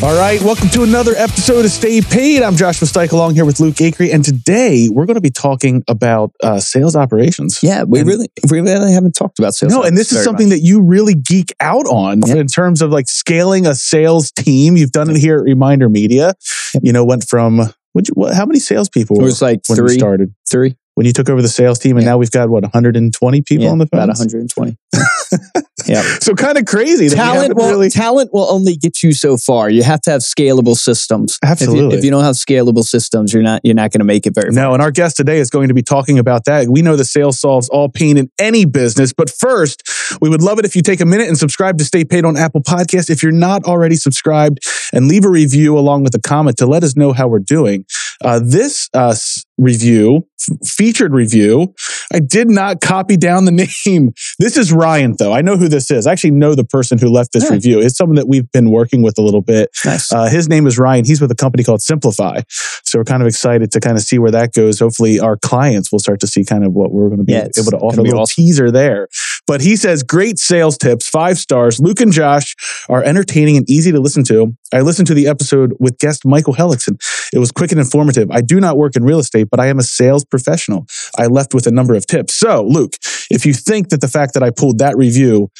All 0.00 0.16
right, 0.16 0.40
welcome 0.42 0.68
to 0.70 0.84
another 0.84 1.12
episode 1.16 1.64
of 1.64 1.72
Stay 1.72 2.00
Paid. 2.00 2.42
I'm 2.44 2.54
Joshua 2.54 2.86
Steich 2.86 3.10
along 3.10 3.34
here 3.34 3.44
with 3.44 3.58
Luke 3.58 3.74
Acree, 3.74 4.14
and 4.14 4.24
today 4.24 4.88
we're 4.88 5.06
going 5.06 5.16
to 5.16 5.20
be 5.20 5.30
talking 5.30 5.82
about 5.88 6.30
uh, 6.40 6.60
sales 6.60 6.94
operations. 6.94 7.58
Yeah, 7.64 7.82
we 7.82 7.98
And- 7.98 8.08
really, 8.08 8.28
we 8.48 8.60
really 8.60 8.92
haven't 8.92 9.16
talked 9.16 9.40
about 9.40 9.54
sales. 9.56 9.72
No, 9.72 9.82
and 9.82 9.96
this 9.96 10.12
is 10.12 10.22
something 10.22 10.50
much. 10.50 10.58
that 10.60 10.64
you 10.64 10.80
really 10.80 11.14
geek 11.16 11.52
out 11.58 11.86
on 11.86 12.20
Yeah. 12.24 12.36
in 12.36 12.46
terms 12.46 12.80
of 12.80 12.92
like 12.92 13.08
scaling 13.08 13.66
a 13.66 13.74
sales 13.74 14.30
team. 14.30 14.76
You've 14.76 14.92
done 14.92 15.10
it 15.10 15.16
here 15.16 15.36
at 15.38 15.42
Reminder 15.42 15.88
Media. 15.88 16.34
You 16.80 16.92
know, 16.92 17.04
went 17.04 17.24
from 17.28 17.58
what? 17.92 18.06
You, 18.08 18.14
what 18.14 18.34
how 18.34 18.46
many 18.46 18.60
salespeople 18.60 19.18
it 19.18 19.22
was 19.24 19.42
like 19.42 19.62
when 19.66 19.78
you 19.78 19.88
three, 19.88 19.98
started? 19.98 20.32
three, 20.48 20.76
When 20.94 21.06
you 21.06 21.12
took 21.12 21.28
over 21.28 21.42
the 21.42 21.48
sales 21.48 21.80
team, 21.80 21.96
and 21.96 22.04
Yeah. 22.04 22.12
now 22.12 22.18
we've 22.18 22.30
got 22.30 22.50
what 22.50 22.62
120 22.62 23.42
people 23.42 23.66
on 23.66 23.78
the 23.78 23.86
phone. 23.88 23.98
about 24.04 24.10
120. 24.10 24.76
yeah, 25.86 26.02
So 26.20 26.34
kind 26.34 26.58
of 26.58 26.66
crazy. 26.66 27.08
talent 27.08 27.54
will 27.56 27.70
really- 27.70 27.90
talent 27.90 28.30
will 28.32 28.50
only 28.50 28.76
get 28.76 29.02
you 29.02 29.12
so 29.12 29.36
far. 29.36 29.70
You 29.70 29.82
have 29.82 30.00
to 30.02 30.10
have 30.10 30.20
scalable 30.22 30.76
systems. 30.76 31.38
If 31.42 31.46
you- 31.48 31.52
Absolutely. 31.52 31.98
If 31.98 32.04
you, 32.04 32.10
don't 32.10 32.24
have 32.24 32.36
scalable 32.36 32.82
systems, 32.84 33.32
you're 33.32 33.42
not 33.42 33.60
you're 33.64 33.74
not 33.74 33.90
going 33.92 34.00
to 34.00 34.04
make 34.04 34.26
it 34.26 34.34
very. 34.34 34.50
far. 34.52 34.62
No, 34.62 34.72
and 34.74 34.82
our 34.82 34.90
guest 34.90 35.16
today 35.16 35.38
is 35.38 35.50
going 35.50 35.68
to 35.68 35.74
be 35.74 35.82
talking 35.82 36.18
about 36.18 36.44
that. 36.46 36.68
We 36.68 36.82
know 36.82 36.96
the 36.96 37.04
sales 37.04 37.38
solves 37.40 37.68
all 37.68 37.88
pain 37.88 38.16
in 38.16 38.30
any 38.38 38.64
business, 38.64 39.12
but 39.12 39.30
first, 39.30 39.82
we 40.20 40.28
would 40.28 40.42
love 40.42 40.58
it 40.58 40.64
if 40.64 40.74
you 40.76 40.82
take 40.82 41.00
a 41.00 41.06
minute 41.06 41.28
and 41.28 41.36
subscribe 41.38 41.78
to 41.78 41.84
Stay 41.84 42.04
Paid 42.04 42.24
on 42.24 42.36
Apple 42.36 42.62
Podcast 42.62 43.10
if 43.10 43.22
you're 43.22 43.32
not 43.32 43.64
already 43.64 43.96
subscribed, 43.96 44.58
and 44.92 45.08
leave 45.08 45.24
a 45.24 45.30
review 45.30 45.78
along 45.78 46.02
with 46.02 46.14
a 46.14 46.20
comment 46.20 46.56
to 46.58 46.66
let 46.66 46.82
us 46.82 46.96
know 46.96 47.12
how 47.12 47.28
we're 47.28 47.38
doing. 47.38 47.84
Uh, 48.24 48.40
this 48.42 48.88
uh, 48.94 49.14
review, 49.58 50.26
f- 50.50 50.68
featured 50.68 51.12
review, 51.12 51.74
I 52.12 52.20
did 52.20 52.48
not 52.48 52.80
copy 52.80 53.16
down 53.16 53.44
the 53.44 53.50
name. 53.86 54.12
This 54.38 54.56
is 54.56 54.72
Ryan, 54.72 55.14
though. 55.18 55.32
I 55.32 55.42
know 55.42 55.56
who 55.56 55.68
this 55.68 55.90
is. 55.90 56.06
I 56.06 56.12
actually 56.12 56.30
know 56.30 56.54
the 56.54 56.64
person 56.64 56.98
who 56.98 57.08
left 57.08 57.32
this 57.32 57.44
Yeah. 57.44 57.50
review. 57.54 57.80
It's 57.80 57.96
someone 57.96 58.16
that 58.16 58.28
we've 58.28 58.50
been 58.52 58.70
working 58.70 59.02
with 59.02 59.18
a 59.18 59.22
little 59.22 59.42
bit. 59.42 59.70
Nice. 59.84 60.12
Uh, 60.12 60.26
his 60.28 60.48
name 60.48 60.66
is 60.66 60.78
Ryan. 60.78 61.04
He's 61.04 61.20
with 61.20 61.30
a 61.30 61.34
company 61.36 61.64
called 61.64 61.82
Simplify. 61.82 62.40
So 62.84 62.98
we're 62.98 63.04
kind 63.04 63.22
of 63.22 63.26
excited 63.28 63.70
to 63.72 63.80
kind 63.80 63.96
of 63.96 64.02
see 64.02 64.18
where 64.18 64.30
that 64.30 64.54
goes. 64.54 64.78
Hopefully, 64.78 65.20
our 65.20 65.36
clients 65.36 65.92
will 65.92 65.98
start 65.98 66.20
to 66.20 66.26
see 66.26 66.44
kind 66.44 66.64
of 66.64 66.72
what 66.72 66.92
we're 66.92 67.08
going 67.08 67.18
to 67.18 67.24
be 67.24 67.32
Yeah, 67.32 67.48
able 67.58 67.70
to 67.72 67.76
offer. 67.78 68.00
A 68.00 68.04
little 68.04 68.20
awesome. 68.20 68.42
teaser 68.44 68.70
there. 68.70 69.08
But 69.46 69.60
he 69.60 69.76
says, 69.76 70.02
great 70.02 70.38
sales 70.38 70.78
tips, 70.78 71.08
five 71.08 71.38
stars. 71.38 71.80
Luke 71.80 72.00
and 72.00 72.12
Josh 72.12 72.54
are 72.88 73.02
entertaining 73.02 73.56
and 73.56 73.68
easy 73.68 73.92
to 73.92 74.00
listen 74.00 74.22
to. 74.24 74.54
I 74.72 74.80
listened 74.82 75.08
to 75.08 75.14
the 75.14 75.26
episode 75.26 75.72
with 75.80 75.98
guest 75.98 76.24
Michael 76.26 76.54
Hellickson. 76.54 76.98
It 77.32 77.38
was 77.38 77.50
quick 77.50 77.70
and 77.72 77.80
informative. 77.80 78.30
I 78.30 78.40
do 78.42 78.60
not 78.60 78.76
work 78.76 78.94
in 78.96 79.04
real 79.04 79.18
estate, 79.18 79.47
but 79.50 79.60
I 79.60 79.66
am 79.66 79.78
a 79.78 79.82
sales 79.82 80.24
professional. 80.24 80.86
I 81.16 81.26
left 81.26 81.54
with 81.54 81.66
a 81.66 81.70
number 81.70 81.94
of 81.94 82.06
tips. 82.06 82.34
So, 82.34 82.64
Luke, 82.64 82.94
if 83.30 83.44
you 83.46 83.52
think 83.52 83.88
that 83.90 84.00
the 84.00 84.08
fact 84.08 84.34
that 84.34 84.42
I 84.42 84.50
pulled 84.50 84.78
that 84.78 84.96
review 84.96 85.50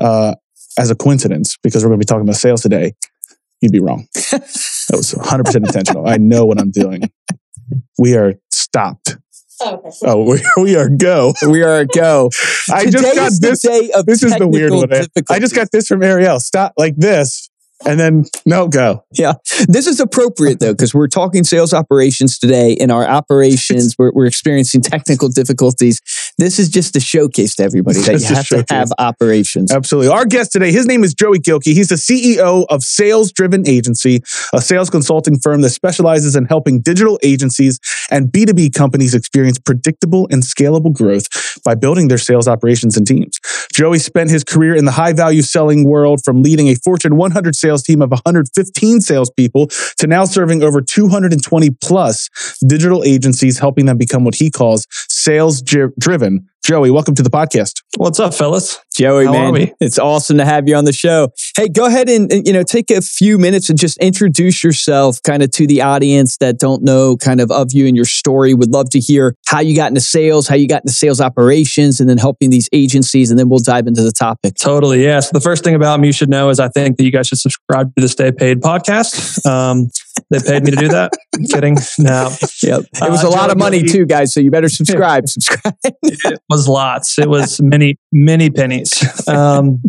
uh, 0.00 0.34
as 0.78 0.90
a 0.90 0.94
coincidence, 0.94 1.56
because 1.62 1.82
we're 1.82 1.90
going 1.90 2.00
to 2.00 2.04
be 2.04 2.08
talking 2.08 2.22
about 2.22 2.36
sales 2.36 2.62
today, 2.62 2.92
you'd 3.60 3.72
be 3.72 3.80
wrong. 3.80 4.06
That 4.88 4.98
was 4.98 5.14
100% 5.14 5.56
intentional. 5.56 6.06
I 6.08 6.16
know 6.16 6.44
what 6.46 6.60
I'm 6.60 6.70
doing. 6.70 7.10
We 7.98 8.16
are 8.16 8.34
stopped. 8.52 9.16
Oh, 9.60 10.22
we, 10.30 10.40
we 10.62 10.76
are 10.76 10.88
go. 10.88 11.32
we 11.48 11.62
are 11.62 11.80
a 11.80 11.86
go. 11.86 12.30
I 12.70 12.84
Today 12.84 13.00
just 13.00 13.16
got 13.16 13.32
this. 13.40 13.62
day 13.62 13.90
of 13.94 14.06
This 14.06 14.22
is 14.22 14.36
the 14.36 14.46
weird 14.46 14.72
one. 14.72 14.92
I 15.30 15.38
just 15.38 15.54
got 15.54 15.70
this 15.72 15.88
from 15.88 16.02
Ariel. 16.02 16.38
Stop 16.40 16.74
like 16.76 16.94
this, 16.96 17.50
and 17.86 17.98
then 17.98 18.24
no 18.44 18.68
go. 18.68 19.04
Yeah, 19.12 19.34
this 19.68 19.86
is 19.86 20.00
appropriate 20.00 20.60
though 20.60 20.72
because 20.72 20.94
we're 20.94 21.08
talking 21.08 21.44
sales 21.44 21.72
operations 21.72 22.38
today. 22.38 22.72
In 22.72 22.90
our 22.90 23.06
operations, 23.06 23.94
we're, 23.98 24.12
we're 24.12 24.26
experiencing 24.26 24.80
technical 24.80 25.28
difficulties. 25.28 26.00
This 26.38 26.58
is 26.58 26.68
just 26.68 26.96
a 26.96 27.00
showcase 27.00 27.54
to 27.56 27.62
everybody 27.62 28.00
that 28.00 28.20
you 28.20 28.34
have 28.34 28.48
to 28.48 28.64
have 28.74 28.90
operations. 28.98 29.72
Absolutely. 29.72 30.10
Our 30.10 30.26
guest 30.26 30.52
today, 30.52 30.72
his 30.72 30.86
name 30.86 31.04
is 31.04 31.14
Joey 31.14 31.38
Gilkey. 31.38 31.72
He's 31.72 31.88
the 31.88 31.94
CEO 31.94 32.66
of 32.68 32.82
Sales 32.82 33.32
Driven 33.32 33.66
Agency, 33.66 34.20
a 34.52 34.60
sales 34.60 34.90
consulting 34.90 35.38
firm 35.38 35.62
that 35.62 35.70
specializes 35.70 36.36
in 36.36 36.44
helping 36.44 36.80
digital 36.80 37.18
agencies 37.22 37.80
and 38.10 38.30
B2B 38.30 38.74
companies 38.74 39.14
experience 39.14 39.58
predictable 39.58 40.28
and 40.30 40.42
scalable 40.42 40.92
growth 40.92 41.26
by 41.64 41.74
building 41.74 42.08
their 42.08 42.18
sales 42.18 42.48
operations 42.48 42.96
and 42.96 43.06
teams. 43.06 43.40
Joey 43.72 43.98
spent 43.98 44.30
his 44.30 44.44
career 44.44 44.74
in 44.74 44.84
the 44.84 44.92
high 44.92 45.12
value 45.12 45.42
selling 45.42 45.84
world 45.84 46.20
from 46.24 46.42
leading 46.42 46.68
a 46.68 46.74
Fortune 46.74 47.16
100 47.16 47.54
sales 47.54 47.75
team 47.82 48.02
of 48.02 48.10
115 48.10 49.00
salespeople 49.00 49.68
to 49.98 50.06
now 50.06 50.24
serving 50.24 50.62
over 50.62 50.80
220 50.80 51.70
plus 51.82 52.28
digital 52.66 53.02
agencies, 53.04 53.58
helping 53.58 53.86
them 53.86 53.98
become 53.98 54.24
what 54.24 54.34
he 54.34 54.50
calls 54.50 54.86
sales 54.90 55.62
dri- 55.62 55.88
driven. 55.98 56.48
Joey, 56.66 56.90
welcome 56.90 57.14
to 57.14 57.22
the 57.22 57.30
podcast. 57.30 57.80
What's 57.96 58.18
up, 58.18 58.34
fellas? 58.34 58.80
Joey, 58.92 59.26
How 59.26 59.52
man, 59.52 59.70
it's 59.78 60.00
awesome 60.00 60.38
to 60.38 60.44
have 60.44 60.68
you 60.68 60.74
on 60.74 60.84
the 60.84 60.92
show. 60.92 61.28
Hey, 61.56 61.68
go 61.68 61.86
ahead 61.86 62.08
and 62.08 62.32
and, 62.32 62.44
you 62.44 62.52
know 62.52 62.64
take 62.64 62.90
a 62.90 63.00
few 63.00 63.38
minutes 63.38 63.70
and 63.70 63.78
just 63.78 63.96
introduce 63.98 64.64
yourself, 64.64 65.22
kind 65.22 65.44
of 65.44 65.52
to 65.52 65.68
the 65.68 65.82
audience 65.82 66.38
that 66.38 66.58
don't 66.58 66.82
know 66.82 67.16
kind 67.18 67.40
of 67.40 67.52
of 67.52 67.68
you 67.72 67.86
and 67.86 67.94
your 67.94 68.04
story. 68.04 68.52
Would 68.52 68.72
love 68.72 68.90
to 68.90 68.98
hear 68.98 69.36
how 69.46 69.60
you 69.60 69.76
got 69.76 69.92
into 69.92 70.00
sales, 70.00 70.48
how 70.48 70.56
you 70.56 70.66
got 70.66 70.82
into 70.82 70.92
sales 70.92 71.20
operations, 71.20 72.00
and 72.00 72.10
then 72.10 72.18
helping 72.18 72.50
these 72.50 72.68
agencies, 72.72 73.30
and 73.30 73.38
then 73.38 73.48
we'll 73.48 73.60
dive 73.60 73.86
into 73.86 74.02
the 74.02 74.10
topic. 74.10 74.56
Totally. 74.56 75.04
Yeah. 75.04 75.20
So 75.20 75.30
the 75.34 75.40
first 75.40 75.62
thing 75.62 75.76
about 75.76 76.00
me 76.00 76.08
you 76.08 76.12
should 76.12 76.30
know 76.30 76.48
is 76.48 76.58
I 76.58 76.66
think 76.66 76.96
that 76.96 77.04
you 77.04 77.12
guys 77.12 77.28
should 77.28 77.38
subscribe 77.38 77.94
to 77.94 78.02
the 78.02 78.08
Stay 78.08 78.32
Paid 78.32 78.60
podcast. 78.60 79.36
Um, 79.46 79.88
they 80.30 80.38
paid 80.40 80.64
me 80.64 80.70
to 80.70 80.76
do 80.76 80.88
that. 80.88 81.12
kidding. 81.50 81.76
No, 81.98 82.34
Yep, 82.62 82.84
it 82.94 83.10
was 83.10 83.24
Uh, 83.24 83.28
a 83.28 83.30
lot 83.30 83.50
of 83.50 83.58
money 83.58 83.82
too, 83.82 84.06
guys. 84.06 84.32
So 84.34 84.40
you 84.40 84.50
better 84.50 84.68
subscribe. 84.68 85.28
subscribe. 85.28 85.74
it 85.84 86.40
was 86.48 86.68
lots. 86.68 87.18
It 87.18 87.28
was 87.28 87.60
many, 87.60 87.98
many 88.12 88.50
pennies. 88.50 88.92
Um, 89.28 89.82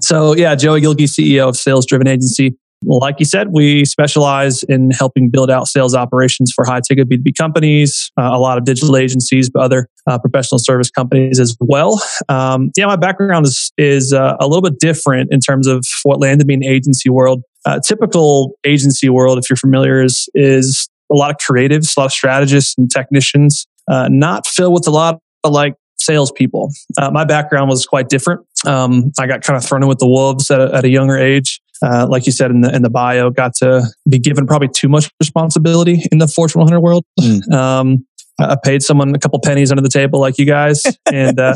so 0.00 0.34
yeah, 0.34 0.54
Joey 0.54 0.80
Gilkey, 0.80 1.04
CEO 1.04 1.48
of 1.48 1.56
Sales 1.56 1.86
Driven 1.86 2.06
Agency. 2.08 2.56
Like 2.84 3.16
you 3.20 3.24
said, 3.24 3.48
we 3.52 3.84
specialize 3.84 4.64
in 4.64 4.90
helping 4.90 5.30
build 5.30 5.50
out 5.50 5.68
sales 5.68 5.94
operations 5.94 6.52
for 6.52 6.64
high 6.64 6.80
ticket 6.80 7.08
B2B 7.08 7.36
companies, 7.38 8.10
uh, 8.18 8.30
a 8.32 8.38
lot 8.38 8.58
of 8.58 8.64
digital 8.64 8.96
agencies, 8.96 9.48
but 9.48 9.62
other 9.62 9.88
uh, 10.08 10.18
professional 10.18 10.58
service 10.58 10.90
companies 10.90 11.38
as 11.38 11.56
well. 11.60 12.02
Um, 12.28 12.72
yeah, 12.76 12.86
my 12.86 12.96
background 12.96 13.46
is, 13.46 13.72
is 13.78 14.12
uh, 14.12 14.36
a 14.40 14.48
little 14.48 14.62
bit 14.62 14.80
different 14.80 15.32
in 15.32 15.38
terms 15.38 15.68
of 15.68 15.84
what 16.02 16.20
landed 16.20 16.48
me 16.48 16.54
in 16.54 16.60
the 16.60 16.66
agency 16.66 17.08
world. 17.08 17.42
Uh, 17.64 17.80
typical 17.86 18.58
agency 18.64 19.08
world, 19.08 19.38
if 19.38 19.48
you're 19.48 19.56
familiar, 19.56 20.02
is, 20.02 20.28
is 20.34 20.88
a 21.10 21.14
lot 21.14 21.30
of 21.30 21.36
creatives, 21.36 21.96
a 21.96 22.00
lot 22.00 22.06
of 22.06 22.12
strategists 22.12 22.76
and 22.76 22.90
technicians, 22.90 23.66
uh, 23.88 24.08
not 24.10 24.46
filled 24.46 24.72
with 24.72 24.86
a 24.86 24.90
lot 24.90 25.18
of 25.44 25.52
like 25.52 25.74
salespeople. 25.98 26.70
Uh, 26.96 27.10
my 27.10 27.24
background 27.24 27.68
was 27.68 27.86
quite 27.86 28.08
different. 28.08 28.40
Um, 28.66 29.12
I 29.18 29.26
got 29.26 29.42
kind 29.42 29.56
of 29.56 29.64
thrown 29.64 29.82
in 29.82 29.88
with 29.88 29.98
the 29.98 30.08
wolves 30.08 30.50
at 30.50 30.60
a, 30.60 30.74
at 30.74 30.84
a 30.84 30.88
younger 30.88 31.16
age. 31.16 31.60
Uh, 31.82 32.06
like 32.08 32.26
you 32.26 32.32
said 32.32 32.50
in 32.52 32.60
the 32.60 32.72
in 32.74 32.82
the 32.82 32.90
bio, 32.90 33.28
got 33.28 33.54
to 33.56 33.82
be 34.08 34.18
given 34.18 34.46
probably 34.46 34.68
too 34.68 34.88
much 34.88 35.10
responsibility 35.18 36.04
in 36.12 36.18
the 36.18 36.28
Fortune 36.28 36.60
100 36.60 36.80
world. 36.80 37.04
Mm. 37.20 37.52
Um, 37.52 38.06
I 38.38 38.56
paid 38.62 38.82
someone 38.82 39.14
a 39.14 39.18
couple 39.18 39.38
pennies 39.40 39.70
under 39.70 39.82
the 39.82 39.90
table, 39.90 40.18
like 40.18 40.38
you 40.38 40.46
guys, 40.46 40.82
and 41.12 41.38
uh, 41.38 41.54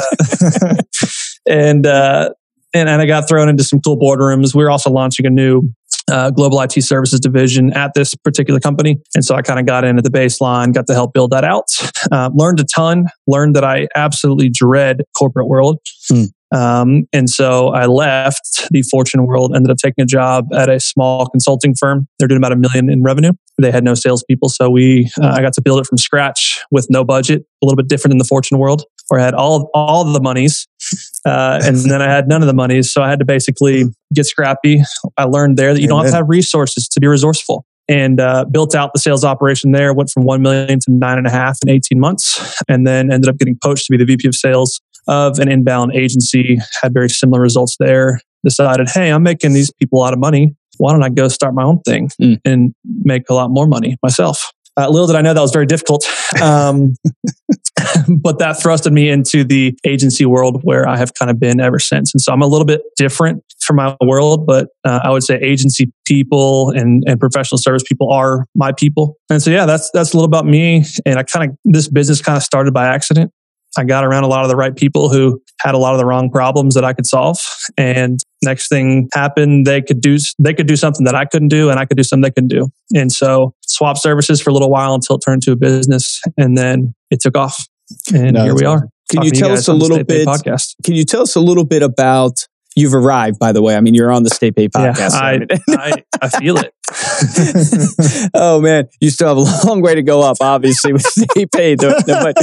and 1.48 1.86
uh, 1.86 2.30
and 2.74 2.88
and 2.88 3.00
I 3.00 3.06
got 3.06 3.28
thrown 3.28 3.48
into 3.48 3.64
some 3.64 3.80
cool 3.80 3.98
boardrooms. 3.98 4.54
We 4.54 4.62
were 4.62 4.70
also 4.70 4.90
launching 4.90 5.26
a 5.26 5.30
new 5.30 5.62
uh, 6.10 6.30
global 6.30 6.60
IT 6.60 6.72
services 6.82 7.20
division 7.20 7.72
at 7.72 7.92
this 7.94 8.14
particular 8.14 8.60
company, 8.60 8.98
and 9.14 9.24
so 9.24 9.34
I 9.34 9.42
kind 9.42 9.60
of 9.60 9.66
got 9.66 9.84
in 9.84 9.98
at 9.98 10.04
the 10.04 10.10
baseline, 10.10 10.72
got 10.72 10.86
to 10.86 10.94
help 10.94 11.12
build 11.12 11.30
that 11.32 11.44
out. 11.44 11.66
Uh, 12.12 12.30
learned 12.34 12.60
a 12.60 12.64
ton. 12.64 13.06
Learned 13.26 13.56
that 13.56 13.64
I 13.64 13.88
absolutely 13.96 14.48
dread 14.48 14.98
corporate 15.18 15.48
world. 15.48 15.80
Hmm. 16.08 16.24
Um, 16.54 17.08
and 17.12 17.28
so 17.28 17.68
I 17.68 17.86
left 17.86 18.68
the 18.70 18.82
Fortune 18.82 19.26
world, 19.26 19.52
ended 19.54 19.70
up 19.70 19.78
taking 19.78 20.02
a 20.02 20.06
job 20.06 20.46
at 20.54 20.68
a 20.68 20.78
small 20.78 21.26
consulting 21.26 21.74
firm. 21.74 22.06
They're 22.18 22.28
doing 22.28 22.38
about 22.38 22.52
a 22.52 22.56
million 22.56 22.90
in 22.90 23.02
revenue. 23.02 23.32
They 23.60 23.72
had 23.72 23.82
no 23.82 23.94
salespeople. 23.94 24.50
So 24.50 24.70
we, 24.70 25.10
uh, 25.20 25.28
I 25.28 25.42
got 25.42 25.54
to 25.54 25.62
build 25.62 25.80
it 25.80 25.86
from 25.86 25.98
scratch 25.98 26.62
with 26.70 26.86
no 26.90 27.04
budget, 27.04 27.42
a 27.62 27.66
little 27.66 27.76
bit 27.76 27.88
different 27.88 28.12
in 28.12 28.18
the 28.18 28.24
Fortune 28.24 28.58
world 28.58 28.84
where 29.08 29.20
I 29.20 29.24
had 29.24 29.34
all, 29.34 29.70
all 29.74 30.04
the 30.04 30.20
monies. 30.20 30.66
Uh, 31.24 31.60
and 31.64 31.76
then 31.76 32.02
I 32.02 32.08
had 32.10 32.28
none 32.28 32.42
of 32.42 32.46
the 32.46 32.54
monies. 32.54 32.92
So 32.92 33.02
I 33.02 33.08
had 33.10 33.18
to 33.18 33.24
basically 33.24 33.84
get 34.14 34.26
scrappy. 34.26 34.82
I 35.16 35.24
learned 35.24 35.56
there 35.56 35.74
that 35.74 35.80
you 35.80 35.88
don't 35.88 36.02
have 36.02 36.10
to 36.12 36.16
have 36.16 36.28
resources 36.28 36.88
to 36.88 37.00
be 37.00 37.06
resourceful 37.06 37.64
and 37.88 38.20
uh, 38.20 38.44
built 38.50 38.74
out 38.74 38.92
the 38.92 38.98
sales 39.00 39.24
operation 39.24 39.72
there. 39.72 39.92
Went 39.94 40.10
from 40.10 40.24
one 40.24 40.42
million 40.42 40.78
to 40.80 40.86
nine 40.90 41.18
and 41.18 41.26
a 41.26 41.30
half 41.30 41.58
in 41.64 41.68
eighteen 41.70 42.00
months, 42.00 42.60
and 42.68 42.86
then 42.86 43.12
ended 43.12 43.28
up 43.28 43.36
getting 43.38 43.56
poached 43.62 43.86
to 43.86 43.92
be 43.92 43.96
the 43.96 44.04
VP 44.04 44.26
of 44.28 44.34
sales 44.34 44.80
of 45.08 45.38
an 45.38 45.48
inbound 45.50 45.94
agency. 45.94 46.58
Had 46.82 46.92
very 46.92 47.08
similar 47.08 47.40
results 47.40 47.76
there. 47.78 48.20
Decided, 48.44 48.88
hey, 48.88 49.10
I'm 49.10 49.22
making 49.22 49.52
these 49.54 49.72
people 49.72 49.98
a 49.98 50.02
lot 50.02 50.12
of 50.12 50.18
money. 50.18 50.54
why 50.78 50.92
don't 50.92 51.02
I 51.02 51.08
go 51.08 51.26
start 51.28 51.54
my 51.54 51.62
own 51.64 51.80
thing 51.82 52.10
Mm. 52.20 52.38
and 52.44 52.74
make 53.02 53.22
a 53.30 53.34
lot 53.34 53.50
more 53.50 53.66
money 53.66 53.96
myself? 54.02 54.52
Uh, 54.76 54.88
little 54.90 55.06
did 55.06 55.16
I 55.16 55.22
know 55.22 55.32
that 55.34 55.40
was 55.40 55.52
very 55.52 55.64
difficult. 55.66 56.04
Um, 56.42 56.94
but 58.08 58.38
that 58.38 58.56
thrusted 58.56 58.92
me 58.92 59.08
into 59.08 59.44
the 59.44 59.76
agency 59.84 60.24
world 60.24 60.60
where 60.62 60.88
I 60.88 60.96
have 60.96 61.12
kind 61.14 61.30
of 61.30 61.38
been 61.38 61.60
ever 61.60 61.78
since. 61.78 62.14
And 62.14 62.20
so 62.20 62.32
I'm 62.32 62.42
a 62.42 62.46
little 62.46 62.64
bit 62.64 62.82
different 62.96 63.42
from 63.60 63.76
my 63.76 63.96
world, 64.00 64.46
but 64.46 64.68
uh, 64.84 65.00
I 65.02 65.10
would 65.10 65.22
say 65.22 65.36
agency 65.36 65.92
people 66.06 66.70
and, 66.70 67.02
and 67.06 67.20
professional 67.20 67.58
service 67.58 67.82
people 67.82 68.10
are 68.12 68.46
my 68.54 68.72
people. 68.72 69.18
And 69.28 69.42
so, 69.42 69.50
yeah, 69.50 69.66
that's, 69.66 69.90
that's 69.92 70.12
a 70.12 70.16
little 70.16 70.26
about 70.26 70.46
me. 70.46 70.84
And 71.04 71.18
I 71.18 71.22
kind 71.22 71.50
of, 71.50 71.56
this 71.64 71.88
business 71.88 72.22
kind 72.22 72.36
of 72.36 72.42
started 72.42 72.72
by 72.72 72.86
accident. 72.86 73.32
I 73.76 73.84
got 73.84 74.04
around 74.04 74.24
a 74.24 74.28
lot 74.28 74.42
of 74.42 74.48
the 74.48 74.56
right 74.56 74.74
people 74.74 75.08
who 75.08 75.40
had 75.60 75.74
a 75.74 75.78
lot 75.78 75.92
of 75.94 75.98
the 75.98 76.06
wrong 76.06 76.30
problems 76.30 76.74
that 76.74 76.84
I 76.84 76.92
could 76.92 77.06
solve. 77.06 77.38
And 77.76 78.18
next 78.42 78.68
thing 78.68 79.08
happened, 79.12 79.66
they 79.66 79.82
could 79.82 80.00
do 80.00 80.18
they 80.38 80.54
could 80.54 80.66
do 80.66 80.76
something 80.76 81.04
that 81.04 81.14
I 81.14 81.24
couldn't 81.24 81.48
do, 81.48 81.70
and 81.70 81.78
I 81.78 81.84
could 81.84 81.96
do 81.96 82.02
something 82.02 82.22
they 82.22 82.30
couldn't 82.30 82.48
do. 82.48 82.68
And 82.94 83.10
so 83.12 83.54
swap 83.66 83.98
services 83.98 84.40
for 84.40 84.50
a 84.50 84.52
little 84.52 84.70
while 84.70 84.94
until 84.94 85.16
it 85.16 85.22
turned 85.24 85.42
to 85.42 85.52
a 85.52 85.56
business, 85.56 86.20
and 86.36 86.56
then 86.56 86.94
it 87.10 87.20
took 87.20 87.36
off. 87.36 87.66
And 88.14 88.32
No, 88.34 88.44
here 88.44 88.54
we 88.54 88.64
are. 88.64 88.88
Can 89.10 89.22
you 89.22 89.30
tell 89.30 89.50
guys 89.50 89.60
us 89.60 89.68
a 89.68 89.74
little 89.74 90.02
bit? 90.02 90.26
podcast? 90.26 90.74
Can 90.84 90.94
you 90.94 91.04
tell 91.04 91.22
us 91.22 91.36
a 91.36 91.40
little 91.40 91.64
bit 91.64 91.82
about? 91.82 92.46
You've 92.78 92.94
arrived, 92.94 93.38
by 93.38 93.52
the 93.52 93.62
way. 93.62 93.74
I 93.74 93.80
mean, 93.80 93.94
you're 93.94 94.12
on 94.12 94.22
the 94.22 94.36
Paid 94.38 94.54
Yeah, 94.74 94.92
podcast. 94.92 95.12
I. 95.12 95.46
I, 95.70 96.04
I 96.20 96.28
feel 96.28 96.58
it. 96.58 96.74
oh 98.34 98.60
man, 98.60 98.88
you 99.00 99.10
still 99.10 99.28
have 99.28 99.36
a 99.36 99.66
long 99.66 99.80
way 99.82 99.94
to 99.94 100.02
go 100.02 100.22
up, 100.22 100.36
obviously, 100.40 100.92
with 100.92 101.02
Stay 101.02 101.46
Paid. 101.54 101.78
but 101.80 102.36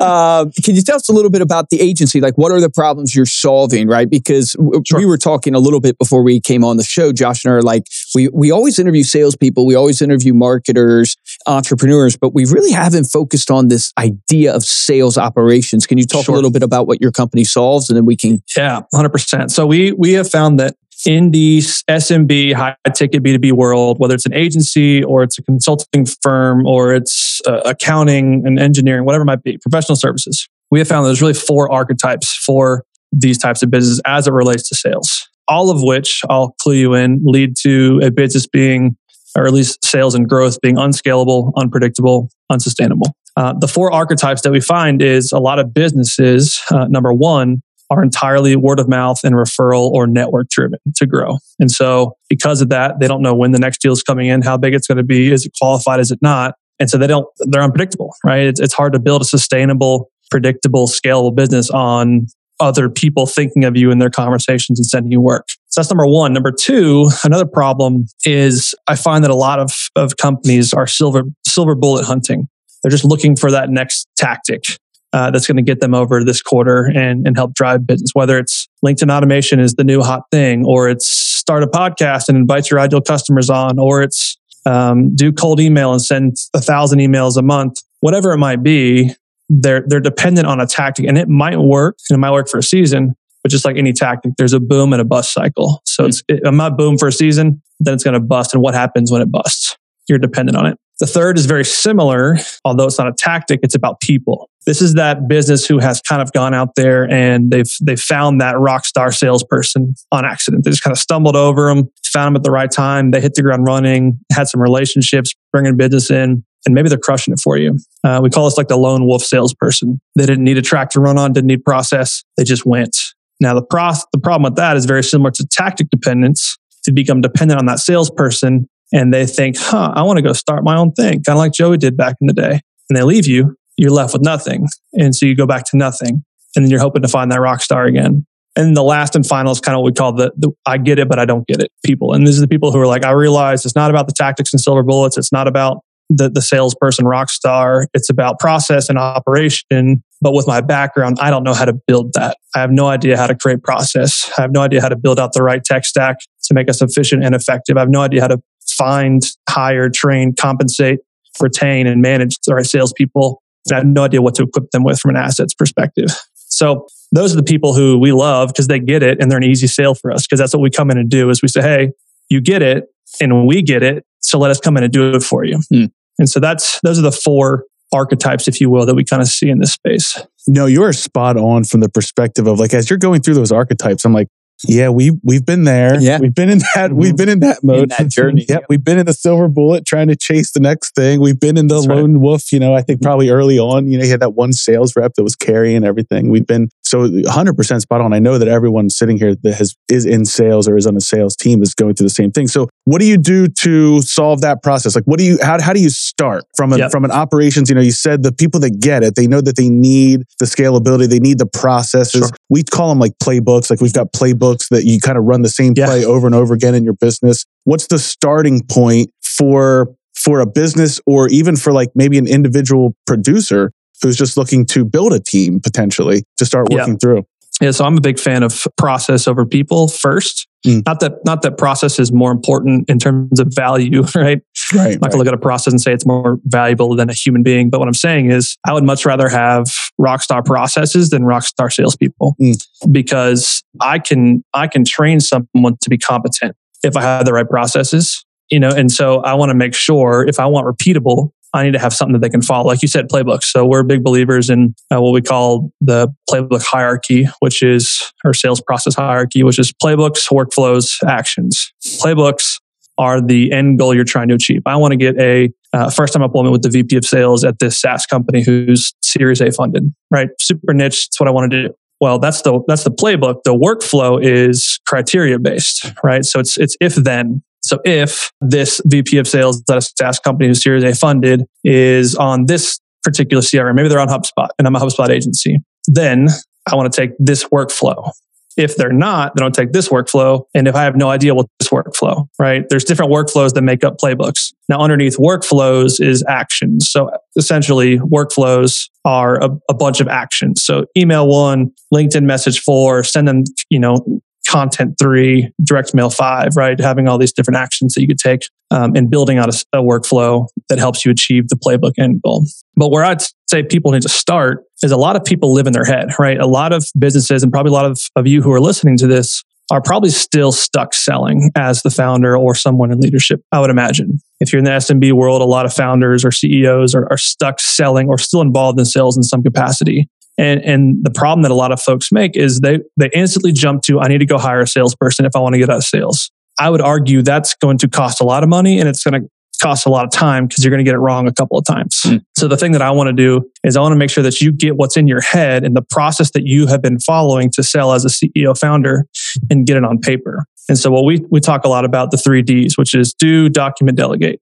um, 0.00 0.50
can 0.64 0.74
you 0.74 0.82
tell 0.82 0.96
us 0.96 1.08
a 1.08 1.12
little 1.12 1.30
bit 1.30 1.42
about 1.42 1.70
the 1.70 1.80
agency? 1.80 2.20
Like, 2.20 2.36
what 2.38 2.52
are 2.52 2.60
the 2.60 2.70
problems 2.70 3.14
you're 3.14 3.26
solving? 3.26 3.88
Right? 3.88 4.08
Because 4.08 4.56
Sure. 4.86 4.98
we 4.98 5.06
were 5.06 5.18
talking 5.18 5.54
a 5.54 5.58
little 5.58 5.80
bit 5.80 5.98
before 5.98 6.22
we 6.22 6.40
came 6.40 6.64
on 6.64 6.76
the 6.76 6.82
show. 6.84 7.12
Josh 7.12 7.44
and 7.44 7.52
I 7.52 7.56
are 7.56 7.62
like, 7.62 7.84
we 8.14 8.28
we 8.32 8.50
always 8.50 8.78
interview 8.78 9.02
salespeople, 9.02 9.66
we 9.66 9.74
always 9.74 10.00
interview 10.00 10.32
marketers, 10.34 11.16
entrepreneurs, 11.46 12.16
but 12.16 12.34
we 12.34 12.44
really 12.46 12.72
haven't 12.72 13.04
focused 13.04 13.50
on 13.50 13.68
this 13.68 13.92
idea 13.98 14.54
of 14.54 14.62
sales 14.64 15.18
operations. 15.18 15.86
Can 15.86 15.98
you 15.98 16.04
talk 16.06 16.24
Sure. 16.24 16.34
a 16.34 16.36
little 16.36 16.50
bit 16.50 16.62
about 16.62 16.86
what 16.86 17.00
your 17.00 17.12
company 17.12 17.44
solves, 17.44 17.88
and 17.90 17.96
then 17.96 18.04
we 18.06 18.16
can 18.16 18.42
Yeah, 18.56 18.80
hundred 18.94 19.10
percent. 19.10 19.50
So 19.52 19.66
we 19.66 19.92
we 19.92 20.12
have 20.14 20.28
found 20.30 20.58
that 20.60 20.76
in 21.06 21.30
the 21.30 21.58
SMB 21.58 22.54
high 22.54 22.76
ticket 22.94 23.22
B 23.22 23.32
two 23.32 23.38
B 23.38 23.52
world, 23.52 23.98
whether 23.98 24.14
it's 24.14 24.26
an 24.26 24.34
agency 24.34 25.02
or 25.02 25.22
it's 25.22 25.38
a 25.38 25.42
consulting 25.42 26.06
firm 26.22 26.66
or 26.66 26.94
it's 26.94 27.40
uh, 27.46 27.60
accounting 27.64 28.46
and 28.46 28.58
engineering, 28.58 29.04
whatever 29.04 29.22
it 29.22 29.26
might 29.26 29.42
be, 29.42 29.58
professional 29.58 29.96
services, 29.96 30.48
we 30.70 30.78
have 30.78 30.88
found 30.88 31.06
there's 31.06 31.20
really 31.20 31.34
four 31.34 31.70
archetypes 31.70 32.34
for 32.34 32.84
these 33.12 33.38
types 33.38 33.62
of 33.62 33.70
businesses 33.70 34.00
as 34.06 34.28
it 34.28 34.32
relates 34.32 34.68
to 34.68 34.74
sales. 34.74 35.28
All 35.48 35.70
of 35.70 35.82
which 35.82 36.22
I'll 36.30 36.54
clue 36.60 36.74
you 36.74 36.94
in 36.94 37.20
lead 37.24 37.56
to 37.62 38.00
a 38.02 38.10
business 38.10 38.46
being, 38.46 38.96
or 39.36 39.46
at 39.46 39.52
least 39.52 39.84
sales 39.84 40.14
and 40.14 40.28
growth 40.28 40.60
being 40.60 40.78
unscalable, 40.78 41.52
unpredictable, 41.56 42.30
unsustainable. 42.50 43.12
Uh, 43.36 43.54
the 43.58 43.66
four 43.66 43.92
archetypes 43.92 44.42
that 44.42 44.52
we 44.52 44.60
find 44.60 45.02
is 45.02 45.32
a 45.32 45.38
lot 45.38 45.58
of 45.58 45.74
businesses. 45.74 46.60
Uh, 46.70 46.86
number 46.88 47.12
one 47.12 47.62
are 47.90 48.02
entirely 48.02 48.54
word 48.56 48.78
of 48.78 48.88
mouth 48.88 49.18
and 49.24 49.34
referral 49.34 49.90
or 49.90 50.06
network 50.06 50.48
driven 50.48 50.78
to 50.96 51.06
grow. 51.06 51.38
And 51.58 51.70
so 51.70 52.16
because 52.28 52.60
of 52.60 52.68
that, 52.68 53.00
they 53.00 53.08
don't 53.08 53.20
know 53.20 53.34
when 53.34 53.50
the 53.50 53.58
next 53.58 53.82
deal 53.82 53.92
is 53.92 54.02
coming 54.02 54.28
in, 54.28 54.42
how 54.42 54.56
big 54.56 54.74
it's 54.74 54.86
going 54.86 54.98
to 54.98 55.04
be, 55.04 55.32
is 55.32 55.44
it 55.44 55.52
qualified, 55.60 56.00
is 56.00 56.10
it 56.10 56.20
not? 56.22 56.54
And 56.78 56.88
so 56.88 56.96
they 56.96 57.08
don't, 57.08 57.26
they're 57.40 57.62
unpredictable, 57.62 58.14
right? 58.24 58.46
It's, 58.46 58.60
it's 58.60 58.72
hard 58.72 58.92
to 58.92 58.98
build 58.98 59.22
a 59.22 59.24
sustainable, 59.24 60.10
predictable, 60.30 60.86
scalable 60.86 61.34
business 61.34 61.68
on 61.70 62.26
other 62.60 62.88
people 62.88 63.26
thinking 63.26 63.64
of 63.64 63.76
you 63.76 63.90
in 63.90 63.98
their 63.98 64.10
conversations 64.10 64.78
and 64.78 64.86
sending 64.86 65.10
you 65.10 65.20
work. 65.20 65.48
So 65.68 65.80
that's 65.80 65.90
number 65.90 66.06
one. 66.06 66.32
Number 66.32 66.52
two, 66.52 67.08
another 67.24 67.46
problem 67.46 68.06
is 68.24 68.74
I 68.86 68.96
find 68.96 69.24
that 69.24 69.30
a 69.30 69.36
lot 69.36 69.58
of, 69.58 69.72
of 69.96 70.16
companies 70.16 70.72
are 70.72 70.86
silver, 70.86 71.22
silver 71.46 71.74
bullet 71.74 72.04
hunting. 72.04 72.48
They're 72.82 72.90
just 72.90 73.04
looking 73.04 73.36
for 73.36 73.50
that 73.50 73.70
next 73.70 74.06
tactic 74.16 74.62
uh, 75.12 75.30
that's 75.30 75.46
going 75.46 75.56
to 75.56 75.62
get 75.62 75.80
them 75.80 75.94
over 75.94 76.24
this 76.24 76.40
quarter 76.40 76.84
and, 76.86 77.26
and 77.26 77.36
help 77.36 77.54
drive 77.54 77.86
business. 77.86 78.10
Whether 78.14 78.38
it's 78.38 78.68
LinkedIn 78.84 79.14
automation 79.14 79.60
is 79.60 79.74
the 79.74 79.84
new 79.84 80.02
hot 80.02 80.22
thing, 80.30 80.64
or 80.64 80.88
it's 80.88 81.06
start 81.06 81.62
a 81.62 81.66
podcast 81.66 82.28
and 82.28 82.36
invite 82.36 82.70
your 82.70 82.80
ideal 82.80 83.00
customers 83.00 83.50
on, 83.50 83.78
or 83.78 84.02
it's 84.02 84.36
um, 84.66 85.14
do 85.14 85.32
cold 85.32 85.60
email 85.60 85.92
and 85.92 86.02
send 86.02 86.36
a 86.54 86.60
thousand 86.60 87.00
emails 87.00 87.36
a 87.36 87.42
month, 87.42 87.80
whatever 88.00 88.32
it 88.32 88.38
might 88.38 88.62
be. 88.62 89.14
They're 89.48 89.82
they're 89.86 90.00
dependent 90.00 90.46
on 90.46 90.60
a 90.60 90.66
tactic, 90.66 91.06
and 91.06 91.18
it 91.18 91.28
might 91.28 91.58
work, 91.58 91.96
and 92.08 92.16
it 92.16 92.20
might 92.20 92.30
work 92.30 92.48
for 92.48 92.58
a 92.58 92.62
season. 92.62 93.16
But 93.42 93.50
just 93.50 93.64
like 93.64 93.76
any 93.76 93.92
tactic, 93.92 94.32
there's 94.36 94.52
a 94.52 94.60
boom 94.60 94.92
and 94.92 95.00
a 95.00 95.04
bust 95.04 95.32
cycle. 95.32 95.82
So 95.86 96.04
it's 96.04 96.22
it, 96.28 96.40
it 96.44 96.52
might 96.52 96.76
boom 96.76 96.98
for 96.98 97.08
a 97.08 97.12
season, 97.12 97.62
then 97.80 97.94
it's 97.94 98.04
going 98.04 98.14
to 98.14 98.20
bust. 98.20 98.54
And 98.54 98.62
what 98.62 98.74
happens 98.74 99.10
when 99.10 99.22
it 99.22 99.30
busts? 99.32 99.76
You're 100.08 100.18
dependent 100.18 100.56
on 100.56 100.66
it. 100.66 100.78
The 101.00 101.06
third 101.06 101.38
is 101.38 101.46
very 101.46 101.64
similar, 101.64 102.36
although 102.64 102.84
it's 102.84 102.98
not 102.98 103.08
a 103.08 103.12
tactic, 103.12 103.60
it's 103.62 103.74
about 103.74 104.00
people. 104.00 104.50
This 104.66 104.82
is 104.82 104.94
that 104.94 105.28
business 105.28 105.66
who 105.66 105.78
has 105.78 106.02
kind 106.02 106.20
of 106.20 106.30
gone 106.32 106.52
out 106.52 106.74
there 106.76 107.10
and 107.10 107.50
they've 107.50 107.70
they've 107.82 108.00
found 108.00 108.40
that 108.42 108.58
rock 108.58 108.84
star 108.84 109.10
salesperson 109.10 109.94
on 110.12 110.26
accident. 110.26 110.64
They 110.64 110.70
just 110.70 110.82
kind 110.82 110.92
of 110.92 110.98
stumbled 110.98 111.36
over 111.36 111.68
them, 111.68 111.90
found 112.04 112.26
them 112.26 112.36
at 112.36 112.44
the 112.44 112.50
right 112.50 112.70
time. 112.70 113.12
They 113.12 113.20
hit 113.22 113.34
the 113.34 113.42
ground 113.42 113.64
running, 113.64 114.20
had 114.30 114.48
some 114.48 114.60
relationships, 114.60 115.34
bringing 115.50 115.78
business 115.78 116.10
in, 116.10 116.44
and 116.66 116.74
maybe 116.74 116.90
they're 116.90 116.98
crushing 116.98 117.32
it 117.32 117.40
for 117.40 117.56
you. 117.56 117.78
Uh, 118.04 118.20
we 118.22 118.28
call 118.28 118.44
this 118.44 118.58
like 118.58 118.68
the 118.68 118.76
lone 118.76 119.06
wolf 119.06 119.22
salesperson. 119.22 119.98
They 120.16 120.26
didn't 120.26 120.44
need 120.44 120.58
a 120.58 120.62
track 120.62 120.90
to 120.90 121.00
run 121.00 121.16
on, 121.16 121.32
didn't 121.32 121.48
need 121.48 121.64
process. 121.64 122.22
They 122.36 122.44
just 122.44 122.66
went. 122.66 122.96
Now 123.40 123.54
the 123.54 123.62
pro- 123.62 123.92
the 124.12 124.18
problem 124.18 124.42
with 124.42 124.56
that 124.56 124.76
is 124.76 124.84
very 124.84 125.02
similar 125.02 125.30
to 125.30 125.46
tactic 125.46 125.88
dependence. 125.88 126.58
To 126.84 126.92
become 126.92 127.20
dependent 127.20 127.60
on 127.60 127.66
that 127.66 127.78
salesperson, 127.78 128.66
and 128.92 129.12
they 129.12 129.26
think, 129.26 129.56
huh, 129.58 129.92
I 129.94 130.02
want 130.02 130.18
to 130.18 130.22
go 130.22 130.32
start 130.32 130.64
my 130.64 130.76
own 130.76 130.92
thing, 130.92 131.22
kind 131.22 131.36
of 131.36 131.38
like 131.38 131.52
Joey 131.52 131.78
did 131.78 131.96
back 131.96 132.16
in 132.20 132.26
the 132.26 132.32
day. 132.32 132.60
And 132.88 132.96
they 132.96 133.02
leave 133.02 133.26
you, 133.26 133.56
you're 133.76 133.90
left 133.90 134.12
with 134.12 134.22
nothing. 134.22 134.66
And 134.94 135.14
so 135.14 135.26
you 135.26 135.36
go 135.36 135.46
back 135.46 135.64
to 135.70 135.76
nothing. 135.76 136.24
And 136.56 136.64
then 136.64 136.70
you're 136.70 136.80
hoping 136.80 137.02
to 137.02 137.08
find 137.08 137.30
that 137.30 137.40
rock 137.40 137.62
star 137.62 137.84
again. 137.84 138.26
And 138.56 138.76
the 138.76 138.82
last 138.82 139.14
and 139.14 139.24
final 139.24 139.52
is 139.52 139.60
kind 139.60 139.76
of 139.76 139.82
what 139.82 139.86
we 139.86 139.94
call 139.94 140.12
the, 140.12 140.32
the 140.36 140.50
I 140.66 140.76
get 140.76 140.98
it, 140.98 141.08
but 141.08 141.20
I 141.20 141.24
don't 141.24 141.46
get 141.46 141.60
it 141.60 141.70
people. 141.84 142.12
And 142.12 142.26
these 142.26 142.36
are 142.38 142.40
the 142.40 142.48
people 142.48 142.72
who 142.72 142.80
are 142.80 142.86
like, 142.86 143.04
I 143.04 143.12
realize 143.12 143.64
it's 143.64 143.76
not 143.76 143.90
about 143.90 144.08
the 144.08 144.12
tactics 144.12 144.52
and 144.52 144.60
silver 144.60 144.82
bullets. 144.82 145.16
It's 145.16 145.30
not 145.30 145.46
about 145.46 145.84
the, 146.08 146.28
the 146.28 146.42
salesperson 146.42 147.06
rock 147.06 147.30
star. 147.30 147.86
It's 147.94 148.10
about 148.10 148.40
process 148.40 148.88
and 148.88 148.98
operation. 148.98 150.02
But 150.20 150.34
with 150.34 150.48
my 150.48 150.60
background, 150.60 151.18
I 151.20 151.30
don't 151.30 151.44
know 151.44 151.54
how 151.54 151.64
to 151.64 151.72
build 151.86 152.12
that. 152.14 152.36
I 152.54 152.58
have 152.60 152.72
no 152.72 152.88
idea 152.88 153.16
how 153.16 153.28
to 153.28 153.36
create 153.36 153.62
process. 153.62 154.30
I 154.36 154.42
have 154.42 154.50
no 154.50 154.60
idea 154.60 154.80
how 154.80 154.88
to 154.88 154.96
build 154.96 155.20
out 155.20 155.32
the 155.32 155.42
right 155.42 155.62
tech 155.62 155.84
stack 155.84 156.16
to 156.44 156.54
make 156.54 156.68
us 156.68 156.82
efficient 156.82 157.24
and 157.24 157.34
effective. 157.34 157.76
I 157.76 157.80
have 157.80 157.88
no 157.88 158.02
idea 158.02 158.20
how 158.20 158.28
to 158.28 158.42
find, 158.80 159.22
hire, 159.48 159.90
train, 159.90 160.34
compensate, 160.34 161.00
retain, 161.38 161.86
and 161.86 162.00
manage 162.00 162.38
right 162.48 162.64
salespeople. 162.64 163.42
And 163.66 163.74
I 163.74 163.78
have 163.80 163.86
no 163.86 164.04
idea 164.04 164.22
what 164.22 164.34
to 164.36 164.44
equip 164.44 164.70
them 164.70 164.84
with 164.84 164.98
from 164.98 165.10
an 165.10 165.16
assets 165.16 165.52
perspective. 165.52 166.08
So 166.34 166.86
those 167.12 167.32
are 167.34 167.36
the 167.36 167.42
people 167.42 167.74
who 167.74 167.98
we 167.98 168.12
love 168.12 168.48
because 168.48 168.68
they 168.68 168.78
get 168.78 169.02
it 169.02 169.20
and 169.20 169.30
they're 169.30 169.38
an 169.38 169.44
easy 169.44 169.66
sale 169.66 169.94
for 169.94 170.10
us 170.10 170.26
because 170.26 170.38
that's 170.38 170.54
what 170.54 170.62
we 170.62 170.70
come 170.70 170.90
in 170.90 170.96
and 170.96 171.10
do 171.10 171.28
is 171.28 171.42
we 171.42 171.48
say, 171.48 171.60
hey, 171.60 171.90
you 172.30 172.40
get 172.40 172.62
it 172.62 172.86
and 173.20 173.46
we 173.46 173.60
get 173.60 173.82
it. 173.82 174.04
So 174.20 174.38
let 174.38 174.50
us 174.50 174.58
come 174.58 174.78
in 174.78 174.82
and 174.82 174.92
do 174.92 175.14
it 175.14 175.22
for 175.22 175.44
you. 175.44 175.60
Hmm. 175.70 175.84
And 176.18 176.28
so 176.28 176.40
that's 176.40 176.80
those 176.80 176.98
are 176.98 177.02
the 177.02 177.12
four 177.12 177.64
archetypes, 177.92 178.48
if 178.48 178.60
you 178.60 178.70
will, 178.70 178.86
that 178.86 178.94
we 178.94 179.04
kind 179.04 179.20
of 179.20 179.28
see 179.28 179.50
in 179.50 179.58
this 179.58 179.72
space. 179.72 180.18
No, 180.46 180.66
you 180.66 180.82
are 180.84 180.92
spot 180.92 181.36
on 181.36 181.64
from 181.64 181.80
the 181.80 181.88
perspective 181.88 182.46
of 182.46 182.58
like 182.58 182.72
as 182.72 182.88
you're 182.88 182.98
going 182.98 183.20
through 183.20 183.34
those 183.34 183.52
archetypes, 183.52 184.04
I'm 184.04 184.12
like, 184.14 184.28
yeah, 184.64 184.88
we 184.88 185.12
we've 185.22 185.44
been 185.44 185.64
there. 185.64 186.00
Yeah. 186.00 186.18
We've 186.20 186.34
been 186.34 186.50
in 186.50 186.60
that, 186.74 186.92
we've 186.92 187.10
mm-hmm. 187.10 187.16
been 187.16 187.28
in 187.28 187.40
that 187.40 187.62
mode. 187.62 187.90
that 187.90 188.08
journey. 188.08 188.44
Yep. 188.48 188.64
We've 188.68 188.82
been 188.82 188.98
in 188.98 189.06
the 189.06 189.12
silver 189.12 189.48
bullet 189.48 189.86
trying 189.86 190.08
to 190.08 190.16
chase 190.16 190.52
the 190.52 190.60
next 190.60 190.94
thing. 190.94 191.20
We've 191.20 191.38
been 191.38 191.56
in 191.56 191.68
the 191.68 191.76
That's 191.76 191.86
right. 191.86 191.98
lone 191.98 192.20
wolf, 192.20 192.52
you 192.52 192.60
know, 192.60 192.74
I 192.74 192.82
think 192.82 192.98
mm-hmm. 192.98 193.06
probably 193.06 193.30
early 193.30 193.58
on, 193.58 193.88
you 193.88 193.98
know, 193.98 194.04
you 194.04 194.10
had 194.10 194.20
that 194.20 194.30
one 194.30 194.52
sales 194.52 194.94
rep 194.96 195.14
that 195.14 195.22
was 195.22 195.36
carrying 195.36 195.84
everything. 195.84 196.28
We've 196.28 196.46
been 196.46 196.68
so 196.90 197.08
100% 197.08 197.80
spot 197.80 198.00
on. 198.00 198.12
I 198.12 198.18
know 198.18 198.36
that 198.38 198.48
everyone 198.48 198.90
sitting 198.90 199.16
here 199.16 199.34
that 199.42 199.54
has 199.54 199.74
is 199.88 200.04
in 200.06 200.24
sales 200.24 200.68
or 200.68 200.76
is 200.76 200.86
on 200.86 200.96
a 200.96 201.00
sales 201.00 201.36
team 201.36 201.62
is 201.62 201.74
going 201.74 201.94
through 201.94 202.06
the 202.06 202.10
same 202.10 202.30
thing. 202.32 202.48
So 202.48 202.68
what 202.84 203.00
do 203.00 203.06
you 203.06 203.16
do 203.16 203.46
to 203.46 204.02
solve 204.02 204.40
that 204.40 204.62
process? 204.62 204.94
Like 204.94 205.04
what 205.04 205.18
do 205.18 205.24
you 205.24 205.38
how, 205.42 205.60
how 205.60 205.72
do 205.72 205.80
you 205.80 205.90
start 205.90 206.44
from 206.56 206.72
a, 206.72 206.78
Yep. 206.78 206.90
from 206.90 207.04
an 207.04 207.10
operations, 207.10 207.68
you 207.68 207.74
know, 207.74 207.80
you 207.80 207.92
said 207.92 208.22
the 208.22 208.32
people 208.32 208.58
that 208.60 208.80
get 208.80 209.02
it, 209.02 209.14
they 209.14 209.26
know 209.26 209.40
that 209.40 209.56
they 209.56 209.68
need 209.68 210.22
the 210.38 210.46
scalability, 210.46 211.08
they 211.08 211.18
need 211.20 211.38
the 211.38 211.46
processes. 211.46 212.28
Sure. 212.28 212.36
We 212.48 212.62
call 212.64 212.88
them 212.88 212.98
like 212.98 213.12
playbooks. 213.22 213.70
Like 213.70 213.80
we've 213.80 213.92
got 213.92 214.12
playbooks 214.12 214.68
that 214.70 214.84
you 214.84 214.98
kind 215.00 215.16
of 215.18 215.24
run 215.24 215.42
the 215.42 215.48
same 215.48 215.74
Yeah. 215.76 215.86
play 215.86 216.04
over 216.04 216.26
and 216.26 216.34
over 216.34 216.54
again 216.54 216.74
in 216.74 216.84
your 216.84 216.94
business. 216.94 217.44
What's 217.64 217.86
the 217.86 217.98
starting 217.98 218.62
point 218.68 219.10
for 219.22 219.88
for 220.14 220.40
a 220.40 220.46
business 220.46 221.00
or 221.06 221.28
even 221.28 221.56
for 221.56 221.72
like 221.72 221.88
maybe 221.94 222.18
an 222.18 222.26
individual 222.26 222.94
producer 223.06 223.72
who's 224.02 224.16
just 224.16 224.36
looking 224.36 224.66
to 224.66 224.84
build 224.84 225.12
a 225.12 225.20
team 225.20 225.60
potentially 225.60 226.24
to 226.38 226.44
start 226.46 226.68
Yeah. 226.70 226.78
working 226.78 226.98
through? 226.98 227.24
Yeah, 227.60 227.72
so 227.72 227.84
I'm 227.84 227.98
a 227.98 228.00
big 228.00 228.18
fan 228.18 228.42
of 228.42 228.66
process 228.78 229.28
over 229.28 229.44
people 229.44 229.86
first. 229.88 230.46
Mm. 230.66 230.84
Not 230.86 231.00
that 231.00 231.12
not 231.26 231.42
that 231.42 231.58
process 231.58 231.98
is 231.98 232.10
more 232.12 232.30
important 232.32 232.88
in 232.88 232.98
terms 232.98 233.38
of 233.40 233.48
value, 233.54 234.02
right? 234.14 234.40
Right. 234.74 234.94
I'm 234.94 235.00
not 235.00 235.10
gonna 235.10 235.16
look 235.18 235.26
at 235.26 235.34
a 235.34 235.38
process 235.38 235.72
and 235.72 235.80
say 235.80 235.92
it's 235.92 236.06
more 236.06 236.38
valuable 236.44 236.94
than 236.96 237.10
a 237.10 237.12
human 237.14 237.42
being. 237.42 237.68
But 237.70 237.78
what 237.80 237.88
I'm 237.88 237.94
saying 237.94 238.30
is 238.30 238.56
I 238.66 238.72
would 238.72 238.84
much 238.84 239.04
rather 239.04 239.28
have 239.28 239.66
rock 239.98 240.22
star 240.22 240.42
processes 240.42 241.10
than 241.10 241.24
rock 241.24 241.42
star 241.44 241.68
salespeople 241.70 242.34
Mm. 242.40 242.56
because 242.92 243.62
I 243.80 243.98
can 243.98 244.42
I 244.54 244.66
can 244.66 244.84
train 244.84 245.20
someone 245.20 245.76
to 245.82 245.90
be 245.90 245.98
competent. 245.98 246.56
if 246.82 246.96
I 246.96 247.02
have 247.02 247.26
the 247.26 247.32
right 247.34 247.48
processes, 247.48 248.24
you 248.50 248.58
know, 248.58 248.70
and 248.70 248.90
so 248.90 249.20
I 249.20 249.34
want 249.34 249.50
to 249.50 249.54
make 249.54 249.74
sure 249.74 250.24
if 250.26 250.40
I 250.40 250.46
want 250.46 250.66
repeatable, 250.66 251.30
I 251.52 251.64
need 251.64 251.72
to 251.72 251.78
have 251.78 251.92
something 251.92 252.12
that 252.12 252.20
they 252.20 252.28
can 252.28 252.42
follow. 252.42 252.66
Like 252.66 252.82
you 252.82 252.88
said, 252.88 253.08
playbooks. 253.08 253.44
So 253.44 253.66
we're 253.66 253.82
big 253.82 254.04
believers 254.04 254.50
in 254.50 254.74
uh, 254.94 255.00
what 255.00 255.12
we 255.12 255.22
call 255.22 255.72
the 255.80 256.08
playbook 256.30 256.62
hierarchy, 256.62 257.28
which 257.40 257.62
is 257.62 258.12
our 258.24 258.32
sales 258.32 258.60
process 258.60 258.94
hierarchy, 258.94 259.42
which 259.42 259.58
is 259.58 259.72
playbooks, 259.72 260.30
workflows, 260.30 261.02
actions. 261.06 261.72
Playbooks 261.84 262.60
are 262.98 263.20
the 263.20 263.50
end 263.50 263.78
goal 263.78 263.94
you're 263.94 264.04
trying 264.04 264.28
to 264.28 264.34
achieve. 264.34 264.62
I 264.66 264.76
want 264.76 264.92
to 264.92 264.96
get 264.96 265.18
a 265.18 265.50
uh, 265.72 265.90
first 265.90 266.12
time 266.12 266.22
appointment 266.22 266.52
with 266.52 266.62
the 266.62 266.68
VP 266.68 266.96
of 266.96 267.04
sales 267.04 267.44
at 267.44 267.58
this 267.58 267.78
SaaS 267.78 268.06
company 268.06 268.42
who's 268.42 268.92
Series 269.02 269.40
A 269.40 269.50
funded, 269.50 269.92
right? 270.10 270.28
Super 270.38 270.74
niche. 270.74 271.06
That's 271.08 271.20
what 271.20 271.28
I 271.28 271.32
want 271.32 271.50
to 271.50 271.68
do. 271.68 271.74
Well, 272.00 272.18
that's 272.18 272.42
the 272.42 272.60
that's 272.66 272.84
the 272.84 272.90
playbook. 272.90 273.42
The 273.44 273.54
workflow 273.54 274.22
is 274.22 274.78
criteria 274.86 275.38
based, 275.38 275.92
right? 276.02 276.24
So 276.24 276.40
it's 276.40 276.56
it's 276.58 276.76
if 276.80 276.94
then. 276.94 277.42
So 277.62 277.78
if 277.84 278.32
this 278.40 278.80
VP 278.84 279.18
of 279.18 279.28
sales 279.28 279.62
at 279.70 279.78
a 279.78 279.80
SaaS 279.80 280.18
company 280.18 280.48
who's 280.48 280.62
Series 280.62 280.84
A 280.84 280.94
funded 280.94 281.44
is 281.64 282.14
on 282.14 282.46
this 282.46 282.80
particular 283.02 283.42
CRM, 283.42 283.74
maybe 283.74 283.88
they're 283.88 284.00
on 284.00 284.08
HubSpot 284.08 284.48
and 284.58 284.66
I'm 284.66 284.74
a 284.74 284.80
HubSpot 284.80 285.08
agency, 285.08 285.58
then 285.86 286.28
I 286.70 286.76
want 286.76 286.92
to 286.92 287.00
take 287.00 287.12
this 287.18 287.44
workflow 287.44 288.10
if 288.56 288.76
they're 288.76 288.92
not, 288.92 289.34
then 289.34 289.44
I'll 289.44 289.50
take 289.50 289.72
this 289.72 289.88
workflow. 289.88 290.44
And 290.54 290.66
if 290.66 290.74
I 290.74 290.82
have 290.82 290.96
no 290.96 291.08
idea 291.10 291.34
what 291.34 291.46
this 291.58 291.68
workflow, 291.68 292.28
right? 292.38 292.64
There's 292.68 292.84
different 292.84 293.12
workflows 293.12 293.54
that 293.54 293.62
make 293.62 293.84
up 293.84 293.96
playbooks. 293.98 294.52
Now, 294.68 294.80
underneath 294.80 295.16
workflows 295.16 296.00
is 296.00 296.24
actions. 296.28 296.90
So 296.90 297.10
essentially, 297.36 297.98
workflows 297.98 298.88
are 299.04 299.42
a, 299.42 299.50
a 299.68 299.74
bunch 299.74 300.00
of 300.00 300.08
actions. 300.08 300.62
So 300.62 300.86
email 300.96 301.28
one, 301.28 301.72
LinkedIn 301.92 302.24
message 302.24 302.60
four, 302.60 303.02
send 303.02 303.28
them, 303.28 303.44
you 303.70 303.78
know, 303.78 304.20
content 304.48 304.96
three, 304.98 305.52
direct 305.62 305.94
mail 305.94 306.10
five, 306.10 306.56
right? 306.56 306.78
Having 306.78 307.08
all 307.08 307.18
these 307.18 307.32
different 307.32 307.58
actions 307.58 307.94
that 307.94 308.00
you 308.00 308.08
could 308.08 308.18
take 308.18 308.42
um, 308.70 308.94
and 308.94 309.10
building 309.10 309.38
out 309.38 309.48
a, 309.48 309.78
a, 309.78 309.82
workflow 309.82 310.46
that 310.68 310.78
helps 310.78 311.04
you 311.04 311.10
achieve 311.10 311.48
the 311.48 311.56
playbook 311.56 311.92
end 311.98 312.20
goal. 312.22 312.44
But 312.76 312.90
where 312.90 313.04
I'd 313.04 313.22
say 313.48 313.62
people 313.62 313.92
need 313.92 314.02
to 314.02 314.08
start 314.08 314.64
is 314.82 314.92
a 314.92 314.96
lot 314.96 315.16
of 315.16 315.24
people 315.24 315.52
live 315.52 315.66
in 315.66 315.72
their 315.72 315.84
head, 315.84 316.10
right? 316.18 316.38
A 316.38 316.46
lot 316.46 316.72
of 316.72 316.84
businesses 316.98 317.42
and 317.42 317.52
probably 317.52 317.70
a 317.70 317.74
lot 317.74 317.84
of, 317.84 318.00
of 318.16 318.26
you 318.26 318.42
who 318.42 318.52
are 318.52 318.60
listening 318.60 318.96
to 318.98 319.06
this 319.06 319.42
are 319.70 319.80
probably 319.80 320.10
still 320.10 320.50
stuck 320.50 320.94
selling 320.94 321.50
as 321.56 321.82
the 321.82 321.90
founder 321.90 322.36
or 322.36 322.54
someone 322.54 322.90
in 322.90 322.98
leadership, 322.98 323.40
I 323.52 323.60
would 323.60 323.70
imagine. 323.70 324.18
If 324.40 324.52
you're 324.52 324.58
in 324.58 324.64
the 324.64 324.72
SMB 324.72 325.12
world, 325.12 325.42
a 325.42 325.44
lot 325.44 325.64
of 325.64 325.72
founders 325.72 326.24
or 326.24 326.32
CEOs 326.32 326.94
are, 326.94 327.06
are 327.10 327.18
stuck 327.18 327.60
selling 327.60 328.08
or 328.08 328.18
still 328.18 328.40
involved 328.40 328.78
in 328.80 328.84
sales 328.84 329.16
in 329.16 329.22
some 329.22 329.42
capacity. 329.42 330.08
And, 330.40 330.62
and 330.62 331.04
the 331.04 331.10
problem 331.10 331.42
that 331.42 331.50
a 331.50 331.54
lot 331.54 331.70
of 331.70 331.82
folks 331.82 332.10
make 332.10 332.34
is 332.34 332.60
they, 332.60 332.78
they 332.96 333.10
instantly 333.14 333.52
jump 333.52 333.82
to, 333.82 334.00
I 334.00 334.08
need 334.08 334.18
to 334.18 334.26
go 334.26 334.38
hire 334.38 334.62
a 334.62 334.66
salesperson 334.66 335.26
if 335.26 335.36
I 335.36 335.38
want 335.38 335.52
to 335.52 335.58
get 335.58 335.68
out 335.68 335.76
of 335.76 335.84
sales. 335.84 336.30
I 336.58 336.70
would 336.70 336.80
argue 336.80 337.20
that's 337.20 337.54
going 337.56 337.76
to 337.76 337.88
cost 337.88 338.22
a 338.22 338.24
lot 338.24 338.42
of 338.42 338.48
money 338.48 338.80
and 338.80 338.88
it's 338.88 339.04
going 339.04 339.20
to 339.20 339.28
cost 339.60 339.84
a 339.84 339.90
lot 339.90 340.06
of 340.06 340.10
time 340.10 340.46
because 340.46 340.64
you're 340.64 340.70
going 340.70 340.82
to 340.82 340.88
get 340.88 340.94
it 340.94 340.98
wrong 340.98 341.28
a 341.28 341.32
couple 341.32 341.58
of 341.58 341.66
times. 341.66 342.00
Mm. 342.06 342.24
So 342.38 342.48
the 342.48 342.56
thing 342.56 342.72
that 342.72 342.80
I 342.80 342.90
want 342.90 343.08
to 343.08 343.12
do 343.12 343.50
is 343.64 343.76
I 343.76 343.82
want 343.82 343.92
to 343.92 343.96
make 343.96 344.08
sure 344.08 344.24
that 344.24 344.40
you 344.40 344.50
get 344.50 344.78
what's 344.78 344.96
in 344.96 345.06
your 345.06 345.20
head 345.20 345.62
and 345.62 345.76
the 345.76 345.82
process 345.82 346.30
that 346.30 346.46
you 346.46 346.66
have 346.68 346.80
been 346.80 346.98
following 346.98 347.50
to 347.50 347.62
sell 347.62 347.92
as 347.92 348.06
a 348.06 348.08
CEO 348.08 348.58
founder 348.58 349.06
and 349.50 349.66
get 349.66 349.76
it 349.76 349.84
on 349.84 349.98
paper. 349.98 350.46
And 350.70 350.78
so 350.78 350.90
what 350.90 351.04
we 351.04 351.22
we 351.30 351.40
talk 351.40 351.64
a 351.64 351.68
lot 351.68 351.84
about 351.84 352.12
the 352.12 352.16
3 352.16 352.40
Ds, 352.40 352.78
which 352.78 352.94
is 352.94 353.12
do, 353.12 353.50
document, 353.50 353.98
delegate. 353.98 354.40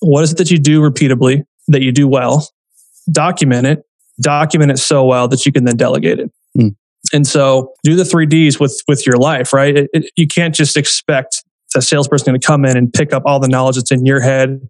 What 0.00 0.24
is 0.24 0.32
it 0.32 0.38
that 0.38 0.50
you 0.50 0.58
do 0.58 0.80
repeatably 0.80 1.44
that 1.68 1.82
you 1.82 1.92
do 1.92 2.08
well? 2.08 2.48
Document 3.12 3.68
it 3.68 3.85
document 4.20 4.70
it 4.70 4.78
so 4.78 5.04
well 5.04 5.28
that 5.28 5.44
you 5.46 5.52
can 5.52 5.64
then 5.64 5.76
delegate 5.76 6.18
it. 6.18 6.32
Mm. 6.56 6.76
And 7.12 7.26
so 7.26 7.72
do 7.84 7.94
the 7.94 8.04
three 8.04 8.26
Ds 8.26 8.58
with, 8.58 8.82
with 8.88 9.06
your 9.06 9.16
life, 9.16 9.52
right? 9.52 9.76
It, 9.76 9.90
it, 9.92 10.10
you 10.16 10.26
can't 10.26 10.54
just 10.54 10.76
expect 10.76 11.44
a 11.76 11.82
salesperson 11.82 12.32
to 12.32 12.40
come 12.40 12.64
in 12.64 12.76
and 12.76 12.92
pick 12.92 13.12
up 13.12 13.22
all 13.26 13.38
the 13.38 13.48
knowledge 13.48 13.76
that's 13.76 13.92
in 13.92 14.06
your 14.06 14.20
head, 14.20 14.60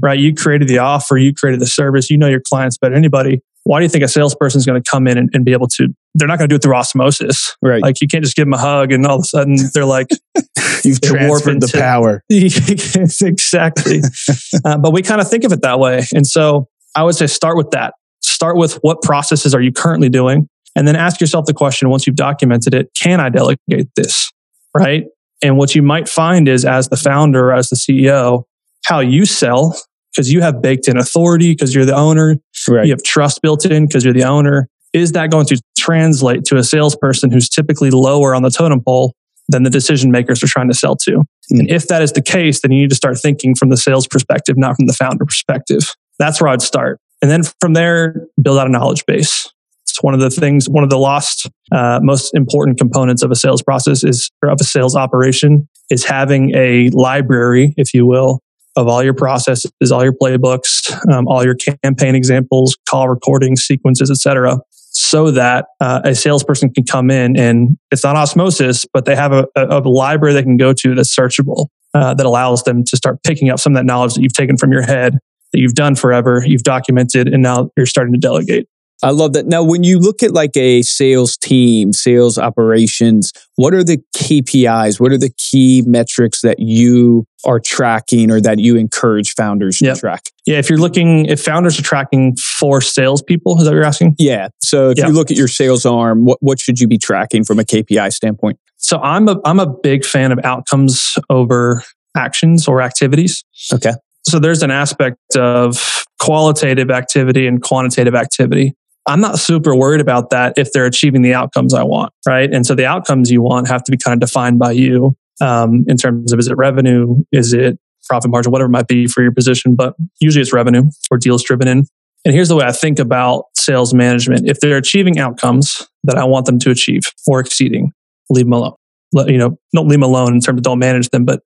right? 0.00 0.18
You 0.18 0.34
created 0.34 0.68
the 0.68 0.78
offer, 0.78 1.16
you 1.16 1.34
created 1.34 1.60
the 1.60 1.66
service, 1.66 2.10
you 2.10 2.18
know 2.18 2.28
your 2.28 2.40
clients 2.40 2.76
better 2.76 2.94
than 2.94 3.02
anybody. 3.02 3.40
Why 3.64 3.78
do 3.78 3.84
you 3.84 3.88
think 3.88 4.04
a 4.04 4.08
salesperson 4.08 4.58
is 4.58 4.66
going 4.66 4.82
to 4.82 4.90
come 4.90 5.06
in 5.06 5.18
and, 5.18 5.28
and, 5.32 5.44
be 5.44 5.52
able 5.52 5.68
to? 5.68 5.88
They're 6.14 6.26
not 6.26 6.38
going 6.38 6.48
to 6.48 6.52
do 6.52 6.56
it 6.56 6.62
through 6.62 6.74
osmosis, 6.74 7.56
right? 7.60 7.82
Like 7.82 8.00
you 8.00 8.08
can't 8.08 8.24
just 8.24 8.34
give 8.34 8.46
them 8.46 8.54
a 8.54 8.58
hug 8.58 8.90
and 8.90 9.06
all 9.06 9.16
of 9.16 9.22
a 9.22 9.24
sudden 9.24 9.56
they're 9.74 9.84
like, 9.84 10.08
"You've 10.82 11.00
transferred 11.02 11.60
the 11.60 11.70
power." 11.72 12.24
exactly. 12.30 14.00
uh, 14.64 14.78
but 14.78 14.92
we 14.92 15.02
kind 15.02 15.20
of 15.20 15.28
think 15.28 15.44
of 15.44 15.52
it 15.52 15.60
that 15.60 15.78
way, 15.78 16.04
and 16.14 16.26
so 16.26 16.68
I 16.96 17.04
would 17.04 17.14
say 17.14 17.26
start 17.26 17.56
with 17.56 17.70
that 17.72 17.94
start 18.40 18.56
with 18.56 18.78
what 18.80 19.02
processes 19.02 19.54
are 19.54 19.60
you 19.60 19.70
currently 19.70 20.08
doing? 20.08 20.48
And 20.74 20.88
then 20.88 20.96
ask 20.96 21.20
yourself 21.20 21.44
the 21.44 21.52
question 21.52 21.90
once 21.90 22.06
you've 22.06 22.16
documented 22.16 22.72
it, 22.72 22.88
can 22.98 23.20
I 23.20 23.28
delegate 23.28 23.88
this? 23.96 24.32
Right. 24.74 25.04
And 25.42 25.58
what 25.58 25.74
you 25.74 25.82
might 25.82 26.08
find 26.08 26.48
is 26.48 26.64
as 26.64 26.88
the 26.88 26.96
founder, 26.96 27.52
as 27.52 27.68
the 27.68 27.76
CEO, 27.76 28.44
how 28.86 29.00
you 29.00 29.26
sell, 29.26 29.78
because 30.10 30.32
you 30.32 30.40
have 30.40 30.62
baked 30.62 30.88
in 30.88 30.96
authority, 30.96 31.52
because 31.52 31.74
you're 31.74 31.84
the 31.84 31.94
owner, 31.94 32.36
right. 32.66 32.86
you 32.86 32.92
have 32.92 33.02
trust 33.02 33.42
built 33.42 33.66
in 33.66 33.86
because 33.86 34.04
you're 34.04 34.14
the 34.14 34.24
owner. 34.24 34.68
Is 34.94 35.12
that 35.12 35.30
going 35.30 35.46
to 35.46 35.60
translate 35.78 36.44
to 36.44 36.56
a 36.56 36.64
salesperson 36.64 37.30
who's 37.30 37.48
typically 37.50 37.90
lower 37.90 38.34
on 38.34 38.42
the 38.42 38.50
totem 38.50 38.80
pole 38.82 39.14
than 39.50 39.64
the 39.64 39.70
decision 39.70 40.10
makers 40.10 40.42
are 40.42 40.48
trying 40.48 40.68
to 40.68 40.74
sell 40.74 40.96
to? 40.96 41.10
Mm. 41.52 41.60
And 41.60 41.70
if 41.70 41.88
that 41.88 42.00
is 42.00 42.12
the 42.12 42.22
case, 42.22 42.62
then 42.62 42.72
you 42.72 42.82
need 42.82 42.90
to 42.90 42.96
start 42.96 43.18
thinking 43.18 43.54
from 43.54 43.68
the 43.68 43.76
sales 43.76 44.06
perspective, 44.06 44.56
not 44.56 44.76
from 44.76 44.86
the 44.86 44.94
founder 44.94 45.26
perspective. 45.26 45.82
That's 46.18 46.40
where 46.40 46.48
I'd 46.48 46.62
start. 46.62 47.00
And 47.22 47.30
then 47.30 47.42
from 47.60 47.74
there, 47.74 48.26
build 48.40 48.58
out 48.58 48.66
a 48.66 48.70
knowledge 48.70 49.04
base. 49.06 49.52
It's 49.84 50.02
one 50.02 50.14
of 50.14 50.20
the 50.20 50.30
things, 50.30 50.68
one 50.68 50.84
of 50.84 50.90
the 50.90 50.98
lost, 50.98 51.50
uh, 51.72 52.00
most 52.02 52.34
important 52.34 52.78
components 52.78 53.22
of 53.22 53.30
a 53.30 53.34
sales 53.34 53.62
process 53.62 54.04
is, 54.04 54.30
or 54.42 54.50
of 54.50 54.58
a 54.60 54.64
sales 54.64 54.94
operation 54.94 55.68
is 55.90 56.04
having 56.04 56.54
a 56.54 56.90
library, 56.90 57.74
if 57.76 57.92
you 57.92 58.06
will, 58.06 58.40
of 58.76 58.86
all 58.86 59.02
your 59.02 59.14
processes, 59.14 59.70
all 59.92 60.04
your 60.04 60.12
playbooks, 60.12 60.90
um, 61.12 61.26
all 61.26 61.44
your 61.44 61.56
campaign 61.82 62.14
examples, 62.14 62.76
call 62.88 63.08
recordings, 63.08 63.62
sequences, 63.62 64.10
etc., 64.10 64.60
so 64.92 65.30
that 65.30 65.66
uh, 65.80 66.00
a 66.04 66.14
salesperson 66.14 66.68
can 66.68 66.84
come 66.84 67.10
in 67.10 67.38
and 67.38 67.78
it's 67.92 68.02
not 68.02 68.16
osmosis, 68.16 68.84
but 68.92 69.04
they 69.04 69.14
have 69.14 69.32
a, 69.32 69.46
a, 69.54 69.78
a 69.78 69.88
library 69.88 70.34
they 70.34 70.42
can 70.42 70.56
go 70.56 70.72
to 70.72 70.96
that's 70.96 71.14
searchable 71.14 71.68
uh, 71.94 72.12
that 72.14 72.26
allows 72.26 72.64
them 72.64 72.84
to 72.84 72.96
start 72.96 73.22
picking 73.22 73.50
up 73.50 73.60
some 73.60 73.72
of 73.72 73.76
that 73.76 73.84
knowledge 73.84 74.14
that 74.14 74.22
you've 74.22 74.32
taken 74.32 74.56
from 74.56 74.72
your 74.72 74.82
head 74.82 75.18
that 75.52 75.60
you've 75.60 75.74
done 75.74 75.94
forever, 75.94 76.42
you've 76.46 76.62
documented, 76.62 77.28
and 77.28 77.42
now 77.42 77.70
you're 77.76 77.86
starting 77.86 78.12
to 78.12 78.20
delegate. 78.20 78.68
I 79.02 79.10
love 79.10 79.32
that. 79.32 79.46
Now, 79.46 79.62
when 79.62 79.82
you 79.82 79.98
look 79.98 80.22
at 80.22 80.32
like 80.32 80.56
a 80.56 80.82
sales 80.82 81.36
team, 81.36 81.92
sales 81.92 82.36
operations, 82.36 83.32
what 83.56 83.72
are 83.72 83.82
the 83.82 83.98
KPIs? 84.14 85.00
What 85.00 85.10
are 85.10 85.18
the 85.18 85.32
key 85.38 85.82
metrics 85.86 86.42
that 86.42 86.58
you 86.58 87.24
are 87.46 87.58
tracking 87.58 88.30
or 88.30 88.40
that 88.42 88.58
you 88.58 88.76
encourage 88.76 89.32
founders 89.34 89.80
yep. 89.80 89.94
to 89.94 90.00
track? 90.00 90.24
Yeah, 90.44 90.58
if 90.58 90.68
you're 90.68 90.78
looking, 90.78 91.26
if 91.26 91.42
founders 91.42 91.78
are 91.78 91.82
tracking 91.82 92.36
for 92.36 92.80
salespeople, 92.82 93.56
is 93.58 93.64
that 93.64 93.70
what 93.70 93.76
you're 93.76 93.84
asking? 93.84 94.16
Yeah. 94.18 94.48
So 94.60 94.90
if 94.90 94.98
you 94.98 95.08
look 95.08 95.30
at 95.30 95.36
your 95.36 95.48
sales 95.48 95.86
arm, 95.86 96.26
what, 96.26 96.38
what 96.42 96.60
should 96.60 96.78
you 96.78 96.86
be 96.86 96.98
tracking 96.98 97.44
from 97.44 97.58
a 97.58 97.64
KPI 97.64 98.12
standpoint? 98.12 98.58
So 98.76 98.98
I'm 98.98 99.28
a 99.28 99.36
I'm 99.44 99.60
a 99.60 99.66
big 99.66 100.04
fan 100.04 100.32
of 100.32 100.40
outcomes 100.42 101.18
over 101.28 101.84
actions 102.16 102.66
or 102.66 102.82
activities. 102.82 103.44
Okay. 103.72 103.92
So 104.28 104.38
there's 104.38 104.62
an 104.62 104.70
aspect 104.70 105.36
of 105.36 106.04
qualitative 106.18 106.90
activity 106.90 107.46
and 107.46 107.62
quantitative 107.62 108.14
activity. 108.14 108.74
I'm 109.06 109.20
not 109.20 109.38
super 109.38 109.74
worried 109.74 110.00
about 110.00 110.30
that 110.30 110.54
if 110.56 110.72
they're 110.72 110.86
achieving 110.86 111.22
the 111.22 111.34
outcomes 111.34 111.72
I 111.72 111.82
want, 111.82 112.12
right? 112.26 112.52
And 112.52 112.66
so 112.66 112.74
the 112.74 112.86
outcomes 112.86 113.30
you 113.30 113.42
want 113.42 113.68
have 113.68 113.82
to 113.84 113.92
be 113.92 113.98
kind 113.98 114.14
of 114.14 114.20
defined 114.20 114.58
by 114.58 114.72
you 114.72 115.16
um, 115.40 115.84
in 115.88 115.96
terms 115.96 116.32
of 116.32 116.38
is 116.38 116.48
it 116.48 116.56
revenue, 116.56 117.22
is 117.32 117.52
it 117.52 117.78
profit 118.08 118.30
margin, 118.30 118.52
whatever 118.52 118.66
it 118.66 118.72
might 118.72 118.88
be 118.88 119.06
for 119.06 119.22
your 119.22 119.32
position, 119.32 119.74
but 119.74 119.94
usually 120.20 120.42
it's 120.42 120.52
revenue 120.52 120.84
or 121.10 121.16
deals 121.16 121.42
driven 121.42 121.66
in. 121.68 121.86
And 122.24 122.34
here's 122.34 122.48
the 122.48 122.56
way 122.56 122.66
I 122.66 122.72
think 122.72 122.98
about 122.98 123.44
sales 123.56 123.94
management. 123.94 124.48
If 124.48 124.60
they're 124.60 124.76
achieving 124.76 125.18
outcomes 125.18 125.88
that 126.04 126.18
I 126.18 126.24
want 126.24 126.46
them 126.46 126.58
to 126.60 126.70
achieve 126.70 127.04
or 127.26 127.40
exceeding, 127.40 127.92
leave 128.28 128.44
them 128.46 128.52
alone. 128.52 128.74
Let, 129.12 129.28
you 129.28 129.38
know, 129.38 129.58
don't 129.74 129.88
leave 129.88 130.00
them 130.00 130.02
alone 130.02 130.34
in 130.34 130.40
terms 130.40 130.58
of 130.58 130.62
don't 130.62 130.78
manage 130.78 131.08
them, 131.08 131.24
but 131.24 131.40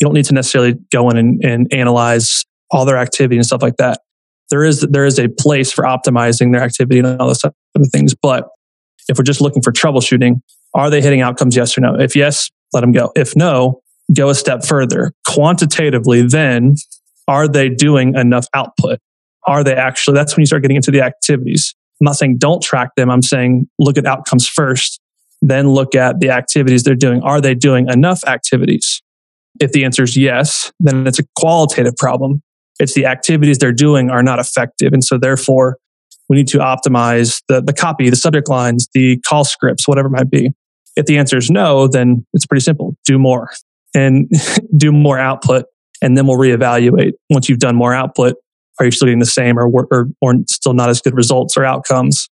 you 0.00 0.06
don't 0.06 0.14
need 0.14 0.24
to 0.26 0.34
necessarily 0.34 0.74
go 0.92 1.10
in 1.10 1.16
and, 1.16 1.44
and 1.44 1.72
analyze 1.72 2.44
all 2.70 2.84
their 2.84 2.98
activity 2.98 3.36
and 3.36 3.46
stuff 3.46 3.62
like 3.62 3.76
that. 3.76 4.00
There 4.50 4.64
is 4.64 4.82
there 4.82 5.04
is 5.04 5.18
a 5.18 5.28
place 5.28 5.72
for 5.72 5.84
optimizing 5.84 6.52
their 6.52 6.62
activity 6.62 6.98
and 6.98 7.20
all 7.20 7.28
those 7.28 7.44
other 7.44 7.54
things. 7.90 8.14
But 8.14 8.48
if 9.08 9.18
we're 9.18 9.24
just 9.24 9.40
looking 9.40 9.62
for 9.62 9.72
troubleshooting, 9.72 10.40
are 10.74 10.90
they 10.90 11.00
hitting 11.00 11.20
outcomes? 11.20 11.56
Yes 11.56 11.76
or 11.76 11.80
no? 11.80 11.98
If 11.98 12.14
yes, 12.14 12.50
let 12.72 12.82
them 12.82 12.92
go. 12.92 13.12
If 13.16 13.34
no, 13.34 13.80
go 14.14 14.28
a 14.28 14.34
step 14.34 14.64
further. 14.64 15.12
Quantitatively, 15.26 16.22
then 16.22 16.76
are 17.26 17.48
they 17.48 17.68
doing 17.68 18.14
enough 18.14 18.46
output? 18.54 19.00
Are 19.44 19.64
they 19.64 19.74
actually? 19.74 20.14
That's 20.14 20.36
when 20.36 20.42
you 20.42 20.46
start 20.46 20.62
getting 20.62 20.76
into 20.76 20.90
the 20.90 21.02
activities. 21.02 21.74
I'm 22.00 22.04
not 22.04 22.16
saying 22.16 22.38
don't 22.38 22.62
track 22.62 22.90
them. 22.96 23.10
I'm 23.10 23.22
saying 23.22 23.68
look 23.78 23.96
at 23.96 24.06
outcomes 24.06 24.46
first, 24.46 25.00
then 25.40 25.70
look 25.70 25.94
at 25.94 26.20
the 26.20 26.30
activities 26.30 26.82
they're 26.82 26.94
doing. 26.94 27.22
Are 27.22 27.40
they 27.40 27.54
doing 27.54 27.88
enough 27.88 28.22
activities? 28.26 29.02
If 29.60 29.72
the 29.72 29.84
answer 29.84 30.02
is 30.02 30.16
yes, 30.16 30.72
then 30.80 31.06
it's 31.06 31.18
a 31.18 31.24
qualitative 31.36 31.96
problem. 31.96 32.42
It's 32.78 32.94
the 32.94 33.06
activities 33.06 33.58
they're 33.58 33.72
doing 33.72 34.10
are 34.10 34.22
not 34.22 34.38
effective. 34.38 34.92
And 34.92 35.02
so 35.02 35.18
therefore, 35.18 35.78
we 36.28 36.36
need 36.36 36.48
to 36.48 36.58
optimize 36.58 37.42
the, 37.48 37.60
the 37.60 37.72
copy, 37.72 38.10
the 38.10 38.16
subject 38.16 38.48
lines, 38.48 38.88
the 38.92 39.18
call 39.20 39.44
scripts, 39.44 39.86
whatever 39.86 40.08
it 40.08 40.12
might 40.12 40.30
be. 40.30 40.52
If 40.96 41.06
the 41.06 41.18
answer 41.18 41.36
is 41.36 41.50
no, 41.50 41.88
then 41.88 42.26
it's 42.32 42.46
pretty 42.46 42.62
simple. 42.62 42.96
Do 43.04 43.18
more. 43.18 43.50
and 43.94 44.30
do 44.76 44.92
more 44.92 45.18
output. 45.18 45.66
And 46.02 46.16
then 46.16 46.26
we'll 46.26 46.38
reevaluate 46.38 47.12
once 47.30 47.48
you've 47.48 47.58
done 47.58 47.76
more 47.76 47.94
output. 47.94 48.36
Are 48.78 48.84
you 48.84 48.90
still 48.90 49.06
getting 49.06 49.20
the 49.20 49.26
same 49.26 49.58
or, 49.58 49.68
or, 49.90 50.08
or 50.20 50.34
still 50.48 50.74
not 50.74 50.90
as 50.90 51.00
good 51.00 51.14
results 51.14 51.56
or 51.56 51.64
outcomes? 51.64 52.28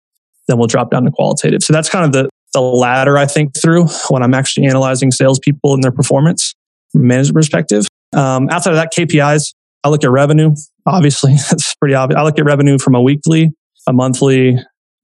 Then 0.49 0.57
we'll 0.57 0.69
drop 0.69 0.91
down 0.91 1.05
to 1.05 1.11
qualitative. 1.11 1.63
So 1.63 1.73
that's 1.73 1.91
kind 1.91 2.05
of 2.05 2.13
the, 2.13 2.31
the 2.55 2.63
ladder 2.63 3.19
I 3.19 3.27
think 3.27 3.55
through 3.61 3.87
when 4.09 4.23
I'm 4.23 4.33
actually 4.33 4.67
analyzing 4.67 5.11
salespeople 5.11 5.75
and 5.75 5.85
their 5.85 5.93
performance 5.93 6.55
management 6.95 7.35
perspective. 7.35 7.87
Um, 8.15 8.49
outside 8.51 8.71
of 8.71 8.77
that, 8.77 8.93
KPIs, 8.97 9.55
I 9.85 9.89
look 9.89 10.05
at 10.05 10.11
revenue. 10.11 10.55
Obviously, 10.87 11.35
that's 11.51 11.75
pretty 11.77 11.95
obvious. 11.95 12.19
I 12.19 12.23
look 12.23 12.39
at 12.39 12.45
revenue 12.45 12.79
from 12.79 12.95
a 12.95 13.03
weekly, 13.03 13.51
a 13.87 13.93
monthly, 13.93 14.59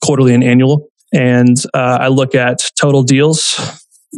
quarterly, 0.05 0.35
and 0.35 0.45
annual. 0.45 0.89
And 1.13 1.57
uh, 1.73 1.99
I 2.01 2.09
look 2.09 2.35
at 2.35 2.61
total 2.79 3.03
deals 3.03 3.59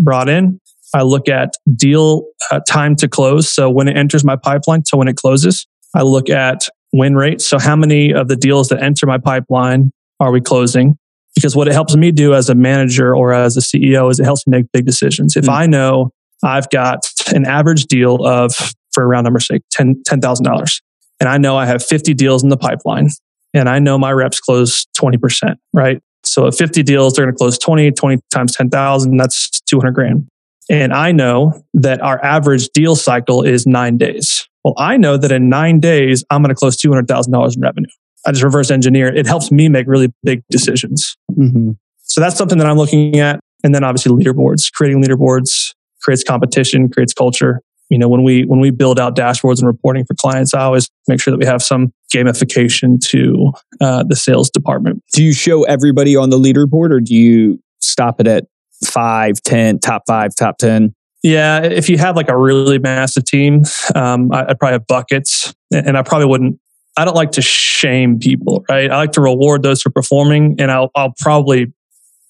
brought 0.00 0.28
in. 0.28 0.60
I 0.94 1.02
look 1.02 1.28
at 1.28 1.54
deal 1.76 2.24
uh, 2.50 2.60
time 2.68 2.96
to 2.96 3.08
close. 3.08 3.52
So 3.52 3.68
when 3.68 3.88
it 3.88 3.96
enters 3.96 4.24
my 4.24 4.36
pipeline 4.36 4.82
to 4.86 4.96
when 4.96 5.08
it 5.08 5.16
closes, 5.16 5.66
I 5.94 6.02
look 6.02 6.30
at 6.30 6.68
win 6.92 7.14
rate. 7.14 7.40
So 7.42 7.58
how 7.58 7.76
many 7.76 8.12
of 8.12 8.28
the 8.28 8.36
deals 8.36 8.68
that 8.68 8.82
enter 8.82 9.06
my 9.06 9.18
pipeline 9.18 9.90
are 10.20 10.30
we 10.30 10.40
closing? 10.40 10.96
Because 11.34 11.54
what 11.54 11.68
it 11.68 11.74
helps 11.74 11.94
me 11.94 12.10
do 12.10 12.34
as 12.34 12.48
a 12.48 12.54
manager 12.54 13.14
or 13.14 13.32
as 13.32 13.56
a 13.56 13.60
CEO 13.60 14.10
is 14.10 14.18
it 14.18 14.24
helps 14.24 14.46
me 14.46 14.58
make 14.58 14.66
big 14.72 14.86
decisions. 14.86 15.36
If 15.36 15.44
mm. 15.44 15.52
I 15.52 15.66
know 15.66 16.10
I've 16.42 16.70
got 16.70 17.00
an 17.32 17.46
average 17.46 17.86
deal 17.86 18.24
of, 18.24 18.54
for 18.92 19.02
a 19.02 19.06
round 19.06 19.24
number 19.24 19.40
sake, 19.40 19.62
$10,000, 19.74 20.02
$10, 20.04 20.80
and 21.20 21.28
I 21.28 21.38
know 21.38 21.56
I 21.56 21.66
have 21.66 21.84
50 21.84 22.14
deals 22.14 22.42
in 22.42 22.48
the 22.48 22.56
pipeline 22.56 23.10
and 23.54 23.68
I 23.68 23.78
know 23.78 23.98
my 23.98 24.12
reps 24.12 24.40
close 24.40 24.86
20%, 24.98 25.56
right? 25.72 26.00
So 26.24 26.46
at 26.46 26.54
50 26.54 26.82
deals, 26.82 27.14
they're 27.14 27.24
going 27.24 27.34
to 27.34 27.38
close 27.38 27.58
20, 27.58 27.92
20 27.92 28.20
times 28.32 28.54
10,000, 28.54 29.16
that's 29.16 29.60
200 29.62 29.92
grand. 29.92 30.28
And 30.70 30.92
I 30.92 31.12
know 31.12 31.64
that 31.74 32.00
our 32.02 32.22
average 32.22 32.68
deal 32.68 32.94
cycle 32.94 33.42
is 33.42 33.66
nine 33.66 33.96
days. 33.96 34.46
Well, 34.64 34.74
I 34.76 34.96
know 34.96 35.16
that 35.16 35.32
in 35.32 35.48
nine 35.48 35.80
days, 35.80 36.24
I'm 36.30 36.42
going 36.42 36.54
to 36.54 36.58
close 36.58 36.76
$200,000 36.76 37.56
in 37.56 37.60
revenue. 37.62 37.88
I 38.26 38.32
just 38.32 38.44
reverse 38.44 38.70
engineer. 38.70 39.08
It 39.14 39.26
helps 39.26 39.50
me 39.50 39.68
make 39.68 39.86
really 39.86 40.12
big 40.22 40.42
decisions. 40.50 41.16
Mm-hmm. 41.32 41.72
So 42.02 42.20
that's 42.20 42.36
something 42.36 42.58
that 42.58 42.66
I'm 42.66 42.76
looking 42.76 43.18
at. 43.18 43.40
And 43.64 43.74
then 43.74 43.82
obviously 43.82 44.12
leaderboards, 44.12 44.70
creating 44.72 45.02
leaderboards 45.02 45.72
creates 46.08 46.24
competition, 46.24 46.88
creates 46.88 47.12
culture. 47.12 47.60
You 47.90 47.98
know, 47.98 48.08
when 48.08 48.22
we, 48.22 48.46
when 48.46 48.60
we 48.60 48.70
build 48.70 48.98
out 48.98 49.14
dashboards 49.14 49.58
and 49.58 49.66
reporting 49.66 50.06
for 50.06 50.14
clients, 50.14 50.54
I 50.54 50.62
always 50.62 50.88
make 51.06 51.20
sure 51.20 51.32
that 51.32 51.38
we 51.38 51.44
have 51.44 51.62
some 51.62 51.92
gamification 52.14 52.98
to 53.08 53.52
uh, 53.78 54.04
the 54.08 54.16
sales 54.16 54.48
department. 54.48 55.02
Do 55.12 55.22
you 55.22 55.34
show 55.34 55.64
everybody 55.64 56.16
on 56.16 56.30
the 56.30 56.38
leaderboard 56.38 56.92
or 56.92 57.00
do 57.00 57.14
you 57.14 57.62
stop 57.80 58.22
it 58.22 58.26
at 58.26 58.46
five, 58.82 59.42
ten, 59.42 59.80
top 59.80 60.04
five, 60.06 60.34
top 60.34 60.56
10? 60.56 60.94
Yeah, 61.22 61.62
if 61.62 61.90
you 61.90 61.98
have 61.98 62.16
like 62.16 62.30
a 62.30 62.36
really 62.38 62.78
massive 62.78 63.26
team, 63.26 63.64
um, 63.94 64.32
I, 64.32 64.44
would 64.44 64.58
probably 64.58 64.72
have 64.72 64.86
buckets, 64.86 65.52
and 65.70 65.98
I 65.98 66.02
probably 66.02 66.26
wouldn't. 66.26 66.58
I 66.96 67.04
don't 67.04 67.16
like 67.16 67.32
to 67.32 67.42
shame 67.42 68.18
people, 68.18 68.64
right? 68.70 68.90
I 68.90 68.96
like 68.96 69.12
to 69.12 69.20
reward 69.20 69.62
those 69.62 69.82
who 69.82 69.88
are 69.88 69.92
performing, 69.92 70.56
and 70.58 70.70
I'll, 70.70 70.90
I'll 70.94 71.12
probably 71.18 71.72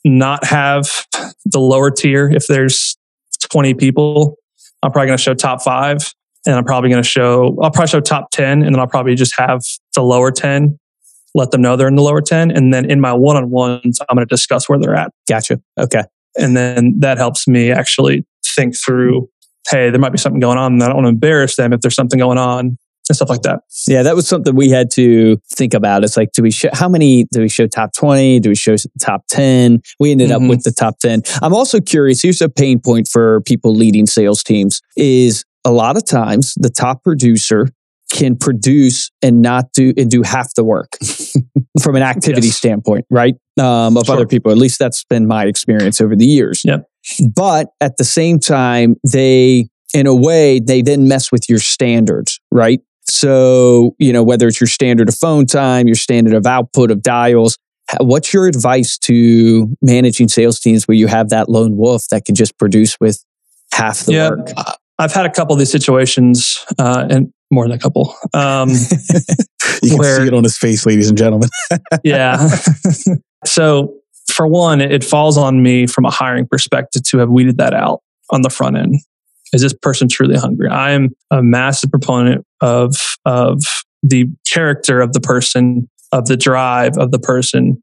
not 0.04 0.44
have 0.44 0.90
the 1.44 1.61
lower 1.61 1.90
tier 1.90 2.28
if 2.30 2.47
there's 2.47 2.97
20 3.38 3.75
people. 3.75 4.37
I'm 4.83 4.92
probably 4.92 5.09
going 5.09 5.18
to 5.18 5.23
show 5.23 5.35
top 5.35 5.62
five, 5.62 5.99
and 6.47 6.57
I'm 6.57 6.64
probably 6.64 6.90
going 6.90 7.02
to 7.02 7.09
show. 7.09 7.57
I'll 7.62 7.71
probably 7.71 7.88
show 7.88 8.00
top 8.00 8.30
10, 8.30 8.62
and 8.62 8.75
then 8.75 8.80
I'll 8.80 8.87
probably 8.87 9.14
just 9.14 9.35
have 9.38 9.62
the 9.95 10.02
lower 10.02 10.30
10 10.30 10.78
let 11.35 11.50
them 11.50 11.62
know 11.62 11.76
they're 11.76 11.88
in 11.88 11.95
the 11.95 12.02
lower 12.02 12.21
10. 12.21 12.50
And 12.50 12.73
then 12.73 12.90
in 12.90 13.00
my 13.00 13.12
one 13.12 13.37
on 13.37 13.50
ones, 13.50 14.00
I'm 14.09 14.16
going 14.16 14.26
to 14.26 14.35
discuss 14.35 14.68
where 14.68 14.78
they're 14.78 14.95
at. 14.95 15.12
Gotcha. 15.28 15.61
Okay. 15.78 16.02
And 16.37 16.57
then 16.57 16.95
that 17.00 17.18
helps 17.18 17.49
me 17.49 17.71
actually 17.71 18.26
think 18.45 18.75
through, 18.76 19.28
hey, 19.71 19.90
there 19.90 20.00
might 20.00 20.12
be 20.12 20.18
something 20.18 20.40
going 20.40 20.59
on. 20.59 20.75
And 20.75 20.83
I 20.83 20.87
don't 20.87 20.97
want 20.97 21.07
to 21.07 21.11
embarrass 21.11 21.57
them 21.57 21.73
if 21.73 21.80
there's 21.80 21.95
something 21.95 22.18
going 22.18 22.38
on 22.38 22.78
and 23.08 23.16
stuff 23.16 23.28
like 23.28 23.42
that. 23.42 23.60
Yeah, 23.86 24.02
that 24.02 24.14
was 24.14 24.28
something 24.28 24.54
we 24.54 24.70
had 24.70 24.90
to 24.92 25.38
think 25.52 25.75
about. 25.75 26.04
It's 26.04 26.16
like, 26.16 26.32
do 26.32 26.42
we 26.42 26.50
show 26.50 26.71
how 26.73 26.88
many? 26.88 27.25
Do 27.32 27.40
we 27.40 27.49
show 27.49 27.66
top 27.66 27.92
twenty? 27.94 28.40
Do 28.40 28.50
we 28.50 28.54
show 28.54 28.76
top 29.00 29.25
ten? 29.28 29.80
We 29.99 30.12
ended 30.12 30.30
mm-hmm. 30.30 30.44
up 30.44 30.49
with 30.49 30.64
the 30.64 30.73
top 30.73 30.99
ten. 30.99 31.23
I'm 31.42 31.54
also 31.54 31.80
curious. 31.80 32.23
Here's 32.23 32.42
a 32.42 32.49
pain 32.49 32.80
point 32.80 33.08
for 33.08 33.40
people 33.42 33.75
leading 33.75 34.06
sales 34.06 34.42
teams: 34.42 34.80
is 34.97 35.44
a 35.64 35.73
lot 35.73 35.97
of 35.97 36.04
times 36.04 36.54
the 36.56 36.71
top 36.71 37.02
producer 37.02 37.68
can 38.10 38.36
produce 38.36 39.10
and 39.23 39.42
not 39.42 39.73
do 39.73 39.92
and 39.97 40.10
do 40.10 40.23
half 40.23 40.54
the 40.54 40.64
work 40.64 40.97
from 41.82 41.97
an 41.97 42.02
activity 42.02 42.47
yes. 42.47 42.56
standpoint, 42.56 43.04
right? 43.10 43.34
Um, 43.58 43.97
of 43.97 44.06
sure. 44.06 44.16
other 44.16 44.26
people. 44.26 44.50
At 44.50 44.58
least 44.58 44.78
that's 44.78 45.04
been 45.04 45.26
my 45.26 45.44
experience 45.44 46.00
over 46.00 46.16
the 46.16 46.26
years. 46.26 46.62
Yep. 46.64 46.88
But 47.34 47.68
at 47.80 47.97
the 47.97 48.04
same 48.04 48.38
time, 48.38 48.97
they, 49.10 49.68
in 49.94 50.06
a 50.06 50.14
way, 50.14 50.60
they 50.60 50.82
then 50.82 51.08
mess 51.08 51.30
with 51.32 51.49
your 51.49 51.58
standards, 51.58 52.40
right? 52.50 52.80
So, 53.08 53.94
you 53.99 54.12
know, 54.12 54.23
whether 54.23 54.47
it's 54.49 54.60
your 54.60 54.68
standard 54.68 55.08
of 55.08 55.14
phone 55.14 55.47
time, 55.47 55.86
your 55.86 55.97
standard 55.97 56.34
of 56.34 56.47
output 56.47 56.90
of 56.90 57.02
dials, 57.02 57.58
what's 58.00 58.34
your 58.34 58.47
advice 58.47 58.99
to 58.99 59.75
managing 59.80 60.28
sales 60.28 60.60
teams 60.60 60.86
where 60.86 60.97
you 60.97 61.06
have 61.06 61.30
that 61.30 61.49
lone 61.49 61.76
wolf 61.76 62.06
that 62.10 62.25
can 62.25 62.34
just 62.34 62.58
produce 62.58 62.99
with 63.00 63.25
half 63.73 64.00
the 64.00 64.12
yeah, 64.12 64.30
work? 64.30 64.50
I've 64.99 65.12
had 65.12 65.26
a 65.26 65.30
couple 65.30 65.54
of 65.54 65.58
these 65.58 65.71
situations, 65.71 66.64
uh, 66.78 67.06
and 67.08 67.32
more 67.50 67.64
than 67.66 67.73
a 67.73 67.78
couple. 67.78 68.14
Um, 68.34 68.68
you 69.82 69.90
can 69.90 69.99
where, 69.99 70.21
see 70.21 70.26
it 70.26 70.34
on 70.34 70.42
his 70.42 70.58
face, 70.58 70.84
ladies 70.84 71.08
and 71.08 71.16
gentlemen. 71.16 71.49
yeah. 72.04 72.49
so, 73.47 73.94
for 74.30 74.47
one, 74.47 74.80
it 74.80 75.04
falls 75.04 75.38
on 75.38 75.62
me 75.62 75.86
from 75.86 76.04
a 76.04 76.10
hiring 76.10 76.47
perspective 76.47 77.02
to 77.04 77.18
have 77.18 77.30
weeded 77.30 77.58
that 77.58 77.73
out 77.73 78.02
on 78.30 78.42
the 78.42 78.50
front 78.50 78.76
end. 78.76 78.97
Is 79.52 79.62
this 79.62 79.73
person 79.73 80.08
truly 80.08 80.36
hungry? 80.36 80.68
I 80.68 80.90
am 80.90 81.10
a 81.30 81.42
massive 81.42 81.90
proponent 81.90 82.44
of 82.60 82.94
of 83.25 83.62
the 84.02 84.26
character 84.50 85.00
of 85.00 85.12
the 85.12 85.21
person, 85.21 85.88
of 86.12 86.26
the 86.26 86.36
drive 86.36 86.97
of 86.99 87.10
the 87.10 87.18
person, 87.18 87.82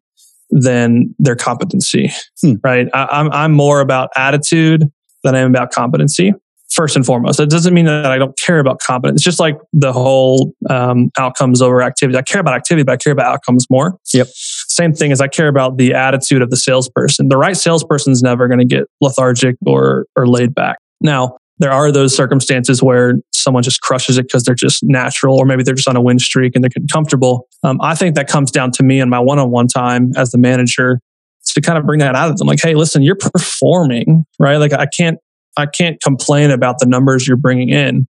than 0.50 1.14
their 1.20 1.36
competency. 1.36 2.12
Hmm. 2.42 2.54
Right? 2.64 2.88
I, 2.94 3.08
I'm 3.12 3.32
I'm 3.32 3.52
more 3.52 3.80
about 3.80 4.10
attitude 4.16 4.92
than 5.24 5.36
I 5.36 5.40
am 5.40 5.50
about 5.50 5.72
competency 5.72 6.34
first 6.76 6.96
and 6.96 7.06
foremost. 7.06 7.40
It 7.40 7.50
doesn't 7.50 7.74
mean 7.74 7.86
that 7.86 8.08
I 8.08 8.18
don't 8.18 8.38
care 8.38 8.60
about 8.60 8.80
competence. 8.80 9.20
It's 9.20 9.24
just 9.24 9.40
like 9.40 9.58
the 9.72 9.94
whole 9.94 10.54
um, 10.70 11.10
outcomes 11.18 11.62
over 11.62 11.82
activity. 11.82 12.18
I 12.18 12.22
care 12.22 12.42
about 12.42 12.54
activity, 12.54 12.84
but 12.84 12.94
I 12.94 12.98
care 12.98 13.14
about 13.14 13.28
outcomes 13.28 13.66
more. 13.70 13.98
Yep. 14.14 14.28
Same 14.34 14.94
thing 14.94 15.12
as 15.12 15.22
I 15.22 15.28
care 15.28 15.48
about 15.48 15.78
the 15.78 15.94
attitude 15.94 16.42
of 16.42 16.50
the 16.50 16.58
salesperson. 16.58 17.30
The 17.30 17.38
right 17.38 17.56
salesperson 17.56 18.12
is 18.12 18.22
never 18.22 18.48
going 18.48 18.60
to 18.60 18.66
get 18.66 18.88
lethargic 19.00 19.56
or 19.66 20.06
or 20.16 20.28
laid 20.28 20.54
back. 20.54 20.80
Now, 21.02 21.38
there 21.60 21.72
are 21.72 21.92
those 21.92 22.16
circumstances 22.16 22.84
where 22.84 23.16
someone 23.46 23.64
just 23.64 23.82
crushes 23.82 24.18
it 24.18 24.24
because 24.24 24.44
they're 24.44 24.56
just 24.56 24.84
natural, 24.84 25.38
or 25.38 25.46
maybe 25.46 25.64
they're 25.64 25.76
just 25.76 25.88
on 25.88 25.96
a 25.96 26.02
win 26.02 26.20
streak 26.20 26.54
and 26.56 26.64
they're 26.64 26.72
comfortable. 26.92 27.48
Um, 27.64 27.80
I 27.82 27.96
think 27.96 28.16
that 28.16 28.28
comes 28.28 28.52
down 28.52 28.72
to 28.72 28.84
me 28.84 29.00
and 29.00 29.10
my 29.10 29.20
one-on-one 29.20 29.68
time 29.68 30.12
as 30.18 30.32
the 30.32 30.38
manager 30.38 31.00
to 31.46 31.62
kind 31.62 31.78
of 31.78 31.86
bring 31.86 32.00
that 32.00 32.16
out 32.16 32.30
of 32.30 32.38
them. 32.38 32.48
Like, 32.48 32.60
hey, 32.62 32.74
listen, 32.76 33.04
you're 33.04 33.16
performing, 33.16 34.26
right? 34.40 34.58
Like, 34.58 34.74
I 34.74 34.88
can't 34.88 35.20
I 35.58 35.68
can't 35.68 36.02
complain 36.02 36.52
about 36.52 36.80
the 36.80 36.86
numbers 36.86 37.26
you're 37.26 37.38
bringing 37.38 37.70
in, 37.70 38.08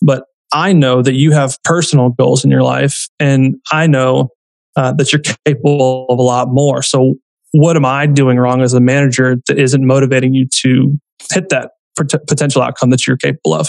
but 0.00 0.24
I 0.54 0.72
know 0.72 1.02
that 1.02 1.14
you 1.14 1.32
have 1.32 1.62
personal 1.64 2.10
goals 2.10 2.44
in 2.44 2.50
your 2.50 2.62
life, 2.62 3.08
and 3.20 3.56
I 3.70 3.86
know 3.86 4.30
uh, 4.76 4.92
that 4.94 5.12
you're 5.12 5.20
capable 5.44 6.06
of 6.08 6.18
a 6.18 6.22
lot 6.22 6.48
more. 6.48 6.82
So, 6.82 7.16
what 7.52 7.76
am 7.76 7.84
I 7.84 8.06
doing 8.06 8.38
wrong 8.38 8.62
as 8.62 8.72
a 8.72 8.80
manager 8.80 9.36
that 9.48 9.58
isn't 9.58 9.86
motivating 9.86 10.32
you 10.32 10.46
to 10.62 10.98
hit 11.30 11.50
that 11.50 11.72
pot- 11.96 12.26
potential 12.26 12.62
outcome 12.62 12.90
that 12.90 13.06
you're 13.06 13.16
capable 13.16 13.54
of? 13.54 13.68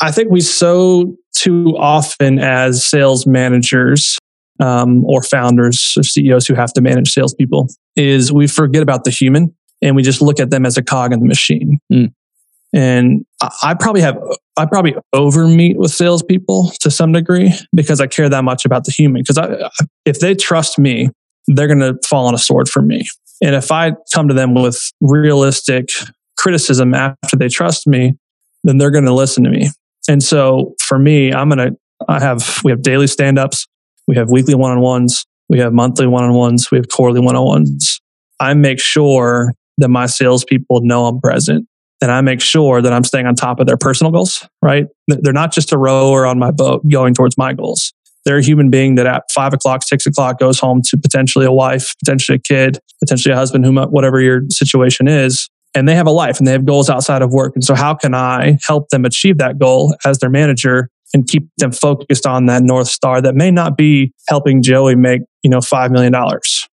I 0.00 0.12
think 0.12 0.30
we 0.30 0.40
so 0.40 1.16
too 1.34 1.74
often 1.76 2.38
as 2.38 2.84
sales 2.84 3.26
managers 3.26 4.18
um, 4.60 5.04
or 5.04 5.22
founders 5.22 5.94
or 5.96 6.02
CEOs 6.02 6.46
who 6.46 6.54
have 6.54 6.72
to 6.74 6.80
manage 6.80 7.10
salespeople 7.10 7.68
is 7.96 8.32
we 8.32 8.46
forget 8.46 8.82
about 8.82 9.04
the 9.04 9.10
human 9.10 9.54
and 9.82 9.94
we 9.94 10.02
just 10.02 10.20
look 10.20 10.40
at 10.40 10.50
them 10.50 10.66
as 10.66 10.76
a 10.76 10.82
cog 10.82 11.12
in 11.12 11.20
the 11.20 11.26
machine. 11.26 11.78
Mm. 11.92 12.12
And 12.74 13.24
I 13.62 13.74
probably 13.74 14.02
have, 14.02 14.18
I 14.56 14.66
probably 14.66 14.94
over 15.12 15.46
meet 15.46 15.78
with 15.78 15.90
salespeople 15.90 16.72
to 16.80 16.90
some 16.90 17.12
degree 17.12 17.54
because 17.74 18.00
I 18.00 18.06
care 18.06 18.28
that 18.28 18.44
much 18.44 18.64
about 18.64 18.84
the 18.84 18.92
human. 18.92 19.22
Because 19.22 19.38
if 20.04 20.20
they 20.20 20.34
trust 20.34 20.78
me, 20.78 21.08
they're 21.46 21.66
going 21.66 21.78
to 21.80 21.96
fall 22.06 22.26
on 22.26 22.34
a 22.34 22.38
sword 22.38 22.68
for 22.68 22.82
me. 22.82 23.08
And 23.42 23.54
if 23.54 23.72
I 23.72 23.92
come 24.12 24.28
to 24.28 24.34
them 24.34 24.54
with 24.54 24.78
realistic 25.00 25.88
criticism 26.36 26.92
after 26.92 27.36
they 27.36 27.48
trust 27.48 27.86
me, 27.86 28.16
then 28.64 28.78
they're 28.78 28.90
going 28.90 29.04
to 29.04 29.14
listen 29.14 29.44
to 29.44 29.50
me. 29.50 29.70
And 30.08 30.22
so 30.22 30.74
for 30.80 30.98
me, 30.98 31.32
I'm 31.32 31.50
going 31.50 31.58
to, 31.58 31.76
I 32.08 32.20
have, 32.20 32.60
we 32.64 32.72
have 32.72 32.82
daily 32.82 33.06
stand 33.06 33.38
ups, 33.38 33.66
we 34.06 34.16
have 34.16 34.30
weekly 34.30 34.54
one 34.54 34.72
on 34.72 34.80
ones, 34.80 35.26
we 35.48 35.58
have 35.58 35.72
monthly 35.72 36.06
one 36.06 36.24
on 36.24 36.32
ones, 36.32 36.70
we 36.70 36.78
have 36.78 36.88
quarterly 36.88 37.20
one 37.20 37.36
on 37.36 37.44
ones. 37.44 38.00
I 38.40 38.54
make 38.54 38.80
sure 38.80 39.54
that 39.76 39.88
my 39.88 40.06
salespeople 40.06 40.80
know 40.82 41.06
I'm 41.06 41.20
present 41.20 41.68
and 42.00 42.10
I 42.10 42.20
make 42.20 42.40
sure 42.40 42.80
that 42.80 42.92
I'm 42.92 43.04
staying 43.04 43.26
on 43.26 43.34
top 43.34 43.60
of 43.60 43.66
their 43.66 43.76
personal 43.76 44.12
goals, 44.12 44.46
right? 44.62 44.86
They're 45.08 45.32
not 45.32 45.52
just 45.52 45.72
a 45.72 45.78
rower 45.78 46.26
on 46.26 46.38
my 46.38 46.50
boat 46.52 46.88
going 46.88 47.14
towards 47.14 47.36
my 47.36 47.52
goals. 47.52 47.92
They're 48.24 48.38
a 48.38 48.44
human 48.44 48.70
being 48.70 48.96
that 48.96 49.06
at 49.06 49.24
five 49.34 49.52
o'clock, 49.52 49.82
six 49.82 50.06
o'clock 50.06 50.38
goes 50.38 50.58
home 50.58 50.82
to 50.86 50.98
potentially 50.98 51.46
a 51.46 51.52
wife, 51.52 51.94
potentially 51.98 52.36
a 52.36 52.40
kid, 52.40 52.78
potentially 53.00 53.32
a 53.32 53.36
husband, 53.36 53.64
whom, 53.64 53.76
whatever 53.76 54.20
your 54.20 54.42
situation 54.50 55.08
is. 55.08 55.48
And 55.74 55.88
they 55.88 55.94
have 55.94 56.06
a 56.06 56.10
life 56.10 56.38
and 56.38 56.46
they 56.46 56.52
have 56.52 56.64
goals 56.64 56.88
outside 56.90 57.22
of 57.22 57.32
work. 57.32 57.52
And 57.54 57.64
so, 57.64 57.74
how 57.74 57.94
can 57.94 58.14
I 58.14 58.58
help 58.66 58.88
them 58.90 59.04
achieve 59.04 59.38
that 59.38 59.58
goal 59.58 59.94
as 60.04 60.18
their 60.18 60.30
manager 60.30 60.90
and 61.14 61.26
keep 61.26 61.48
them 61.58 61.72
focused 61.72 62.26
on 62.26 62.46
that 62.46 62.62
North 62.62 62.88
Star 62.88 63.20
that 63.22 63.34
may 63.34 63.50
not 63.50 63.76
be 63.76 64.12
helping 64.28 64.62
Joey 64.62 64.94
make, 64.94 65.22
you 65.42 65.50
know, 65.50 65.58
$5 65.58 65.90
million, 65.90 66.14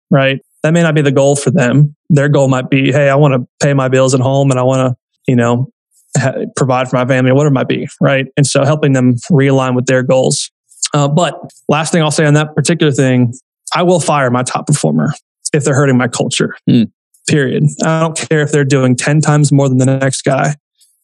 right? 0.10 0.40
That 0.64 0.72
may 0.72 0.82
not 0.82 0.96
be 0.96 1.02
the 1.02 1.12
goal 1.12 1.36
for 1.36 1.52
them. 1.52 1.96
Their 2.10 2.30
goal 2.30 2.48
might 2.48 2.70
be, 2.70 2.92
hey, 2.92 3.10
I 3.10 3.16
want 3.16 3.34
to 3.34 3.48
pay 3.66 3.74
my 3.74 3.90
bills 3.90 4.14
at 4.14 4.22
home 4.22 4.52
and 4.52 4.60
I 4.60 4.64
want 4.64 4.90
to, 4.90 4.98
you 5.28 5.36
know, 5.36 5.70
ha- 6.18 6.46
provide 6.56 6.90
for 6.90 6.96
my 6.98 7.06
family, 7.06 7.32
whatever 7.32 7.48
it 7.48 7.52
might 7.52 7.68
be, 7.68 7.88
right? 8.00 8.28
And 8.38 8.46
so 8.46 8.64
helping 8.64 8.94
them 8.94 9.16
realign 9.32 9.76
with 9.76 9.88
their 9.88 10.04
goals. 10.04 10.50
Uh, 10.94 11.08
but 11.08 11.40
last 11.68 11.92
thing 11.92 12.02
I'll 12.02 12.12
say 12.12 12.26
on 12.26 12.34
that 12.36 12.56
particular 12.56 12.92
thing, 12.92 13.34
I 13.74 13.84
will 13.84 14.00
fire 14.00 14.30
my 14.30 14.44
top 14.44 14.68
performer 14.68 15.14
if 15.54 15.64
they're 15.64 15.76
hurting 15.76 15.98
my 15.98 16.08
culture. 16.08 16.56
Hmm. 16.70 16.84
Period. 17.32 17.64
I 17.84 18.00
don't 18.02 18.18
care 18.30 18.42
if 18.42 18.52
they're 18.52 18.66
doing 18.66 18.96
10 18.96 19.22
times 19.22 19.52
more 19.52 19.68
than 19.70 19.78
the 19.78 19.86
next 19.86 20.22
guy. 20.24 20.56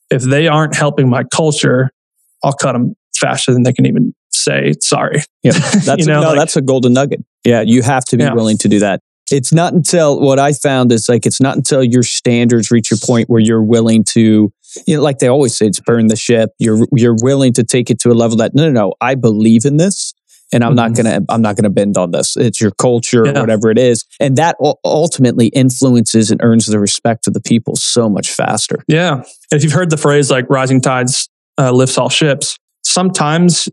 If 0.09 0.23
they 0.23 0.47
aren't 0.47 0.75
helping 0.75 1.09
my 1.09 1.23
culture, 1.23 1.91
I'll 2.43 2.53
cut 2.53 2.73
them 2.73 2.95
faster 3.15 3.53
than 3.53 3.63
they 3.63 3.73
can 3.73 3.85
even 3.85 4.13
say 4.31 4.73
sorry. 4.81 5.21
Yeah, 5.43 5.51
that's 5.85 5.99
You 5.99 6.05
know, 6.05 6.19
a, 6.19 6.21
no, 6.21 6.27
like- 6.29 6.37
that's 6.39 6.55
a 6.55 6.61
golden 6.61 6.93
nugget. 6.93 7.23
Yeah, 7.43 7.61
you 7.61 7.81
have 7.81 8.05
to 8.05 8.17
be 8.17 8.23
Yeah. 8.23 8.33
willing 8.33 8.57
to 8.59 8.67
do 8.67 8.79
that. 8.79 9.01
It's 9.31 9.51
not 9.51 9.73
until 9.73 10.21
what 10.21 10.39
I 10.39 10.53
found 10.53 10.91
is 10.93 11.09
like 11.09 11.25
it's 11.25 11.41
not 11.41 11.57
until 11.57 11.83
your 11.83 12.03
standards 12.03 12.71
reach 12.71 12.91
a 12.93 12.97
point 12.97 13.29
where 13.29 13.41
you're 13.41 13.61
willing 13.63 14.05
to, 14.11 14.51
you 14.85 14.95
know, 14.95 15.01
like 15.03 15.19
they 15.19 15.27
always 15.27 15.57
say, 15.57 15.65
it's 15.67 15.81
burn 15.81 16.07
the 16.07 16.15
ship. 16.15 16.51
You're 16.59 16.87
you're 16.95 17.15
willing 17.21 17.51
to 17.53 17.63
take 17.63 17.89
it 17.89 17.99
to 18.01 18.09
a 18.09 18.13
level 18.13 18.37
that 18.37 18.55
no, 18.55 18.65
no, 18.69 18.71
no, 18.71 18.93
I 19.01 19.15
believe 19.15 19.65
in 19.65 19.75
this, 19.77 20.13
and 20.53 20.63
I'm 20.63 20.75
not 20.75 20.91
Mhm. 20.91 20.95
gonna 20.97 21.21
I'm 21.29 21.41
not 21.41 21.55
gonna 21.55 21.69
bend 21.69 21.97
on 21.97 22.11
this. 22.11 22.35
It's 22.37 22.59
your 22.61 22.71
culture, 22.71 23.25
Yeah. 23.25 23.39
whatever 23.39 23.69
it 23.69 23.77
is, 23.77 24.05
and 24.19 24.35
that 24.37 24.55
ultimately 24.85 25.47
influences 25.47 26.31
and 26.31 26.39
earns 26.43 26.65
the 26.67 26.79
respect 26.79 27.27
of 27.27 27.33
the 27.33 27.41
people 27.41 27.75
so 27.75 28.09
much 28.09 28.31
faster. 28.31 28.83
Yeah. 28.87 29.23
If 29.51 29.63
you've 29.63 29.73
heard 29.73 29.89
the 29.89 29.97
phrase 29.97 30.29
like 30.31 30.49
rising 30.49 30.81
tides 30.81 31.29
uh, 31.59 31.71
lifts 31.71 31.97
all 31.97 32.09
ships, 32.09 32.57
sometimes 32.85 33.67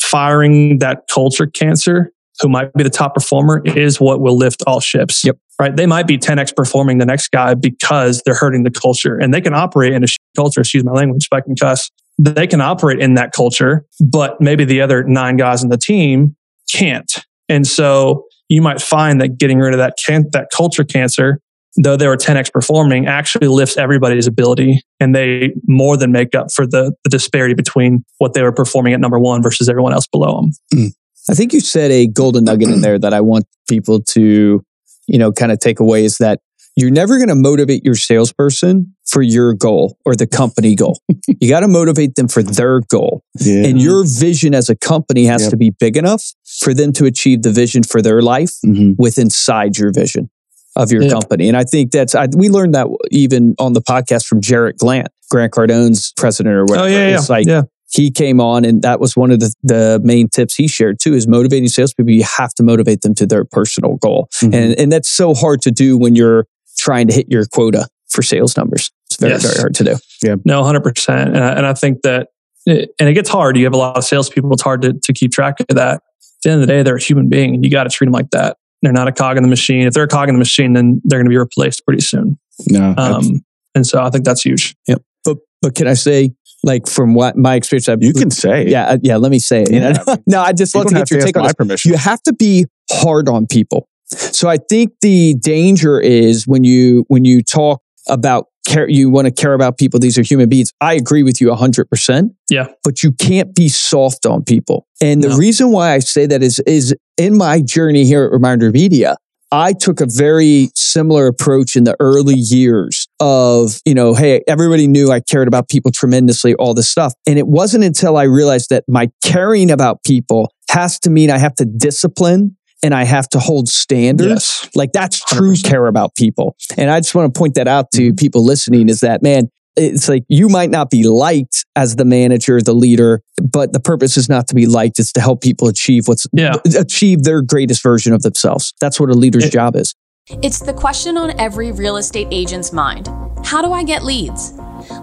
firing 0.00 0.78
that 0.78 1.02
culture 1.12 1.46
cancer 1.46 2.10
who 2.40 2.48
might 2.48 2.72
be 2.74 2.84
the 2.84 2.90
top 2.90 3.14
performer 3.14 3.62
is 3.64 4.00
what 4.00 4.20
will 4.20 4.36
lift 4.36 4.62
all 4.66 4.80
ships. 4.80 5.24
Yep. 5.24 5.36
Right. 5.60 5.74
They 5.76 5.86
might 5.86 6.06
be 6.06 6.18
10x 6.18 6.54
performing 6.54 6.98
the 6.98 7.06
next 7.06 7.28
guy 7.32 7.54
because 7.54 8.22
they're 8.24 8.34
hurting 8.36 8.62
the 8.62 8.70
culture 8.70 9.16
and 9.18 9.34
they 9.34 9.40
can 9.40 9.54
operate 9.54 9.92
in 9.92 10.04
a 10.04 10.06
culture. 10.36 10.60
Excuse 10.60 10.84
my 10.84 10.92
language 10.92 11.26
if 11.30 11.36
I 11.36 11.40
can 11.40 11.56
cuss. 11.56 11.90
They 12.18 12.46
can 12.46 12.60
operate 12.60 13.00
in 13.00 13.14
that 13.14 13.32
culture, 13.32 13.84
but 14.00 14.40
maybe 14.40 14.64
the 14.64 14.80
other 14.80 15.04
nine 15.04 15.36
guys 15.36 15.62
on 15.62 15.70
the 15.70 15.76
team 15.78 16.36
can't. 16.72 17.12
And 17.48 17.66
so 17.66 18.24
you 18.48 18.60
might 18.60 18.80
find 18.80 19.20
that 19.20 19.38
getting 19.38 19.58
rid 19.58 19.72
of 19.72 19.78
that 19.78 19.94
can- 20.04 20.28
that 20.32 20.48
culture 20.50 20.84
cancer 20.84 21.40
though 21.76 21.96
they 21.96 22.08
were 22.08 22.16
10x 22.16 22.52
performing, 22.52 23.06
actually 23.06 23.48
lifts 23.48 23.76
everybody's 23.76 24.26
ability 24.26 24.82
and 25.00 25.14
they 25.14 25.52
more 25.66 25.96
than 25.96 26.12
make 26.12 26.34
up 26.34 26.52
for 26.52 26.66
the, 26.66 26.92
the 27.04 27.10
disparity 27.10 27.54
between 27.54 28.04
what 28.18 28.34
they 28.34 28.42
were 28.42 28.52
performing 28.52 28.92
at 28.92 29.00
number 29.00 29.18
one 29.18 29.42
versus 29.42 29.68
everyone 29.68 29.92
else 29.92 30.06
below 30.06 30.40
them. 30.40 30.50
Hmm. 30.72 30.86
I 31.30 31.34
think 31.34 31.52
you 31.52 31.60
said 31.60 31.90
a 31.90 32.06
golden 32.06 32.44
nugget 32.44 32.70
in 32.70 32.80
there 32.80 32.98
that 32.98 33.12
I 33.12 33.20
want 33.20 33.44
people 33.68 34.00
to, 34.00 34.64
you 35.06 35.18
know, 35.18 35.30
kind 35.30 35.52
of 35.52 35.58
take 35.58 35.78
away 35.78 36.04
is 36.04 36.18
that 36.18 36.40
you're 36.74 36.90
never 36.90 37.16
going 37.16 37.28
to 37.28 37.34
motivate 37.34 37.84
your 37.84 37.96
salesperson 37.96 38.94
for 39.08 39.22
your 39.22 39.54
goal 39.54 39.96
or 40.04 40.14
the 40.14 40.26
company 40.26 40.74
goal. 40.74 41.00
you 41.40 41.48
got 41.48 41.60
to 41.60 41.68
motivate 41.68 42.14
them 42.16 42.28
for 42.28 42.42
their 42.42 42.80
goal. 42.80 43.22
Yeah. 43.40 43.64
And 43.64 43.80
your 43.80 44.04
vision 44.06 44.54
as 44.54 44.68
a 44.68 44.76
company 44.76 45.24
has 45.24 45.42
Yep. 45.42 45.50
to 45.50 45.56
be 45.56 45.70
big 45.70 45.96
enough 45.96 46.22
for 46.60 46.74
them 46.74 46.92
to 46.94 47.06
achieve 47.06 47.42
the 47.42 47.50
vision 47.50 47.82
for 47.82 48.02
their 48.02 48.20
life 48.20 48.52
Mhm. 48.66 48.96
with 48.98 49.18
inside 49.18 49.78
your 49.78 49.92
vision 49.92 50.28
of 50.76 50.92
your 50.92 51.02
Yeah. 51.02 51.10
company. 51.10 51.48
And 51.48 51.56
I 51.56 51.64
think 51.64 51.90
that's, 51.90 52.14
I, 52.14 52.26
we 52.36 52.48
learned 52.50 52.74
that 52.74 52.86
even 53.10 53.54
on 53.58 53.72
the 53.72 53.80
podcast 53.80 54.26
from 54.26 54.40
Jarrod 54.42 54.74
Glandt, 54.76 55.06
Grant 55.30 55.52
Cardone's 55.52 56.12
president 56.16 56.54
or 56.54 56.62
whatever. 56.64 56.84
Oh, 56.84 56.86
yeah, 56.86 57.08
yeah. 57.08 57.16
It's 57.16 57.30
like, 57.30 57.46
yeah. 57.46 57.62
he 57.90 58.10
came 58.10 58.40
on 58.40 58.64
and 58.66 58.82
that 58.82 59.00
was 59.00 59.16
one 59.16 59.30
of 59.30 59.40
the, 59.40 59.52
the 59.62 60.00
main 60.04 60.28
tips 60.28 60.54
he 60.54 60.68
shared 60.68 61.00
too 61.00 61.14
is 61.14 61.26
motivating 61.26 61.68
salespeople. 61.70 62.12
You 62.12 62.24
have 62.36 62.52
to 62.54 62.62
motivate 62.62 63.00
them 63.00 63.14
to 63.14 63.26
their 63.26 63.44
personal 63.46 63.96
goal. 63.96 64.28
Mhm. 64.42 64.54
And, 64.54 64.78
and 64.78 64.92
that's 64.92 65.08
so 65.08 65.32
hard 65.34 65.62
to 65.62 65.70
do 65.70 65.96
when 65.96 66.14
you're 66.14 66.46
trying 66.76 67.08
to 67.08 67.14
hit 67.14 67.26
your 67.30 67.44
quota 67.46 67.88
for 68.08 68.22
sales 68.22 68.56
numbers. 68.56 68.90
It's 69.18 69.20
very, 69.20 69.32
Yes. 69.32 69.42
very 69.44 69.56
hard 69.58 69.74
to 69.76 69.84
do. 69.84 69.96
Yeah. 70.22 70.36
No, 70.44 70.62
100%. 70.62 71.08
And 71.28 71.36
I, 71.38 71.52
and 71.52 71.66
I 71.66 71.74
think 71.74 72.02
that, 72.02 72.28
it, 72.66 72.90
and 72.98 73.08
it 73.08 73.14
gets 73.14 73.28
hard. 73.28 73.56
You 73.56 73.64
have 73.64 73.74
a 73.74 73.78
lot 73.78 73.96
of 73.96 74.04
salespeople. 74.04 74.52
It's 74.52 74.62
hard 74.62 74.82
to, 74.82 74.92
to 74.92 75.12
keep 75.12 75.32
track 75.32 75.56
of 75.60 75.66
that. 75.76 75.94
At 75.96 76.00
the 76.44 76.50
end 76.50 76.60
of 76.62 76.66
the 76.68 76.72
day, 76.72 76.82
they're 76.82 76.96
a 76.96 77.00
human 77.02 77.28
being 77.28 77.54
and 77.54 77.64
you 77.64 77.70
got 77.70 77.84
to 77.84 77.90
treat 77.90 78.06
them 78.06 78.12
like 78.12 78.30
that. 78.30 78.56
They're 78.82 78.92
not 78.92 79.08
a 79.08 79.12
cog 79.12 79.36
in 79.36 79.42
the 79.42 79.48
machine. 79.48 79.86
If 79.86 79.94
they're 79.94 80.04
a 80.04 80.08
cog 80.08 80.28
in 80.28 80.34
the 80.36 80.38
machine, 80.38 80.74
then 80.74 81.00
they're 81.04 81.18
going 81.18 81.26
to 81.26 81.30
be 81.30 81.36
replaced 81.38 81.84
pretty 81.84 82.02
soon. 82.02 82.38
no, 82.68 82.94
Um, 82.96 83.44
and 83.74 83.84
so 83.86 84.00
I 84.02 84.10
think 84.10 84.24
that's 84.24 84.42
huge. 84.42 84.76
Yep. 84.86 85.02
But, 85.24 85.38
but 85.62 85.74
can 85.74 85.88
I 85.88 85.94
say, 85.94 86.30
like, 86.62 86.86
from 86.88 87.14
what 87.14 87.36
my 87.36 87.54
experience, 87.56 87.88
I've, 87.88 88.02
you 88.02 88.12
can 88.12 88.30
say. 88.30 88.66
yeah, 88.68 88.86
uh, 88.86 88.98
yeah, 89.02 89.16
let 89.16 89.30
me 89.32 89.38
say 89.40 89.62
it. 89.62 89.72
Yeah, 89.72 89.94
I 90.06 90.10
mean, 90.16 90.22
no, 90.28 90.40
I 90.40 90.52
just 90.52 90.74
You 90.74 90.78
love 90.80 90.86
don't 90.86 90.92
to 90.94 90.98
have 91.00 91.08
get 91.08 91.10
your 91.12 91.20
to 91.20 91.26
take 91.26 91.36
on 91.36 91.42
my 91.42 91.48
this. 91.48 91.54
permission. 91.54 91.90
You 91.92 91.96
have 91.98 92.22
to 92.22 92.32
be 92.32 92.66
hard 92.90 93.28
on 93.28 93.46
people. 93.46 93.88
So 94.06 94.48
I 94.48 94.56
think 94.58 94.92
the 95.02 95.34
danger 95.34 96.00
is 96.00 96.46
when 96.46 96.64
you 96.64 97.04
when 97.08 97.24
you 97.24 97.42
talk 97.42 97.82
about 98.08 98.46
care, 98.68 98.88
you 98.88 99.10
want 99.10 99.26
to 99.26 99.32
care 99.32 99.54
about 99.54 99.78
people. 99.78 99.98
These 99.98 100.18
are 100.18 100.22
human 100.22 100.48
beings. 100.48 100.72
I 100.80 100.94
agree 100.94 101.22
with 101.22 101.40
you 101.40 101.52
hundred 101.54 101.88
percent. 101.90 102.32
Yeah. 102.50 102.68
but 102.84 103.02
you 103.02 103.12
can't 103.12 103.54
be 103.54 103.68
soft 103.68 104.24
on 104.26 104.42
people. 104.44 104.86
And 105.00 105.22
the 105.22 105.28
No. 105.30 105.36
reason 105.36 105.70
why 105.72 105.92
I 105.94 105.98
say 106.00 106.26
that 106.26 106.42
is 106.42 106.60
is 106.60 106.94
in 107.16 107.36
my 107.36 107.60
journey 107.60 108.04
here 108.04 108.24
at 108.24 108.32
Reminder 108.32 108.70
Media. 108.70 109.16
I 109.50 109.72
took 109.72 110.02
a 110.02 110.06
very 110.06 110.68
similar 110.74 111.26
approach 111.26 111.74
in 111.74 111.84
the 111.84 111.96
early 112.00 112.34
years 112.34 113.08
of, 113.18 113.80
you 113.86 113.94
know, 113.94 114.12
hey, 114.12 114.42
everybody 114.46 114.86
knew 114.86 115.10
I 115.10 115.20
cared 115.20 115.48
about 115.48 115.70
people 115.70 115.90
tremendously, 115.90 116.54
all 116.56 116.74
this 116.74 116.90
stuff. 116.90 117.14
And 117.26 117.38
it 117.38 117.46
wasn't 117.48 117.82
until 117.84 118.18
I 118.18 118.24
realized 118.24 118.68
that 118.68 118.84
my 118.88 119.08
caring 119.24 119.70
about 119.70 120.04
people 120.04 120.52
has 120.70 120.98
to 121.00 121.08
mean 121.10 121.30
I 121.30 121.38
have 121.38 121.54
to 121.54 121.64
discipline 121.64 122.57
and 122.82 122.94
I 122.94 123.04
have 123.04 123.28
to 123.30 123.38
hold 123.38 123.68
standards. 123.68 124.28
Yes. 124.64 124.68
Like 124.74 124.92
that's 124.92 125.20
true 125.24 125.52
100%. 125.54 125.64
care 125.64 125.86
about 125.86 126.14
people. 126.14 126.56
And 126.76 126.90
I 126.90 127.00
just 127.00 127.14
want 127.14 127.32
to 127.32 127.38
point 127.38 127.54
that 127.54 127.68
out 127.68 127.90
to 127.92 128.12
Mhm. 128.12 128.18
people 128.18 128.44
listening 128.44 128.88
is 128.88 129.00
that, 129.00 129.22
man, 129.22 129.50
it's 129.76 130.08
like 130.08 130.24
you 130.28 130.48
might 130.48 130.70
not 130.70 130.90
be 130.90 131.04
liked 131.04 131.64
as 131.76 131.96
the 131.96 132.04
manager, 132.04 132.60
the 132.60 132.72
leader, 132.74 133.22
but 133.40 133.72
the 133.72 133.78
purpose 133.80 134.16
is 134.16 134.28
not 134.28 134.48
to 134.48 134.54
be 134.54 134.66
liked. 134.66 134.98
It's 134.98 135.12
to 135.12 135.20
help 135.20 135.40
people 135.40 135.68
achieve 135.68 136.08
what's 136.08 136.26
Yeah. 136.32 136.54
achieve 136.76 137.22
their 137.22 137.42
greatest 137.42 137.82
version 137.82 138.12
of 138.12 138.22
themselves. 138.22 138.72
That's 138.80 138.98
what 138.98 139.08
a 139.10 139.14
leader's 139.14 139.44
It- 139.44 139.52
job 139.52 139.76
is. 139.76 139.94
It's 140.42 140.58
the 140.58 140.72
question 140.74 141.16
on 141.16 141.32
every 141.38 141.72
real 141.72 141.96
estate 141.96 142.28
agent's 142.30 142.72
mind 142.72 143.08
How 143.44 143.62
do 143.62 143.72
I 143.72 143.82
get 143.84 144.04
leads? 144.04 144.52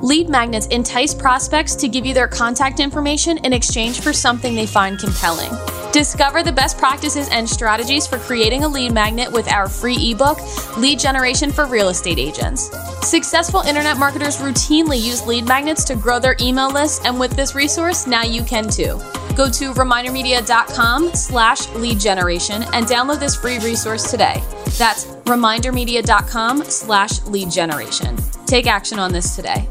Lead 0.02 0.30
magnets 0.30 0.68
entice 0.68 1.14
prospects 1.14 1.74
to 1.76 1.88
give 1.88 2.06
you 2.06 2.14
their 2.14 2.28
contact 2.28 2.80
information 2.80 3.38
in 3.40 3.54
exchange 3.54 4.02
for 4.02 4.14
something 4.14 4.56
they 4.56 4.66
find 4.68 5.00
compelling. 5.00 5.52
Discover 5.96 6.44
the 6.44 6.52
best 6.52 6.78
practices 6.78 7.30
and 7.32 7.50
strategies 7.50 8.06
for 8.06 8.18
creating 8.18 8.66
a 8.66 8.68
lead 8.68 8.92
magnet 8.92 9.32
with 9.32 9.50
our 9.50 9.70
free 9.70 10.12
ebook, 10.12 10.38
Lead 10.76 11.00
Generation 11.00 11.54
for 11.54 11.66
Real 11.68 11.88
Estate 11.88 12.20
Agents. 12.20 12.70
Successful 13.08 13.62
internet 13.62 13.98
marketers 13.98 14.40
routinely 14.40 15.02
use 15.02 15.26
lead 15.26 15.48
magnets 15.48 15.86
to 15.86 15.96
grow 15.96 16.20
their 16.20 16.36
email 16.42 16.70
lists, 16.70 17.00
and 17.06 17.18
with 17.18 17.32
this 17.38 17.56
resource, 17.56 18.08
now 18.08 18.24
you 18.24 18.44
can 18.44 18.70
too. 18.70 19.00
Go 19.38 19.50
to 19.50 19.72
remindermedia.com 19.72 21.14
slash 21.14 21.70
lead 21.76 21.98
generation 21.98 22.64
and 22.74 22.86
download 22.88 23.22
this 23.22 23.38
free 23.38 23.60
resource 23.60 24.12
today. 24.12 24.44
That's 24.78 25.06
remindermedia.com 25.24 26.66
slash 26.66 27.24
lead 27.24 27.50
generation. 27.50 28.18
Take 28.46 28.68
action 28.68 29.00
on 29.00 29.14
this 29.14 29.34
today. 29.34 29.66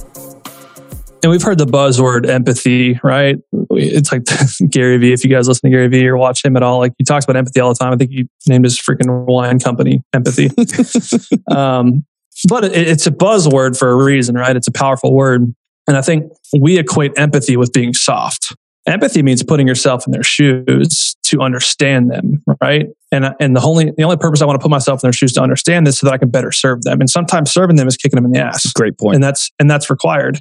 And 1.25 1.31
we've 1.31 1.43
heard 1.43 1.57
the 1.57 1.65
buzzword 1.65 2.29
empathy, 2.29 3.01
right? 3.03 3.39
It's 3.71 4.13
like 4.13 4.25
Gary 4.71 4.99
Vee. 4.99 5.15
If 5.15 5.25
you 5.25 5.31
guys 5.31 5.49
listen 5.49 5.71
to 5.71 5.75
Gary 5.75 5.89
Vee 5.89 6.07
or 6.07 6.19
watch 6.19 6.45
him 6.45 6.55
at 6.55 6.63
all, 6.63 6.81
like 6.81 6.93
he 6.99 7.05
talks 7.05 7.25
about 7.25 7.35
empathy 7.37 7.61
all 7.61 7.71
the 7.71 7.79
time. 7.79 7.95
I 7.95 7.97
think 7.97 8.11
he 8.11 8.29
named 8.47 8.67
his 8.67 8.79
freaking 8.79 9.25
wine 9.25 9.59
company 9.59 10.03
Empathy. 10.13 10.51
um, 11.51 12.05
but 12.47 12.65
it, 12.65 12.77
it's 12.77 13.07
a 13.07 13.11
buzzword 13.11 13.79
for 13.79 13.89
a 13.89 13.97
reason, 13.97 14.35
right? 14.35 14.55
It's 14.55 14.69
a 14.69 14.73
powerful 14.73 15.15
word. 15.15 15.55
And 15.89 15.97
I 15.97 16.03
think 16.03 16.31
we 16.61 16.79
equate 16.79 17.19
empathy 17.19 17.57
with 17.57 17.73
being 17.73 17.95
soft. 17.95 18.55
Empathy 18.87 19.23
means 19.23 19.43
putting 19.43 19.67
yourself 19.67 20.07
in 20.07 20.13
their 20.13 20.23
shoes 20.23 21.17
to 21.23 21.41
understand 21.41 22.11
them, 22.11 22.45
right? 22.61 22.89
And 23.11 23.35
and 23.41 23.57
the 23.57 23.63
only 23.63 23.93
the 23.97 24.03
only 24.03 24.19
purpose 24.19 24.43
I 24.43 24.45
want 24.45 24.61
to 24.61 24.63
put 24.63 24.71
myself 24.71 25.03
in 25.03 25.07
their 25.07 25.15
shoes 25.15 25.33
to 25.35 25.43
understand 25.43 25.87
this 25.87 26.01
so 26.01 26.07
that 26.07 26.13
I 26.13 26.19
can 26.19 26.29
better 26.29 26.53
serve 26.53 26.83
them. 26.83 27.01
And 27.01 27.09
sometimes 27.09 27.51
serving 27.51 27.77
them 27.77 27.89
is 27.89 27.97
kicking 27.97 28.19
them 28.19 28.27
in 28.27 28.33
the 28.33 28.41
ass 28.41 28.71
Great 28.75 28.99
point. 28.99 29.15
and 29.15 29.25
that's 29.25 29.51
and 29.59 29.71
that's 29.71 29.89
required 29.89 30.39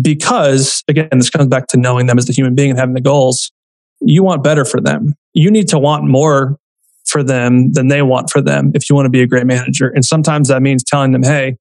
because 0.00 0.82
again 0.88 1.08
this 1.12 1.30
comes 1.30 1.48
back 1.48 1.66
to 1.68 1.76
knowing 1.76 2.06
them 2.06 2.18
as 2.18 2.26
the 2.26 2.32
human 2.32 2.54
being 2.54 2.70
and 2.70 2.78
having 2.78 2.94
the 2.94 3.00
goals 3.00 3.50
you 4.04 4.24
want 4.24 4.42
better 4.42 4.64
for 4.64 4.80
them. 4.80 5.14
You 5.32 5.48
need 5.48 5.68
to 5.68 5.78
want 5.78 6.04
more 6.04 6.56
for 7.06 7.22
them 7.22 7.72
than 7.72 7.86
they 7.86 8.02
want 8.02 8.30
for 8.30 8.40
them 8.40 8.72
if 8.74 8.88
you 8.88 8.96
want 8.96 9.06
to 9.06 9.10
be 9.10 9.22
a 9.22 9.26
great 9.26 9.46
manager. 9.46 9.88
And 9.88 10.04
sometimes 10.04 10.48
that 10.48 10.62
means 10.62 10.82
telling 10.82 11.12
them 11.12 11.22
hey 11.22 11.56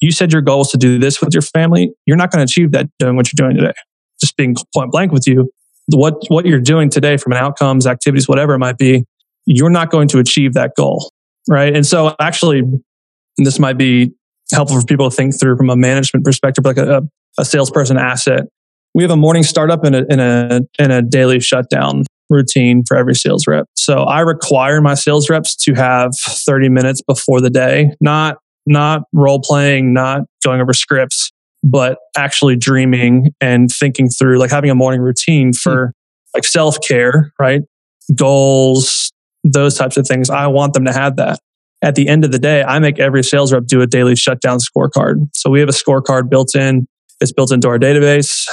you 0.00 0.10
said 0.10 0.32
your 0.32 0.42
goal 0.42 0.62
is 0.62 0.68
to 0.68 0.76
do 0.76 0.98
this 0.98 1.22
with 1.22 1.32
your 1.32 1.42
family. 1.42 1.90
You're 2.04 2.18
not 2.18 2.30
going 2.30 2.46
to 2.46 2.50
achieve 2.50 2.72
that 2.72 2.86
doing 2.98 3.16
what 3.16 3.32
you're 3.32 3.46
doing 3.46 3.56
today. 3.56 3.72
Just 4.20 4.36
being 4.36 4.54
point 4.74 4.90
blank 4.92 5.12
with 5.12 5.26
you 5.26 5.50
what 5.88 6.14
what 6.28 6.46
you're 6.46 6.60
doing 6.60 6.90
today 6.90 7.16
from 7.16 7.32
an 7.32 7.38
outcomes 7.38 7.86
activities 7.86 8.26
whatever 8.26 8.54
it 8.54 8.58
might 8.58 8.76
be 8.76 9.04
you're 9.44 9.70
not 9.70 9.88
going 9.88 10.08
to 10.08 10.18
achieve 10.18 10.54
that 10.54 10.72
goal 10.76 11.12
right? 11.48 11.76
And 11.76 11.86
so 11.86 12.16
actually 12.18 12.62
and 13.38 13.46
this 13.46 13.58
might 13.58 13.78
be 13.78 14.12
helpful 14.52 14.80
for 14.80 14.86
people 14.86 15.10
to 15.10 15.14
think 15.14 15.38
through 15.38 15.56
from 15.56 15.70
a 15.70 15.76
management 15.76 16.24
perspective, 16.24 16.64
like 16.64 16.78
a, 16.78 16.98
a 16.98 17.02
salesperson 17.44 17.98
asset. 17.98 18.44
We 18.94 19.02
have 19.02 19.10
a 19.10 19.16
morning 19.16 19.42
startup 19.42 19.84
and 19.84 19.94
a, 19.94 20.04
and 20.10 20.20
a, 20.20 20.60
and 20.78 20.92
a 20.92 21.02
daily 21.02 21.40
shutdown 21.40 22.04
routine 22.30 22.82
for 22.86 22.96
every 22.96 23.14
sales 23.14 23.46
rep. 23.46 23.66
So 23.74 23.98
I 23.98 24.20
require 24.20 24.80
my 24.80 24.94
sales 24.94 25.28
reps 25.28 25.54
to 25.56 25.74
have 25.74 26.12
30 26.18 26.68
minutes 26.68 27.02
before 27.02 27.40
the 27.40 27.50
day, 27.50 27.92
not, 28.00 28.38
not 28.66 29.02
role 29.12 29.40
playing, 29.40 29.92
not 29.92 30.22
going 30.44 30.60
over 30.60 30.72
scripts, 30.72 31.30
but 31.62 31.98
actually 32.16 32.56
dreaming 32.56 33.32
and 33.40 33.70
thinking 33.70 34.08
through, 34.08 34.38
like 34.38 34.50
having 34.50 34.70
a 34.70 34.74
morning 34.74 35.00
routine 35.00 35.48
hmm. 35.48 35.52
for 35.52 35.92
like 36.34 36.44
self 36.44 36.80
care, 36.80 37.32
right? 37.38 37.62
Goals, 38.14 39.12
those 39.42 39.76
types 39.76 39.96
of 39.96 40.06
things. 40.06 40.30
I 40.30 40.46
want 40.46 40.74
them 40.74 40.84
to 40.84 40.92
have 40.92 41.16
that. 41.16 41.38
At 41.82 41.94
the 41.94 42.08
end 42.08 42.24
of 42.24 42.32
the 42.32 42.38
day, 42.38 42.62
I 42.62 42.78
make 42.78 42.98
every 42.98 43.22
sales 43.22 43.52
rep 43.52 43.66
do 43.66 43.80
a 43.80 43.86
daily 43.86 44.16
shutdown 44.16 44.58
scorecard. 44.58 45.28
So 45.34 45.50
we 45.50 45.60
have 45.60 45.68
a 45.68 45.72
scorecard 45.72 46.30
built 46.30 46.54
in. 46.54 46.86
It's 47.20 47.32
built 47.32 47.52
into 47.52 47.68
our 47.68 47.78
database. 47.78 48.46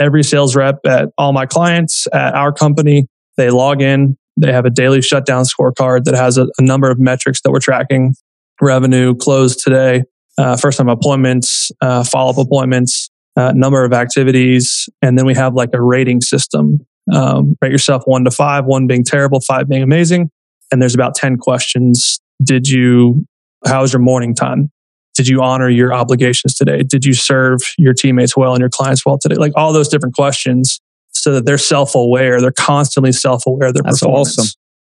Every 0.00 0.22
sales 0.22 0.54
rep 0.54 0.78
at 0.86 1.08
all 1.16 1.32
my 1.32 1.46
clients 1.46 2.06
at 2.12 2.34
our 2.34 2.52
company, 2.52 3.06
they 3.36 3.50
log 3.50 3.80
in. 3.80 4.16
They 4.38 4.52
have 4.52 4.66
a 4.66 4.70
daily 4.70 5.00
shutdown 5.00 5.44
scorecard 5.44 6.04
that 6.04 6.14
has 6.14 6.36
a, 6.36 6.46
a 6.58 6.62
number 6.62 6.90
of 6.90 6.98
metrics 6.98 7.40
that 7.42 7.50
we're 7.50 7.60
tracking 7.60 8.14
revenue, 8.60 9.14
closed 9.14 9.60
today, 9.62 10.04
uh, 10.38 10.56
first 10.56 10.78
time 10.78 10.88
appointments, 10.88 11.70
uh, 11.80 12.04
follow 12.04 12.30
up 12.30 12.38
appointments, 12.38 13.10
uh, 13.36 13.52
number 13.54 13.84
of 13.84 13.92
activities. 13.92 14.88
And 15.02 15.18
then 15.18 15.26
we 15.26 15.34
have 15.34 15.54
like 15.54 15.70
a 15.72 15.80
rating 15.80 16.20
system. 16.20 16.86
Um, 17.12 17.56
rate 17.62 17.72
yourself 17.72 18.02
one 18.06 18.24
to 18.24 18.30
five, 18.30 18.64
one 18.64 18.86
being 18.86 19.04
terrible, 19.04 19.40
five 19.40 19.68
being 19.68 19.82
amazing. 19.82 20.30
And 20.72 20.82
there's 20.82 20.94
about 20.94 21.14
10 21.14 21.38
questions. 21.38 22.18
Did 22.42 22.68
you, 22.68 23.24
how 23.64 23.82
was 23.82 23.92
your 23.92 24.02
morning 24.02 24.34
time? 24.34 24.70
Did 25.16 25.28
you 25.28 25.42
honor 25.42 25.68
your 25.68 25.94
obligations 25.94 26.54
today? 26.54 26.82
Did 26.82 27.04
you 27.04 27.14
serve 27.14 27.60
your 27.78 27.94
teammates 27.94 28.36
well 28.36 28.52
and 28.52 28.60
your 28.60 28.68
clients 28.68 29.04
well 29.06 29.18
today? 29.18 29.36
Like 29.36 29.52
all 29.56 29.72
those 29.72 29.88
different 29.88 30.14
questions 30.14 30.78
so 31.12 31.32
that 31.32 31.46
they're 31.46 31.58
self 31.58 31.94
aware. 31.94 32.40
They're 32.40 32.52
constantly 32.52 33.12
self 33.12 33.44
aware 33.46 33.72
That's 33.72 34.02
awesome. 34.02 34.46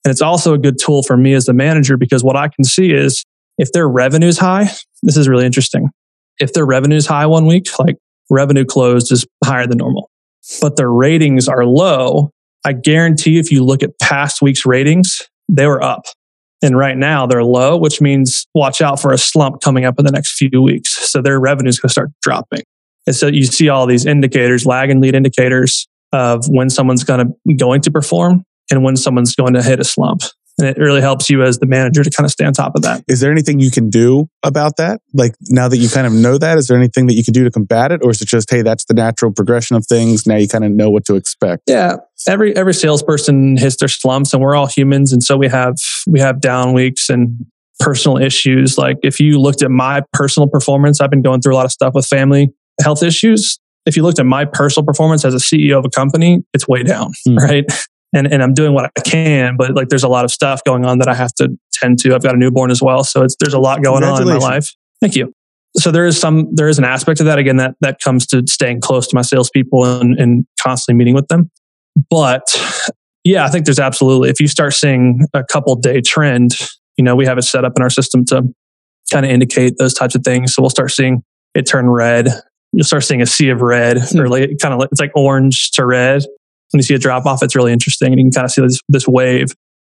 And 0.04 0.10
it's 0.10 0.22
also 0.22 0.54
a 0.54 0.58
good 0.58 0.78
tool 0.78 1.02
for 1.02 1.16
me 1.16 1.34
as 1.34 1.44
the 1.44 1.52
manager 1.52 1.96
because 1.96 2.24
what 2.24 2.36
I 2.36 2.48
can 2.48 2.64
see 2.64 2.92
is 2.92 3.24
if 3.58 3.72
their 3.72 3.88
revenue's 3.88 4.38
high, 4.38 4.68
this 5.02 5.16
is 5.16 5.28
really 5.28 5.44
interesting. 5.44 5.90
If 6.38 6.52
their 6.52 6.66
revenue's 6.66 7.06
high 7.06 7.26
one 7.26 7.46
week, 7.46 7.66
like 7.78 7.96
revenue 8.30 8.64
closed 8.64 9.12
is 9.12 9.26
higher 9.44 9.66
than 9.66 9.78
normal, 9.78 10.10
but 10.60 10.76
their 10.76 10.90
ratings 10.90 11.48
are 11.48 11.64
low, 11.64 12.30
I 12.64 12.72
guarantee 12.72 13.38
if 13.38 13.50
you 13.50 13.64
look 13.64 13.82
at 13.82 13.98
past 14.00 14.42
week's 14.42 14.64
ratings, 14.64 15.22
they 15.48 15.66
were 15.66 15.82
up. 15.82 16.06
And 16.62 16.76
right 16.76 16.96
now 16.96 17.26
they're 17.26 17.44
low, 17.44 17.76
which 17.76 18.00
means 18.00 18.46
watch 18.54 18.80
out 18.80 19.00
for 19.00 19.12
a 19.12 19.18
slump 19.18 19.60
coming 19.60 19.84
up 19.84 19.98
in 19.98 20.04
the 20.04 20.12
next 20.12 20.36
few 20.36 20.62
weeks. 20.62 21.10
So 21.10 21.20
their 21.20 21.38
revenue 21.38 21.68
is 21.68 21.78
going 21.78 21.88
to 21.88 21.92
start 21.92 22.10
dropping. 22.22 22.62
And 23.06 23.14
so 23.14 23.26
you 23.26 23.44
see 23.44 23.68
all 23.68 23.86
these 23.86 24.06
indicators, 24.06 24.66
lag 24.66 24.90
and 24.90 25.00
lead 25.00 25.14
indicators 25.14 25.86
of 26.12 26.46
when 26.48 26.70
someone's 26.70 27.04
going 27.04 27.26
to 27.26 27.54
going 27.54 27.82
to 27.82 27.90
perform 27.90 28.44
and 28.70 28.82
when 28.82 28.96
someone's 28.96 29.34
going 29.34 29.54
to 29.54 29.62
hit 29.62 29.80
a 29.80 29.84
slump. 29.84 30.22
And 30.58 30.66
it 30.66 30.78
really 30.78 31.02
helps 31.02 31.28
you 31.28 31.42
as 31.42 31.58
the 31.58 31.66
manager 31.66 32.02
to 32.02 32.10
kind 32.10 32.24
of 32.24 32.30
stay 32.30 32.44
on 32.44 32.52
top 32.54 32.74
of 32.76 32.82
that. 32.82 33.04
Is 33.08 33.20
there 33.20 33.30
anything 33.30 33.60
you 33.60 33.70
can 33.70 33.90
do 33.90 34.28
about 34.42 34.78
that? 34.78 35.02
Like 35.12 35.34
now 35.42 35.68
that 35.68 35.76
you 35.76 35.88
kind 35.88 36.06
of 36.06 36.12
know 36.14 36.38
that, 36.38 36.56
is 36.56 36.66
there 36.68 36.78
anything 36.78 37.06
that 37.08 37.14
you 37.14 37.22
can 37.24 37.32
do 37.34 37.44
to 37.44 37.50
combat 37.50 37.92
it? 37.92 38.00
Or 38.02 38.10
is 38.10 38.22
it 38.22 38.28
just, 38.28 38.50
hey, 38.50 38.62
that's 38.62 38.86
the 38.86 38.94
natural 38.94 39.32
progression 39.32 39.76
of 39.76 39.86
things. 39.86 40.26
Now 40.26 40.36
you 40.36 40.48
kind 40.48 40.64
of 40.64 40.72
know 40.72 40.88
what 40.88 41.04
to 41.06 41.14
expect. 41.14 41.64
Yeah. 41.66 41.96
Every 42.26 42.56
every 42.56 42.72
salesperson 42.74 43.56
hits 43.58 43.76
their 43.76 43.88
slumps 43.88 44.32
and 44.32 44.42
we're 44.42 44.56
all 44.56 44.66
humans. 44.66 45.12
And 45.12 45.22
so 45.22 45.36
we 45.36 45.48
have 45.48 45.76
we 46.06 46.20
have 46.20 46.40
down 46.40 46.72
weeks 46.72 47.10
and 47.10 47.44
personal 47.78 48.16
issues. 48.16 48.78
Like 48.78 48.96
if 49.02 49.20
you 49.20 49.38
looked 49.38 49.62
at 49.62 49.70
my 49.70 50.02
personal 50.14 50.48
performance, 50.48 51.00
I've 51.00 51.10
been 51.10 51.22
going 51.22 51.42
through 51.42 51.54
a 51.54 51.56
lot 51.56 51.66
of 51.66 51.72
stuff 51.72 51.92
with 51.94 52.06
family 52.06 52.48
health 52.82 53.02
issues. 53.02 53.58
If 53.84 53.94
you 53.96 54.02
looked 54.02 54.18
at 54.18 54.26
my 54.26 54.46
personal 54.46 54.84
performance 54.86 55.24
as 55.24 55.34
a 55.34 55.38
CEO 55.38 55.78
of 55.78 55.84
a 55.84 55.90
company, 55.90 56.42
it's 56.54 56.66
way 56.66 56.82
down, 56.82 57.12
Hmm. 57.26 57.36
right? 57.36 57.64
And 58.14 58.32
and 58.32 58.42
I'm 58.42 58.54
doing 58.54 58.72
what 58.72 58.90
I 58.96 59.00
can, 59.00 59.56
but 59.56 59.74
like 59.74 59.88
there's 59.88 60.04
a 60.04 60.08
lot 60.08 60.24
of 60.24 60.30
stuff 60.30 60.62
going 60.64 60.84
on 60.84 60.98
that 60.98 61.08
I 61.08 61.14
have 61.14 61.34
to 61.34 61.48
tend 61.72 61.98
to. 62.00 62.14
I've 62.14 62.22
got 62.22 62.34
a 62.34 62.38
newborn 62.38 62.70
as 62.70 62.80
well, 62.80 63.04
so 63.04 63.22
it's 63.22 63.36
there's 63.40 63.52
a 63.52 63.58
lot 63.58 63.82
going 63.82 64.04
on 64.04 64.22
in 64.22 64.28
my 64.28 64.36
life. 64.36 64.72
Thank 65.00 65.16
you. 65.16 65.32
So 65.76 65.90
there 65.90 66.06
is 66.06 66.18
some 66.18 66.48
there 66.54 66.68
is 66.68 66.78
an 66.78 66.84
aspect 66.84 67.20
of 67.20 67.26
that 67.26 67.38
again 67.38 67.56
that 67.56 67.74
that 67.80 68.00
comes 68.00 68.26
to 68.28 68.42
staying 68.46 68.80
close 68.80 69.06
to 69.08 69.16
my 69.16 69.22
salespeople 69.22 69.84
and, 69.84 70.18
and 70.18 70.46
constantly 70.60 70.96
meeting 70.98 71.14
with 71.14 71.28
them. 71.28 71.50
But 72.08 72.44
yeah, 73.24 73.44
I 73.44 73.48
think 73.48 73.66
there's 73.66 73.80
absolutely 73.80 74.30
if 74.30 74.40
you 74.40 74.48
start 74.48 74.72
seeing 74.72 75.26
a 75.34 75.44
couple 75.44 75.74
day 75.74 76.00
trend, 76.00 76.52
you 76.96 77.04
know, 77.04 77.14
we 77.16 77.26
have 77.26 77.38
it 77.38 77.42
set 77.42 77.64
up 77.64 77.72
in 77.76 77.82
our 77.82 77.90
system 77.90 78.24
to 78.26 78.44
kind 79.12 79.26
of 79.26 79.30
indicate 79.30 79.74
those 79.78 79.94
types 79.94 80.14
of 80.14 80.22
things. 80.22 80.54
So 80.54 80.62
we'll 80.62 80.70
start 80.70 80.90
seeing 80.92 81.22
it 81.54 81.66
turn 81.66 81.88
red. 81.88 82.28
You'll 82.72 82.84
start 82.84 83.04
seeing 83.04 83.22
a 83.22 83.26
sea 83.26 83.48
of 83.50 83.62
red, 83.62 83.98
or 83.98 84.26
hmm. 84.26 84.30
like 84.30 84.50
kind 84.60 84.74
of 84.74 84.80
like, 84.80 84.90
it's 84.92 85.00
like 85.00 85.12
orange 85.14 85.70
to 85.72 85.86
red. 85.86 86.24
When 86.72 86.78
you 86.78 86.82
see 86.82 86.94
a 86.94 86.98
drop 86.98 87.26
off, 87.26 87.42
it's 87.42 87.54
really 87.54 87.72
interesting, 87.72 88.12
and 88.12 88.18
you 88.18 88.24
can 88.24 88.32
kind 88.32 88.44
of 88.44 88.50
see 88.50 88.62
this 88.62 88.80
this 88.88 89.06
wave. 89.06 89.48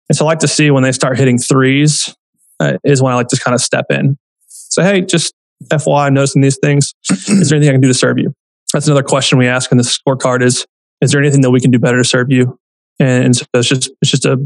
And 0.09 0.15
so 0.15 0.25
I 0.25 0.27
like 0.27 0.39
to 0.39 0.47
see 0.47 0.71
when 0.71 0.83
they 0.83 0.91
start 0.91 1.17
hitting 1.17 1.37
threes 1.37 2.15
uh, 2.59 2.77
is 2.83 3.01
when 3.01 3.11
I 3.11 3.15
like 3.15 3.27
to 3.29 3.37
kind 3.37 3.55
of 3.55 3.61
step 3.61 3.85
in. 3.89 4.17
So 4.47 4.83
hey, 4.83 5.01
just 5.01 5.33
FYI, 5.71 6.07
I'm 6.07 6.13
noticing 6.13 6.41
these 6.41 6.57
things. 6.61 6.93
Is 7.09 7.49
there 7.49 7.57
anything 7.57 7.69
I 7.69 7.73
can 7.73 7.81
do 7.81 7.87
to 7.87 7.93
serve 7.93 8.17
you? 8.17 8.33
That's 8.73 8.87
another 8.87 9.03
question 9.03 9.37
we 9.37 9.47
ask 9.47 9.71
in 9.71 9.77
the 9.77 9.83
scorecard: 9.83 10.43
is 10.43 10.65
Is 11.01 11.11
there 11.11 11.21
anything 11.21 11.41
that 11.41 11.51
we 11.51 11.59
can 11.59 11.71
do 11.71 11.79
better 11.79 11.97
to 11.97 12.07
serve 12.07 12.27
you? 12.31 12.59
And 12.99 13.35
so 13.35 13.45
it's 13.53 13.67
just 13.67 13.89
it's 14.01 14.11
just 14.11 14.25
a 14.25 14.37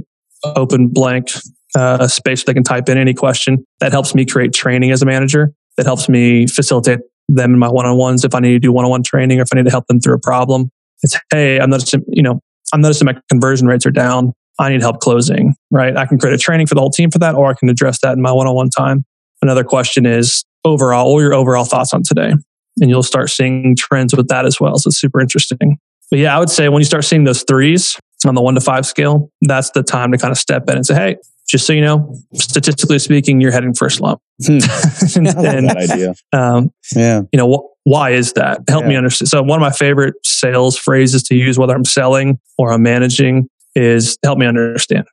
open 0.43 0.87
blank 0.87 1.29
uh, 1.75 2.07
space 2.07 2.43
they 2.43 2.53
can 2.53 2.63
type 2.63 2.89
in 2.89 2.97
any 2.97 3.13
question. 3.13 3.65
That 3.79 3.91
helps 3.91 4.13
me 4.15 4.25
create 4.25 4.53
training 4.53 4.91
as 4.91 5.01
a 5.01 5.05
manager. 5.05 5.53
That 5.77 5.85
helps 5.85 6.09
me 6.09 6.47
facilitate 6.47 6.99
them 7.29 7.53
in 7.53 7.59
my 7.59 7.69
one-on-ones 7.69 8.25
if 8.25 8.35
I 8.35 8.39
need 8.39 8.51
to 8.51 8.59
do 8.59 8.71
one-on-one 8.71 9.03
training 9.03 9.39
or 9.39 9.43
if 9.43 9.49
I 9.53 9.57
need 9.57 9.65
to 9.65 9.71
help 9.71 9.87
them 9.87 9.99
through 9.99 10.15
a 10.15 10.19
problem. 10.19 10.69
It's 11.01 11.17
hey, 11.31 11.59
I'm 11.59 11.69
noticing 11.69 12.03
you 12.07 12.23
know 12.23 12.39
I'm 12.73 12.81
noticing 12.81 13.05
my 13.05 13.15
conversion 13.29 13.67
rates 13.67 13.85
are 13.85 13.91
down. 13.91 14.33
I 14.59 14.69
need 14.69 14.81
help 14.81 14.99
closing. 14.99 15.55
Right? 15.71 15.95
I 15.97 16.05
can 16.05 16.17
create 16.19 16.33
a 16.33 16.37
training 16.37 16.67
for 16.67 16.75
the 16.75 16.81
whole 16.81 16.91
team 16.91 17.09
for 17.11 17.19
that, 17.19 17.35
or 17.35 17.49
I 17.49 17.53
can 17.53 17.69
address 17.69 17.99
that 18.01 18.13
in 18.13 18.21
my 18.21 18.31
one-on-one 18.31 18.69
time. 18.69 19.05
Another 19.41 19.63
question 19.63 20.05
is 20.05 20.43
overall, 20.65 21.07
all 21.07 21.21
your 21.21 21.33
overall 21.33 21.65
thoughts 21.65 21.93
on 21.93 22.03
today, 22.03 22.31
and 22.79 22.89
you'll 22.89 23.01
start 23.03 23.29
seeing 23.29 23.75
trends 23.75 24.15
with 24.15 24.27
that 24.27 24.45
as 24.45 24.59
well. 24.59 24.77
So 24.77 24.89
it's 24.89 24.99
super 24.99 25.19
interesting. 25.19 25.77
But 26.11 26.19
yeah, 26.19 26.35
I 26.35 26.39
would 26.39 26.49
say 26.49 26.69
when 26.69 26.81
you 26.81 26.85
start 26.85 27.05
seeing 27.05 27.23
those 27.23 27.43
threes 27.43 27.97
on 28.27 28.35
the 28.35 28.41
one 28.41 28.53
to 28.55 28.61
five 28.61 28.85
scale, 28.85 29.31
that's 29.41 29.71
the 29.71 29.81
time 29.81 30.11
to 30.11 30.17
kind 30.17 30.31
of 30.31 30.37
step 30.37 30.69
in 30.69 30.75
and 30.75 30.85
say, 30.85 30.93
hey, 30.93 31.15
just 31.47 31.65
so 31.65 31.73
you 31.73 31.81
know, 31.81 32.15
statistically 32.33 32.99
speaking, 32.99 33.41
you're 33.41 33.51
heading 33.51 33.73
for 33.73 33.87
a 33.87 33.91
slump. 33.91 34.19
Hmm. 34.45 34.57
and, 35.15 35.27
I 35.27 35.31
love 35.31 35.45
and, 35.45 35.69
that 35.69 35.77
idea. 35.77 36.13
um, 36.33 36.71
Yeah. 36.95 37.21
you 37.31 37.37
know, 37.37 37.51
wh- 37.51 37.70
why 37.83 38.11
is 38.11 38.33
that? 38.33 38.59
Help 38.69 38.85
me 38.85 38.95
understand. 38.95 39.29
So 39.29 39.41
one 39.41 39.57
of 39.57 39.61
my 39.61 39.71
favorite 39.71 40.15
sales 40.23 40.77
phrases 40.77 41.23
to 41.23 41.35
use, 41.35 41.57
whether 41.57 41.73
I'm 41.73 41.85
selling 41.85 42.39
or 42.57 42.71
I'm 42.71 42.83
managing, 42.83 43.47
is 43.75 44.17
help 44.23 44.37
me 44.37 44.45
understand. 44.45 45.05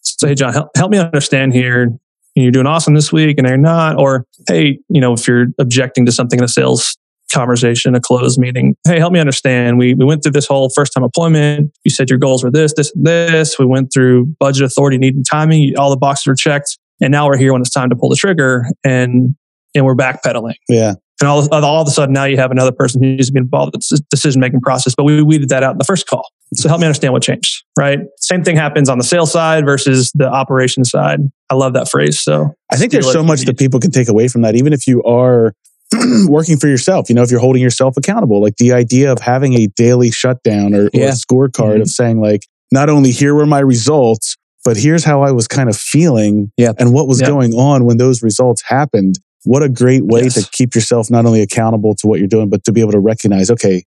So, 0.00 0.28
hey, 0.28 0.34
John, 0.34 0.52
help, 0.52 0.70
help 0.76 0.90
me 0.90 0.98
understand 0.98 1.52
here. 1.52 1.88
You're 2.34 2.50
doing 2.50 2.66
awesome 2.66 2.94
this 2.94 3.12
week 3.12 3.38
and 3.38 3.46
you're 3.46 3.56
not. 3.56 3.98
Or, 4.00 4.26
hey, 4.48 4.78
you 4.88 5.00
know, 5.00 5.12
if 5.12 5.28
you're 5.28 5.46
objecting 5.58 6.06
to 6.06 6.12
something 6.12 6.38
in 6.38 6.44
a 6.44 6.48
sales 6.48 6.96
conversation, 7.32 7.94
a 7.94 8.00
closed 8.00 8.38
meeting, 8.38 8.76
hey, 8.86 8.98
help 8.98 9.12
me 9.12 9.20
understand. 9.20 9.78
We, 9.78 9.94
we 9.94 10.04
went 10.04 10.22
through 10.22 10.32
this 10.32 10.46
whole 10.46 10.70
first 10.70 10.92
time 10.92 11.04
appointment. 11.04 11.72
You 11.84 11.90
said 11.90 12.10
your 12.10 12.18
goals 12.18 12.42
were 12.42 12.50
this, 12.50 12.72
this, 12.74 12.92
and 12.94 13.06
this. 13.06 13.58
We 13.58 13.66
went 13.66 13.92
through 13.92 14.34
budget 14.40 14.62
authority, 14.62 14.98
need 14.98 15.14
and 15.14 15.24
timing. 15.30 15.74
All 15.76 15.90
the 15.90 15.96
boxes 15.96 16.26
were 16.26 16.34
checked. 16.34 16.78
And 17.00 17.12
now 17.12 17.26
we're 17.26 17.36
here 17.36 17.52
when 17.52 17.60
it's 17.60 17.70
time 17.70 17.90
to 17.90 17.96
pull 17.96 18.08
the 18.08 18.16
trigger 18.16 18.66
and, 18.82 19.36
and 19.74 19.84
we're 19.84 19.96
backpedaling. 19.96 20.54
Yeah. 20.68 20.94
And 21.20 21.28
all, 21.28 21.48
all 21.54 21.82
of 21.82 21.88
a 21.88 21.90
sudden, 21.90 22.12
now 22.12 22.24
you 22.24 22.36
have 22.36 22.50
another 22.50 22.72
person 22.72 23.02
who 23.02 23.10
needs 23.10 23.28
to 23.28 23.32
be 23.32 23.38
involved 23.38 23.74
in 23.74 23.80
the 23.88 24.02
decision 24.10 24.40
making 24.40 24.60
process. 24.60 24.94
But 24.96 25.04
we 25.04 25.22
weeded 25.22 25.48
that 25.50 25.62
out 25.62 25.72
in 25.72 25.78
the 25.78 25.84
first 25.84 26.06
call. 26.08 26.28
So 26.54 26.68
help 26.68 26.80
me 26.80 26.86
understand 26.86 27.12
what 27.12 27.22
changed, 27.22 27.64
right? 27.78 28.00
Same 28.20 28.42
thing 28.44 28.56
happens 28.56 28.88
on 28.88 28.98
the 28.98 29.04
sales 29.04 29.32
side 29.32 29.64
versus 29.64 30.10
the 30.14 30.28
operation 30.28 30.84
side. 30.84 31.20
I 31.50 31.54
love 31.54 31.72
that 31.74 31.88
phrase. 31.88 32.20
So 32.20 32.50
I 32.70 32.76
think 32.76 32.92
there's 32.92 33.10
so 33.10 33.22
much 33.22 33.42
that 33.42 33.58
people 33.58 33.80
can 33.80 33.90
take 33.90 34.08
away 34.08 34.28
from 34.28 34.42
that, 34.42 34.54
even 34.56 34.72
if 34.72 34.86
you 34.86 35.02
are 35.04 35.54
working 36.26 36.56
for 36.56 36.66
yourself. 36.68 37.08
You 37.08 37.14
know, 37.14 37.22
if 37.22 37.30
you're 37.30 37.40
holding 37.40 37.62
yourself 37.62 37.96
accountable, 37.96 38.40
like 38.42 38.56
the 38.56 38.72
idea 38.72 39.10
of 39.12 39.20
having 39.20 39.54
a 39.54 39.66
daily 39.68 40.10
shutdown 40.10 40.74
or, 40.74 40.86
or 40.86 40.88
a 40.94 41.12
scorecard 41.12 41.78
Mhm. 41.78 41.82
of 41.82 41.88
saying, 41.90 42.20
like, 42.20 42.46
not 42.72 42.88
only 42.88 43.10
here 43.12 43.34
were 43.34 43.46
my 43.46 43.60
results, 43.60 44.36
but 44.64 44.76
here's 44.76 45.04
how 45.04 45.22
I 45.22 45.30
was 45.30 45.46
kind 45.46 45.68
of 45.68 45.76
feeling 45.76 46.50
Yeah. 46.56 46.72
and 46.78 46.92
what 46.92 47.06
was 47.06 47.20
Yeah. 47.20 47.28
going 47.28 47.52
on 47.54 47.84
when 47.84 47.98
those 47.98 48.22
results 48.22 48.62
happened. 48.66 49.18
What 49.44 49.62
a 49.62 49.68
great 49.68 50.04
way 50.04 50.22
Yes. 50.24 50.34
to 50.34 50.50
keep 50.50 50.74
yourself 50.74 51.10
not 51.10 51.26
only 51.26 51.42
accountable 51.42 51.94
to 51.96 52.06
what 52.06 52.18
you're 52.18 52.28
doing, 52.28 52.48
but 52.48 52.64
to 52.64 52.72
be 52.72 52.80
able 52.80 52.92
to 52.92 52.98
recognize, 53.00 53.50
okay, 53.50 53.84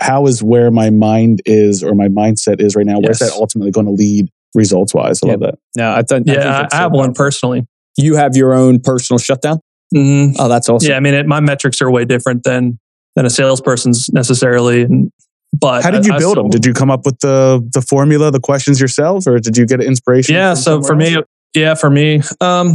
how 0.00 0.26
is 0.26 0.42
where 0.42 0.70
my 0.70 0.88
mind 0.90 1.42
is 1.44 1.82
or 1.82 1.94
my 1.94 2.08
mindset 2.08 2.60
is 2.60 2.74
right 2.74 2.86
now? 2.86 2.98
Where's 3.00 3.20
Yes. 3.20 3.30
that 3.32 3.38
ultimately 3.38 3.70
going 3.70 3.86
to 3.86 3.92
lead 3.92 4.28
results 4.54 4.94
wise? 4.94 5.20
I 5.22 5.26
love 5.28 5.40
that. 5.40 5.56
No, 5.76 5.90
I, 5.92 6.02
thought 6.02 6.22
I 6.22 6.24
think 6.24 6.26
yeah, 6.28 6.34
I, 6.34 6.62
that's 6.62 6.74
I 6.74 6.78
so 6.78 6.82
have 6.84 6.92
one 6.92 7.12
personally. 7.12 7.66
You 7.98 8.16
have 8.16 8.34
your 8.36 8.54
own 8.54 8.80
personal 8.80 9.18
shutdown. 9.18 9.60
Mhm. 9.94 10.36
Oh, 10.38 10.48
that's 10.48 10.68
awesome. 10.68 10.90
Yeah, 10.90 10.96
I 10.96 11.00
mean, 11.00 11.14
it, 11.14 11.26
my 11.26 11.40
metrics 11.40 11.80
are 11.82 11.90
way 11.90 12.04
different 12.04 12.42
than 12.44 12.78
than 13.14 13.26
a 13.26 13.30
salesperson's 13.30 14.08
necessarily. 14.12 14.88
But 15.56 15.84
How 15.84 15.90
did 15.92 16.04
you 16.04 16.14
I 16.14 16.18
build 16.18 16.32
still- 16.32 16.42
them? 16.44 16.50
Did 16.50 16.66
you 16.66 16.72
come 16.72 16.90
up 16.90 17.04
with 17.04 17.20
the 17.20 17.62
the 17.72 17.80
formula, 17.82 18.30
the 18.32 18.40
questions 18.40 18.80
yourself, 18.80 19.26
or 19.26 19.38
did 19.38 19.56
you 19.56 19.66
get 19.66 19.80
inspiration? 19.82 20.34
Yeah. 20.34 20.54
from 20.54 20.62
So 20.62 20.80
for 20.80 20.86
somewhere 20.88 21.10
me, 21.18 21.22
yeah, 21.54 21.74
for 21.74 21.90
me, 21.90 22.22
um, 22.40 22.74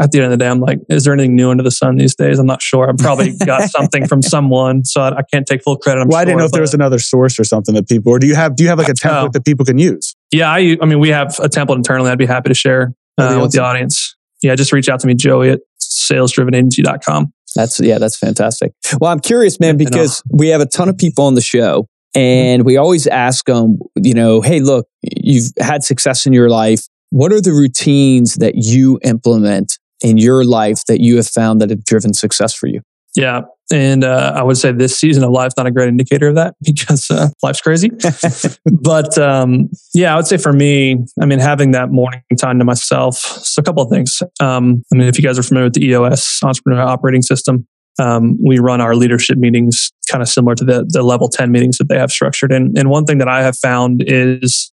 at 0.00 0.12
the 0.12 0.18
end 0.18 0.26
of 0.26 0.30
the 0.30 0.36
day, 0.36 0.48
I'm 0.48 0.60
like, 0.60 0.80
is 0.88 1.04
there 1.04 1.12
anything 1.12 1.34
new 1.34 1.50
under 1.50 1.62
the 1.62 1.70
sun 1.70 1.96
these 1.96 2.14
days? 2.14 2.38
I'm 2.38 2.46
not 2.46 2.62
sure. 2.62 2.88
I've 2.88 2.96
probably 2.96 3.36
got 3.46 3.70
something 3.70 4.06
from 4.06 4.22
someone, 4.22 4.84
so 4.84 5.00
I, 5.00 5.18
I, 5.18 5.22
can't 5.32 5.46
take 5.46 5.62
full 5.62 5.76
credit. 5.76 6.00
I'm 6.02 6.08
well, 6.08 6.16
sure, 6.16 6.22
I 6.22 6.24
didn't 6.24 6.38
know 6.38 6.44
if 6.46 6.52
there 6.52 6.60
was 6.60 6.74
another 6.74 6.98
source 6.98 7.38
or 7.38 7.44
something 7.44 7.74
that 7.74 7.88
people, 7.88 8.12
or 8.12 8.18
do 8.18 8.26
you 8.26 8.34
have, 8.34 8.56
do 8.56 8.62
you 8.62 8.68
have 8.68 8.78
like 8.78 8.88
a 8.88 8.92
template 8.92 9.26
oh. 9.26 9.30
that 9.32 9.44
people 9.44 9.64
can 9.64 9.78
use? 9.78 10.14
Yeah, 10.32 10.50
I, 10.50 10.76
I 10.80 10.86
mean, 10.86 11.00
we 11.00 11.10
have 11.10 11.38
a 11.38 11.48
template 11.48 11.76
internally. 11.76 12.10
I'd 12.10 12.18
be 12.18 12.26
happy 12.26 12.48
to 12.48 12.54
share 12.54 12.94
uh, 13.18 13.38
with 13.42 13.52
the 13.52 13.62
audience. 13.62 14.16
Yeah, 14.42 14.54
just 14.54 14.72
reach 14.72 14.88
out 14.88 15.00
to 15.00 15.06
me, 15.06 15.14
Joey 15.14 15.50
at 15.50 15.60
salesdrivenagency.com. 15.80 17.32
That's 17.54 17.80
yeah, 17.80 17.98
that's 17.98 18.18
fantastic. 18.18 18.72
Well, 19.00 19.10
I'm 19.10 19.20
curious, 19.20 19.60
man, 19.60 19.76
because 19.76 20.22
we 20.28 20.48
have 20.48 20.60
a 20.60 20.66
ton 20.66 20.88
of 20.88 20.98
people 20.98 21.24
on 21.24 21.34
the 21.34 21.40
show, 21.40 21.86
and 22.14 22.64
we 22.64 22.76
always 22.76 23.06
ask 23.06 23.44
them, 23.46 23.78
you 23.96 24.14
know, 24.14 24.40
hey, 24.40 24.60
look, 24.60 24.88
you've 25.02 25.52
had 25.58 25.84
success 25.84 26.26
in 26.26 26.32
your 26.32 26.48
life. 26.48 26.86
What 27.14 27.32
are 27.32 27.40
the 27.40 27.52
routines 27.52 28.34
that 28.40 28.56
you 28.56 28.98
implement 29.04 29.78
in 30.02 30.18
your 30.18 30.44
life 30.44 30.84
that 30.86 31.00
you 31.00 31.14
have 31.14 31.28
found 31.28 31.60
that 31.60 31.70
have 31.70 31.84
driven 31.84 32.12
success 32.12 32.52
for 32.52 32.66
you? 32.66 32.80
Yeah. 33.14 33.42
And 33.70 34.02
uh, 34.02 34.32
I 34.34 34.42
would 34.42 34.56
say 34.56 34.72
this 34.72 34.98
season 34.98 35.22
of 35.22 35.30
life 35.30 35.52
not 35.56 35.64
a 35.64 35.70
great 35.70 35.86
indicator 35.86 36.30
of 36.30 36.34
that 36.34 36.56
because 36.64 37.08
uh, 37.12 37.28
life's 37.40 37.60
crazy. 37.60 37.92
but 38.82 39.16
um, 39.16 39.70
yeah, 39.94 40.12
I 40.12 40.16
would 40.16 40.26
say 40.26 40.38
for 40.38 40.52
me, 40.52 41.04
I 41.22 41.24
mean, 41.24 41.38
having 41.38 41.70
that 41.70 41.92
morning 41.92 42.20
time 42.36 42.58
to 42.58 42.64
myself. 42.64 43.14
So 43.14 43.60
a 43.60 43.62
couple 43.62 43.84
of 43.84 43.90
things. 43.90 44.20
Um, 44.40 44.82
I 44.92 44.96
mean, 44.96 45.06
if 45.06 45.16
you 45.16 45.22
guys 45.22 45.38
are 45.38 45.44
familiar 45.44 45.66
with 45.66 45.74
the 45.74 45.86
EOS 45.86 46.40
Entrepreneur 46.42 46.82
Operating 46.82 47.22
System, 47.22 47.64
um, 48.00 48.36
we 48.44 48.58
run 48.58 48.80
our 48.80 48.96
leadership 48.96 49.38
meetings 49.38 49.92
kind 50.10 50.20
of 50.20 50.28
similar 50.28 50.56
to 50.56 50.64
the, 50.64 50.84
the 50.88 51.04
level 51.04 51.28
10 51.28 51.52
meetings 51.52 51.78
that 51.78 51.88
they 51.88 51.96
have 51.96 52.10
structured. 52.10 52.50
And, 52.50 52.76
and 52.76 52.90
one 52.90 53.04
thing 53.04 53.18
that 53.18 53.28
I 53.28 53.44
have 53.44 53.56
found 53.56 54.02
is 54.04 54.72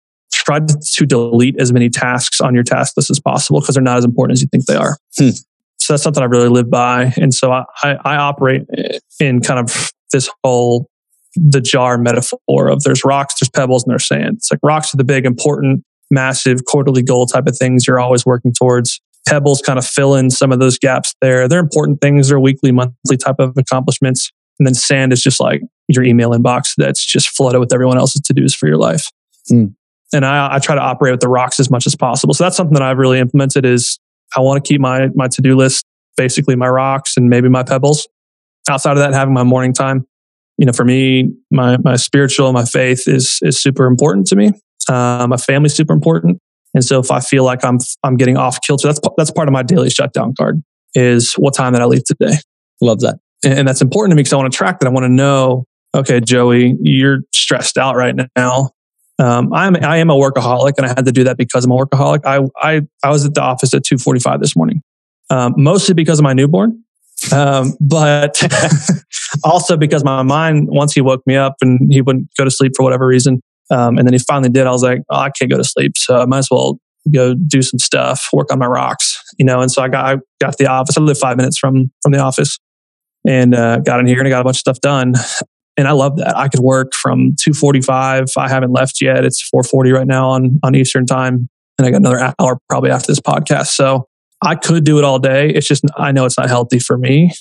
try 0.49 0.61
to 0.61 1.07
delete 1.07 1.61
as 1.61 1.73
many 1.73 1.91
tasks 1.91 2.41
on 2.41 2.55
your 2.55 2.65
task 2.65 2.95
list 2.97 3.11
as 3.11 3.21
possible 3.21 3.61
because 3.61 3.75
they're 3.75 3.83
not 3.83 3.99
as 3.99 4.05
important 4.05 4.37
as 4.37 4.41
you 4.41 4.49
think 4.49 4.65
they 4.65 4.77
are. 4.77 4.97
Hmm. 5.19 5.31
So 5.79 5.93
that's 5.93 6.03
something 6.03 6.23
I 6.23 6.27
really 6.27 6.49
live 6.49 6.71
by. 6.71 7.13
And 7.19 7.33
so 7.35 7.53
I, 7.53 7.65
I, 7.83 7.97
I 8.05 8.17
operate 8.17 8.63
in 9.21 9.41
kind 9.41 9.61
of 9.61 9.93
this 10.13 10.31
whole 10.43 10.89
the 11.35 11.61
jar 11.61 11.99
metaphor 11.99 12.69
of 12.69 12.83
there's 12.83 13.05
rocks, 13.05 13.35
there's 13.39 13.51
pebbles, 13.51 13.85
and 13.85 13.91
there's 13.91 14.07
sand. 14.07 14.39
It's 14.39 14.51
like 14.51 14.61
rocks 14.63 14.93
are 14.95 14.97
the 14.97 15.05
big, 15.05 15.27
important, 15.27 15.85
massive 16.11 16.65
quarterly 16.67 17.03
goal 17.03 17.27
type 17.27 17.47
of 17.47 17.57
things 17.57 17.87
you're 17.87 18.01
always 18.01 18.25
working 18.25 18.53
towards. 18.53 19.01
Pebbles 19.29 19.61
kind 19.61 19.79
of 19.79 19.87
fill 19.87 20.15
in 20.15 20.31
some 20.31 20.51
of 20.51 20.59
those 20.59 20.79
gaps 20.79 21.15
there. 21.21 21.47
They're 21.47 21.61
important 21.61 22.01
things, 22.01 22.31
they're 22.31 22.41
weekly, 22.41 22.73
monthly 22.73 23.19
type 23.19 23.37
of 23.39 23.57
accomplishments. 23.59 24.33
And 24.59 24.67
then 24.67 24.75
sand 24.75 25.13
is 25.13 25.23
just 25.23 25.39
like 25.39 25.61
your 25.89 26.03
email 26.03 26.31
inbox 26.31 26.73
that's 26.77 27.05
just 27.05 27.29
flooded 27.29 27.61
with 27.61 27.73
everyone 27.73 27.99
else's 27.99 28.23
to 28.23 28.33
dos 28.33 28.55
for 28.55 28.67
your 28.67 28.79
life. 28.79 29.11
Mm 29.53 29.75
and 30.13 30.25
I, 30.25 30.55
I 30.55 30.59
try 30.59 30.75
to 30.75 30.81
operate 30.81 31.13
with 31.13 31.21
the 31.21 31.29
rocks 31.29 31.61
as 31.61 31.71
much 31.71 31.87
as 31.87 31.95
possible. 31.95 32.35
So 32.35 32.45
that's 32.45 32.57
something 32.57 32.75
that 32.75 32.83
I've 32.83 32.99
really 32.99 33.19
implemented 33.19 33.65
is 33.65 33.99
I 34.37 34.41
want 34.41 34.65
to 34.65 34.69
keep 34.69 34.81
my, 34.81 35.09
my 35.15 35.29
to-do 35.29 35.57
list, 35.57 35.85
basically 36.17 36.57
my 36.57 36.69
rocks 36.69 37.17
and 37.17 37.29
maybe 37.29 37.49
my 37.49 37.63
pebbles. 37.63 38.09
Outside 38.69 38.93
of 38.93 38.99
that, 38.99 39.15
having 39.15 39.35
my 39.35 39.45
morning 39.45 39.73
time, 39.73 40.07
you 40.57 40.67
know, 40.67 40.73
for 40.73 40.85
me, 40.85 41.33
my, 41.51 41.79
my 41.79 41.97
spiritual, 41.97 42.53
my 42.53 42.65
faith 42.65 43.07
is, 43.07 43.39
is 43.43 43.61
super 43.61 43.87
important 43.87 44.27
to 44.29 44.37
me. 44.37 44.53
Um, 44.89 45.31
my 45.31 45.37
family's 45.37 45.75
super 45.75 45.93
important. 45.93 46.39
And 46.75 46.85
so 46.85 46.99
if 46.99 47.11
I 47.11 47.21
feel 47.21 47.45
like 47.45 47.65
I'm, 47.65 47.79
I'm 48.03 48.17
getting 48.17 48.37
off 48.37 48.61
kilter, 48.61 48.89
that's, 48.89 49.01
that's 49.17 49.31
part 49.31 49.49
of 49.49 49.53
my 49.53 49.63
daily 49.63 49.91
shutdown 49.91 50.35
card 50.39 50.63
is 50.95 51.35
what 51.35 51.55
time 51.55 51.73
that 51.75 51.83
I 51.83 51.87
leave 51.87 52.05
today. 52.05 52.37
Love 52.81 53.01
that. 53.01 53.19
And, 53.45 53.61
and 53.61 53.69
that's 53.69 53.81
important 53.81 54.13
to 54.13 54.17
me 54.17 54.21
because 54.21 54.33
I 54.33 54.37
want 54.37 54.53
to 54.53 54.57
track 54.57 54.81
that. 54.81 54.87
I 54.87 54.91
want 54.91 55.05
to 55.05 55.13
know, 55.13 55.65
okay, 55.95 56.21
Joey, 56.21 56.77
you're 56.83 57.21
stressed 57.33 57.79
out 57.79 57.97
right 57.97 58.15
now. 58.37 58.71
Um, 59.19 59.53
I'm 59.53 59.77
I 59.77 59.97
am 59.99 60.11
a 60.11 60.15
workaholic, 60.15 60.75
and 60.77 60.87
I 60.87 60.89
had 60.89 61.05
to 61.07 61.13
do 61.13 61.25
that 61.25 61.37
because 61.37 61.65
I'm 61.65 61.73
a 61.73 61.77
workaholic. 61.77 62.25
I 62.25 62.41
I 62.57 62.83
I 63.03 63.11
was 63.11 63.25
at 63.25 63.35
the 63.35 63.43
office 63.43 63.75
at 63.75 63.83
2:45 63.83 64.41
this 64.41 64.55
morning, 64.55 64.83
um, 65.31 65.55
mostly 65.57 65.95
because 65.95 66.21
of 66.21 66.23
my 66.23 66.33
newborn, 66.33 66.85
um, 67.33 67.75
but 67.81 68.41
also 69.45 69.77
because 69.77 70.05
my 70.05 70.23
mind 70.23 70.69
once 70.71 70.93
he 70.93 71.01
woke 71.01 71.23
me 71.27 71.35
up 71.35 71.57
and 71.61 71.93
he 71.93 72.01
wouldn't 72.01 72.29
go 72.39 72.45
to 72.45 72.51
sleep 72.51 72.73
for 72.77 72.85
whatever 72.85 73.07
reason, 73.07 73.41
um, 73.71 73.99
and 73.99 74.07
then 74.07 74.13
he 74.13 74.21
finally 74.21 74.51
did. 74.51 74.69
I 74.69 74.71
was 74.71 74.85
like, 74.85 75.03
oh, 75.11 75.17
I 75.17 75.31
can't 75.31 75.51
go 75.51 75.57
to 75.57 75.65
sleep, 75.65 75.97
so 75.97 76.21
I 76.21 76.27
might 76.27 76.39
as 76.39 76.49
well 76.51 76.79
go 77.13 77.35
do 77.35 77.63
some 77.63 77.81
stuff, 77.81 78.29
work 78.33 78.53
on 78.53 78.61
my 78.61 78.67
rocks, 78.67 79.21
you 79.37 79.45
know. 79.45 79.61
And 79.61 79.71
so 79.71 79.83
I 79.83 79.89
got 79.89 80.05
I 80.05 80.19
got 80.41 80.57
to 80.57 80.65
the 80.65 80.71
office. 80.71 80.97
I 80.97 81.01
live 81.01 81.19
five 81.19 81.37
minutes 81.37 81.59
from 81.59 81.91
from 82.03 82.13
the 82.13 82.21
office, 82.21 82.57
and 83.27 83.53
uh, 83.53 83.79
got 83.81 83.99
in 83.99 84.07
here 84.07 84.19
and 84.19 84.29
I 84.29 84.31
got 84.31 84.43
a 84.43 84.45
bunch 84.45 84.59
of 84.59 84.61
stuff 84.61 84.81
done 84.81 85.15
and 85.79 85.87
I 85.87 85.93
love 85.93 86.17
that. 86.17 86.37
I 86.37 86.49
could 86.49 86.61
work 86.61 86.93
from 86.93 87.35
2:45. 87.37 88.33
I 88.37 88.49
haven't 88.49 88.73
left 88.73 89.01
yet. 89.01 89.25
It's 89.25 89.49
4:40 89.49 89.93
right 89.95 90.07
now 90.07 90.29
on 90.31 90.59
on 90.63 90.75
Eastern 90.75 91.07
time, 91.07 91.49
and 91.79 91.87
I 91.87 91.91
got 91.91 91.99
another 91.99 92.35
hour 92.39 92.59
probably 92.69 92.91
after 92.91 93.07
this 93.07 93.21
podcast. 93.21 93.69
So 93.69 94.07
I 94.45 94.57
could 94.57 94.85
do 94.85 94.99
it 94.99 95.05
all 95.05 95.19
day. 95.19 95.49
It's 95.49 95.67
just 95.67 95.85
I 95.97 96.13
know 96.13 96.27
it's 96.27 96.37
not 96.37 96.49
healthy 96.49 96.81
for 96.81 96.99
me. 96.99 97.33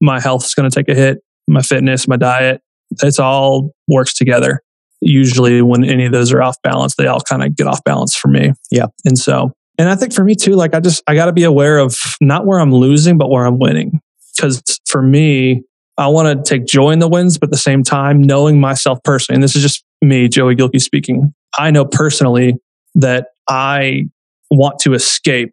My 0.00 0.20
health 0.20 0.44
is 0.44 0.54
going 0.54 0.68
to 0.68 0.74
take 0.74 0.88
a 0.88 0.94
hit. 0.94 1.18
My 1.48 1.62
fitness, 1.62 2.08
my 2.08 2.16
diet, 2.16 2.60
it's 3.02 3.20
all 3.20 3.70
works 3.88 4.12
together. 4.12 4.60
Usually, 5.00 5.62
when 5.62 5.84
any 5.84 6.06
of 6.06 6.12
those 6.12 6.32
are 6.32 6.42
off 6.42 6.56
balance, 6.62 6.96
they 6.96 7.06
all 7.06 7.20
kind 7.20 7.44
of 7.44 7.54
get 7.54 7.68
off 7.68 7.84
balance 7.84 8.16
for 8.16 8.28
me. 8.28 8.52
Yeah, 8.70 8.86
and 9.04 9.16
so 9.16 9.52
and 9.78 9.88
I 9.88 9.94
think 9.94 10.12
for 10.12 10.24
me 10.24 10.34
too, 10.34 10.52
like 10.52 10.74
I 10.74 10.80
just 10.80 11.04
I 11.06 11.14
got 11.14 11.26
to 11.26 11.32
be 11.32 11.44
aware 11.44 11.78
of 11.78 11.96
not 12.20 12.46
where 12.46 12.58
I'm 12.58 12.74
losing, 12.74 13.16
but 13.16 13.30
where 13.30 13.46
I'm 13.46 13.60
winning. 13.60 14.00
Because 14.36 14.62
for 14.86 15.02
me, 15.02 15.62
I 15.98 16.08
want 16.08 16.44
to 16.44 16.48
take 16.48 16.66
joy 16.66 16.90
in 16.90 16.98
the 16.98 17.08
wins, 17.08 17.38
but 17.38 17.48
at 17.48 17.52
the 17.52 17.58
same 17.58 17.82
time, 17.82 18.20
knowing 18.20 18.60
myself 18.60 18.98
personally, 19.02 19.36
and 19.36 19.42
this 19.42 19.56
is 19.56 19.62
just 19.62 19.84
me, 20.02 20.28
Joey 20.28 20.54
Gilkey 20.54 20.80
speaking, 20.80 21.34
I 21.58 21.70
know 21.70 21.84
personally 21.84 22.56
that 22.94 23.28
I 23.48 24.08
want 24.50 24.78
to 24.80 24.94
escape 24.94 25.52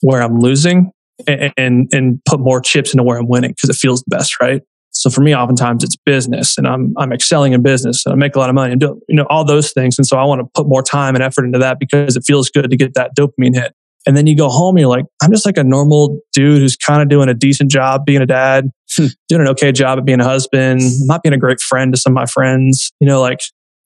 where 0.00 0.22
I'm 0.22 0.38
losing 0.38 0.92
and, 1.26 1.52
and, 1.56 1.88
and 1.92 2.20
put 2.24 2.40
more 2.40 2.60
chips 2.60 2.92
into 2.92 3.02
where 3.02 3.18
I'm 3.18 3.28
winning 3.28 3.50
because 3.50 3.70
it 3.70 3.78
feels 3.78 4.02
the 4.02 4.16
best, 4.16 4.40
right? 4.40 4.62
So 4.90 5.10
for 5.10 5.22
me, 5.22 5.34
oftentimes 5.34 5.82
it's 5.82 5.96
business 5.96 6.58
and 6.58 6.66
I'm, 6.66 6.92
I'm 6.98 7.12
excelling 7.12 7.54
in 7.54 7.62
business 7.62 8.04
and 8.04 8.12
I 8.12 8.16
make 8.16 8.36
a 8.36 8.38
lot 8.38 8.50
of 8.50 8.54
money 8.54 8.72
and 8.72 8.80
do, 8.80 9.00
you 9.08 9.16
know, 9.16 9.26
all 9.30 9.44
those 9.44 9.72
things. 9.72 9.98
And 9.98 10.06
so 10.06 10.18
I 10.18 10.24
want 10.24 10.40
to 10.40 10.48
put 10.54 10.68
more 10.68 10.82
time 10.82 11.14
and 11.14 11.24
effort 11.24 11.44
into 11.44 11.58
that 11.60 11.78
because 11.80 12.14
it 12.14 12.24
feels 12.26 12.50
good 12.50 12.70
to 12.70 12.76
get 12.76 12.94
that 12.94 13.16
dopamine 13.16 13.54
hit. 13.54 13.74
And 14.06 14.16
then 14.16 14.26
you 14.26 14.36
go 14.36 14.48
home 14.48 14.76
and 14.76 14.80
you're 14.80 14.90
like, 14.90 15.06
I'm 15.22 15.30
just 15.30 15.46
like 15.46 15.56
a 15.56 15.64
normal 15.64 16.20
dude 16.32 16.58
who's 16.58 16.76
kind 16.76 17.00
of 17.02 17.08
doing 17.08 17.28
a 17.28 17.34
decent 17.34 17.70
job 17.70 18.04
being 18.04 18.20
a 18.20 18.26
dad. 18.26 18.70
doing 19.28 19.42
an 19.42 19.48
okay 19.48 19.72
job 19.72 19.98
at 19.98 20.04
being 20.04 20.20
a 20.20 20.24
husband, 20.24 20.80
not 21.00 21.22
being 21.22 21.32
a 21.32 21.38
great 21.38 21.60
friend 21.60 21.92
to 21.92 22.00
some 22.00 22.12
of 22.12 22.14
my 22.14 22.26
friends. 22.26 22.92
You 23.00 23.06
know, 23.06 23.20
like 23.20 23.40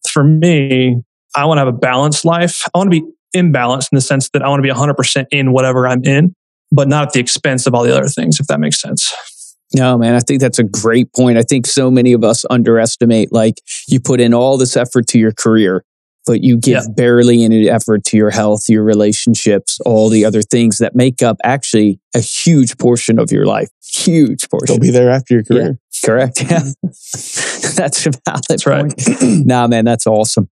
for 0.08 0.24
me, 0.24 1.02
I 1.34 1.44
want 1.44 1.58
to 1.58 1.60
have 1.60 1.68
a 1.68 1.76
balanced 1.76 2.24
life. 2.24 2.62
I 2.74 2.78
want 2.78 2.92
to 2.92 3.00
be 3.00 3.06
imbalanced 3.36 3.88
in 3.92 3.96
the 3.96 4.00
sense 4.00 4.30
that 4.30 4.42
I 4.42 4.48
want 4.48 4.60
to 4.60 4.62
be 4.62 4.72
100% 4.72 5.26
in 5.30 5.52
whatever 5.52 5.86
I'm 5.86 6.04
in, 6.04 6.34
but 6.72 6.88
not 6.88 7.08
at 7.08 7.12
the 7.12 7.20
expense 7.20 7.66
of 7.66 7.74
all 7.74 7.84
the 7.84 7.94
other 7.94 8.08
things, 8.08 8.40
if 8.40 8.46
that 8.46 8.60
makes 8.60 8.80
sense. 8.80 9.12
No, 9.74 9.98
man, 9.98 10.14
I 10.14 10.20
think 10.20 10.40
that's 10.40 10.58
a 10.58 10.64
great 10.64 11.12
point. 11.12 11.36
I 11.36 11.42
think 11.42 11.66
so 11.66 11.90
many 11.90 12.12
of 12.12 12.22
us 12.22 12.44
underestimate 12.48 13.32
like 13.32 13.56
you 13.88 14.00
put 14.00 14.20
in 14.20 14.32
all 14.32 14.56
this 14.56 14.76
effort 14.76 15.08
to 15.08 15.18
your 15.18 15.32
career 15.32 15.84
but 16.26 16.42
you 16.42 16.58
give 16.58 16.82
yeah. 16.82 16.92
barely 16.94 17.44
any 17.44 17.70
effort 17.70 18.04
to 18.04 18.16
your 18.16 18.30
health, 18.30 18.68
your 18.68 18.82
relationships, 18.82 19.78
all 19.86 20.08
the 20.08 20.24
other 20.24 20.42
things 20.42 20.78
that 20.78 20.94
make 20.94 21.22
up 21.22 21.36
actually 21.44 22.00
a 22.14 22.20
huge 22.20 22.76
portion 22.78 23.18
of 23.18 23.30
your 23.30 23.46
life. 23.46 23.68
Huge 23.96 24.48
portion. 24.50 24.74
They'll 24.74 24.80
be 24.80 24.90
there 24.90 25.10
after 25.10 25.34
your 25.34 25.44
career. 25.44 25.62
Yeah. 25.62 25.72
Correct. 26.04 26.40
Yeah. 26.50 26.60
that's 27.74 28.06
a 28.06 28.10
valid 28.24 28.44
that's 28.48 28.66
right. 28.66 28.92
nah, 29.22 29.66
man, 29.66 29.84
that's 29.84 30.06
awesome. 30.06 30.48